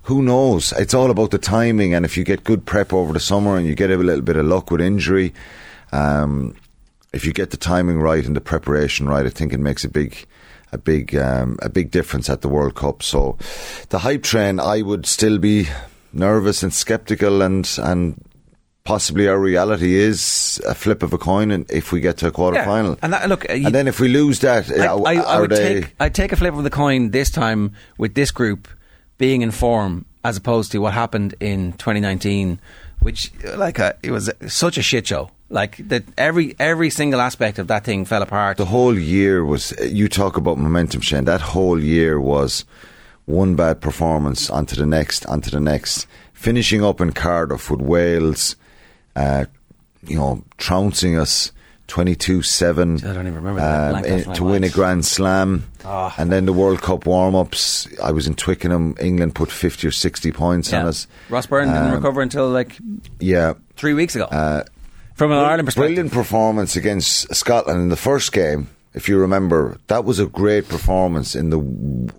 Who 0.04 0.20
knows? 0.22 0.72
It's 0.72 0.94
all 0.94 1.10
about 1.12 1.30
the 1.30 1.38
timing, 1.38 1.94
and 1.94 2.04
if 2.04 2.16
you 2.16 2.24
get 2.24 2.42
good 2.42 2.66
prep 2.66 2.92
over 2.92 3.12
the 3.12 3.20
summer 3.20 3.56
and 3.56 3.66
you 3.66 3.76
get 3.76 3.90
a 3.90 3.96
little 3.96 4.22
bit 4.22 4.36
of 4.36 4.44
luck 4.46 4.70
with 4.72 4.80
injury, 4.80 5.32
um, 5.92 6.56
if 7.12 7.24
you 7.26 7.32
get 7.32 7.50
the 7.50 7.56
timing 7.56 8.00
right 8.00 8.24
and 8.26 8.34
the 8.36 8.40
preparation 8.40 9.08
right, 9.08 9.26
I 9.26 9.30
think 9.30 9.52
it 9.52 9.60
makes 9.60 9.84
a 9.84 9.88
big, 9.88 10.26
a 10.72 10.78
big, 10.78 11.14
um, 11.16 11.58
a 11.62 11.68
big 11.68 11.90
difference 11.90 12.30
at 12.30 12.40
the 12.40 12.48
World 12.48 12.74
Cup. 12.74 13.02
So, 13.02 13.36
the 13.90 13.98
hype 14.00 14.22
train, 14.22 14.58
I 14.60 14.82
would 14.82 15.06
still 15.06 15.38
be 15.38 15.68
nervous 16.12 16.62
and 16.62 16.72
skeptical, 16.72 17.42
and 17.42 17.68
and 17.82 18.22
possibly 18.84 19.28
our 19.28 19.38
reality 19.38 19.94
is 19.94 20.60
a 20.66 20.74
flip 20.74 21.02
of 21.02 21.12
a 21.12 21.18
coin, 21.18 21.50
and 21.50 21.70
if 21.70 21.92
we 21.92 22.00
get 22.00 22.16
to 22.18 22.26
a 22.26 22.30
quarter 22.32 22.56
Yeah, 22.58 22.64
final, 22.64 22.98
and 23.02 23.12
that, 23.12 23.28
look, 23.28 23.48
uh, 23.48 23.52
you- 23.52 23.66
and 23.66 23.74
then 23.74 23.86
if 23.88 24.00
we 24.00 24.08
lose 24.08 24.40
that, 24.40 24.68
I, 24.70 24.86
uh, 24.86 24.98
I, 24.98 25.14
I 25.36 25.40
would 25.40 25.50
they? 25.50 25.80
take 25.82 25.94
I'd 26.00 26.14
take 26.14 26.32
a 26.32 26.36
flip 26.36 26.54
of 26.54 26.64
the 26.64 26.70
coin 26.70 27.10
this 27.10 27.30
time 27.30 27.72
with 27.98 28.14
this 28.14 28.30
group 28.30 28.66
being 29.18 29.42
in 29.42 29.50
form 29.52 30.04
as 30.24 30.36
opposed 30.36 30.72
to 30.72 30.78
what 30.78 30.92
happened 30.94 31.34
in 31.40 31.72
2019, 31.74 32.58
which 33.00 33.30
uh, 33.46 33.56
like 33.56 33.78
a, 33.78 33.96
it 34.02 34.10
was 34.10 34.30
such 34.48 34.78
a 34.78 34.82
shit 34.82 35.06
show. 35.06 35.30
Like 35.52 35.76
that, 35.88 36.02
every 36.16 36.54
every 36.58 36.88
single 36.90 37.20
aspect 37.20 37.58
of 37.58 37.66
that 37.66 37.84
thing 37.84 38.06
fell 38.06 38.22
apart. 38.22 38.56
the 38.56 38.64
whole 38.64 38.98
year 38.98 39.44
was 39.44 39.72
you 39.82 40.08
talk 40.08 40.36
about 40.38 40.56
momentum 40.58 41.00
Shane 41.02 41.24
that 41.26 41.40
whole 41.42 41.78
year 41.78 42.18
was 42.18 42.64
one 43.26 43.54
bad 43.54 43.80
performance 43.80 44.48
onto 44.50 44.74
the 44.76 44.86
next 44.86 45.26
onto 45.26 45.50
the 45.50 45.60
next 45.60 46.06
finishing 46.32 46.82
up 46.82 47.00
in 47.00 47.12
Cardiff 47.12 47.70
with 47.70 47.82
Wales 47.82 48.56
uh, 49.14 49.44
you 50.06 50.16
know 50.16 50.42
trouncing 50.56 51.18
us 51.20 51.52
22-7 51.88 53.04
I 53.04 53.12
don't 53.12 53.26
even 53.26 53.34
remember 53.34 53.60
that. 53.60 53.94
um, 53.94 54.04
in- 54.04 54.20
off 54.20 54.26
my 54.28 54.34
to 54.34 54.44
win 54.44 54.64
a. 54.64 54.68
Grand 54.70 55.04
Slam 55.04 55.64
Ah. 55.84 56.14
and 56.18 56.30
then 56.32 56.46
the 56.46 56.52
World 56.52 56.80
Cup 56.80 57.06
warm-ups 57.06 57.88
I 58.02 58.10
was 58.12 58.26
in 58.26 58.34
Twickenham 58.34 58.94
England 59.00 59.34
put 59.34 59.50
50 59.50 59.86
or 59.86 59.90
60 59.90 60.32
points 60.32 60.72
on 60.72 60.86
us 60.86 61.06
Ross 61.28 61.46
Byrne 61.46 61.68
didn't 61.68 61.88
Um, 61.88 61.94
recover 61.94 62.22
until 62.22 62.48
like 62.48 62.78
yeah 63.20 63.54
three 63.76 63.94
weeks 63.94 64.14
ago. 64.16 64.24
uh, 64.24 64.62
From 65.14 65.30
an 65.32 65.38
Ireland 65.38 65.66
perspective, 65.66 65.88
Brilliant 65.94 66.12
performance 66.12 66.76
against 66.76 67.34
Scotland 67.34 67.80
in 67.80 67.88
the 67.90 67.96
first 67.96 68.32
game. 68.32 68.68
If 68.94 69.08
you 69.08 69.18
remember, 69.18 69.78
that 69.86 70.04
was 70.04 70.18
a 70.18 70.26
great 70.26 70.68
performance 70.68 71.34
in 71.34 71.48
the 71.50 71.58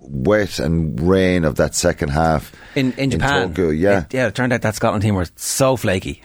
wet 0.02 0.58
and 0.58 0.98
rain 1.00 1.44
of 1.44 1.54
that 1.56 1.74
second 1.74 2.08
half 2.10 2.52
in 2.74 2.92
in 2.94 3.10
Japan. 3.10 3.48
Tokyo, 3.48 3.68
yeah, 3.70 4.00
It, 4.00 4.14
yeah. 4.14 4.26
It 4.26 4.34
turned 4.34 4.52
out 4.52 4.62
that 4.62 4.74
Scotland 4.74 5.02
team 5.02 5.14
were 5.14 5.26
so 5.36 5.76
flaky. 5.76 6.20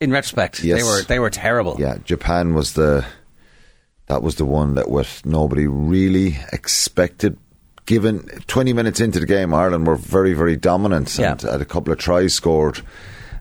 In 0.00 0.10
retrospect, 0.12 0.62
Yes. 0.62 0.78
they 0.78 0.84
were 0.84 1.02
they 1.02 1.18
were 1.18 1.30
terrible. 1.30 1.76
yeah. 1.80 1.96
Japan 2.04 2.54
was 2.54 2.74
the 2.74 3.04
that 4.06 4.22
was 4.22 4.34
the 4.36 4.44
one 4.44 4.74
that 4.74 4.88
was 4.90 5.22
nobody 5.24 5.66
really 5.66 6.38
expected. 6.52 7.36
Given 7.86 8.20
twenty 8.46 8.72
minutes 8.72 9.00
into 9.00 9.18
the 9.20 9.26
game, 9.26 9.52
Ireland 9.54 9.86
were 9.86 9.96
very 9.96 10.32
very 10.34 10.56
dominant 10.56 11.18
and 11.18 11.42
Yeah. 11.42 11.50
had 11.52 11.60
a 11.60 11.64
couple 11.64 11.92
of 11.92 11.98
tries 11.98 12.34
scored. 12.34 12.82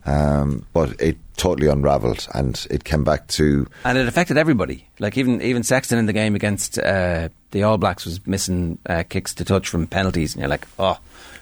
Um, 0.05 0.65
but 0.73 0.99
it 1.01 1.17
totally 1.37 1.67
unravelled, 1.69 2.27
and 2.33 2.65
it 2.69 2.83
came 2.83 3.03
back 3.03 3.27
to 3.27 3.67
and 3.85 3.97
it 3.97 4.07
affected 4.07 4.37
everybody. 4.37 4.87
Like 4.99 5.17
even 5.17 5.41
even 5.41 5.63
Sexton 5.63 5.97
in 5.97 6.05
the 6.07 6.13
game 6.13 6.35
against 6.35 6.77
uh, 6.77 7.29
the 7.51 7.63
All 7.63 7.77
Blacks 7.77 8.05
was 8.05 8.25
missing 8.27 8.79
uh, 8.85 9.03
kicks 9.07 9.33
to 9.35 9.45
touch 9.45 9.69
from 9.69 9.87
penalties, 9.87 10.33
and 10.33 10.41
you're 10.41 10.49
like, 10.49 10.67
oh, 10.77 10.97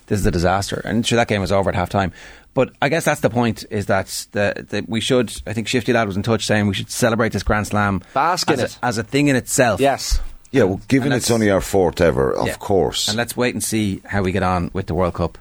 this 0.08 0.20
is 0.20 0.26
a 0.26 0.32
disaster. 0.32 0.82
And 0.86 1.06
sure, 1.06 1.16
that 1.16 1.28
game 1.28 1.42
was 1.42 1.52
over 1.52 1.70
at 1.70 1.76
half 1.76 1.90
time. 1.90 2.14
But 2.54 2.74
I 2.82 2.90
guess 2.90 3.06
that's 3.06 3.22
the 3.22 3.30
point: 3.32 3.66
is 3.72 3.88
that 3.88 4.28
the, 4.34 4.66
the, 4.70 4.86
we 4.88 5.02
should. 5.02 5.34
I 5.48 5.54
think 5.54 5.68
Shifty 5.68 5.92
Lad 5.94 6.06
was 6.06 6.18
in 6.18 6.22
touch 6.24 6.46
saying 6.46 6.68
we 6.68 6.74
should 6.76 6.92
celebrate 6.92 7.32
this 7.32 7.44
Grand 7.44 7.66
Slam 7.68 8.02
Bask 8.14 8.48
in 8.50 8.60
as, 8.60 8.74
it. 8.76 8.80
A, 8.82 8.86
as 8.86 8.98
a 9.00 9.04
thing 9.04 9.28
in 9.30 9.36
itself. 9.36 9.80
Yes. 9.80 10.20
yeah. 10.52 10.64
Well, 10.64 10.82
given 10.88 11.14
it's 11.14 11.32
only 11.32 11.50
our 11.50 11.62
fourth 11.62 12.00
ever, 12.02 12.32
of 12.32 12.46
Yeah. 12.48 12.56
course. 12.56 13.08
And 13.08 13.18
let's 13.18 13.36
wait 13.36 13.56
and 13.56 13.64
see 13.64 14.02
how 14.06 14.22
we 14.22 14.32
get 14.32 14.44
on 14.44 14.70
with 14.74 14.86
the 14.88 14.94
World 14.94 15.16
Cup. 15.16 15.38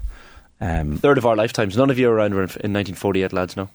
Um, 0.61 0.99
Third 0.99 1.17
of 1.19 1.25
our 1.25 1.37
lifetimes. 1.37 1.77
None 1.77 1.91
of 1.91 1.99
you 1.99 2.09
around 2.11 2.35
were 2.35 2.41
around 2.41 2.51
in 2.63 2.73
1948, 2.73 3.33
lads, 3.33 3.57
no? 3.57 3.71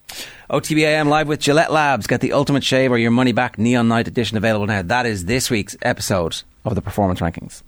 OTBAM 0.49 1.07
live 1.07 1.27
with 1.27 1.39
Gillette 1.39 1.71
Labs. 1.71 2.05
Get 2.05 2.21
the 2.21 2.33
ultimate 2.33 2.63
shave 2.63 2.91
or 2.91 2.97
your 2.97 3.11
money 3.11 3.31
back 3.31 3.57
Neon 3.57 3.87
Night 3.87 4.07
edition 4.07 4.37
available 4.37 4.67
now. 4.67 4.83
That 4.83 5.05
is 5.07 5.25
this 5.25 5.49
week's 5.49 5.75
episode 5.81 6.43
of 6.63 6.75
the 6.75 6.81
Performance 6.81 7.19
Rankings. 7.19 7.63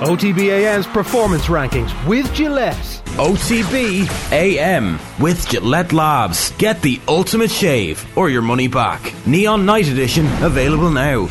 OTBAM's 0.00 0.86
performance 0.86 1.46
rankings 1.46 1.92
with 2.06 2.32
Gillette. 2.32 3.02
OTB 3.16 4.32
AM 4.32 4.98
with 5.20 5.46
Gillette 5.48 5.92
Labs. 5.92 6.52
Get 6.52 6.80
the 6.80 7.00
ultimate 7.06 7.50
shave 7.50 8.04
or 8.16 8.30
your 8.30 8.42
money 8.42 8.68
back. 8.68 9.12
Neon 9.26 9.66
Night 9.66 9.88
Edition 9.88 10.26
available 10.42 10.90
now. 10.90 11.28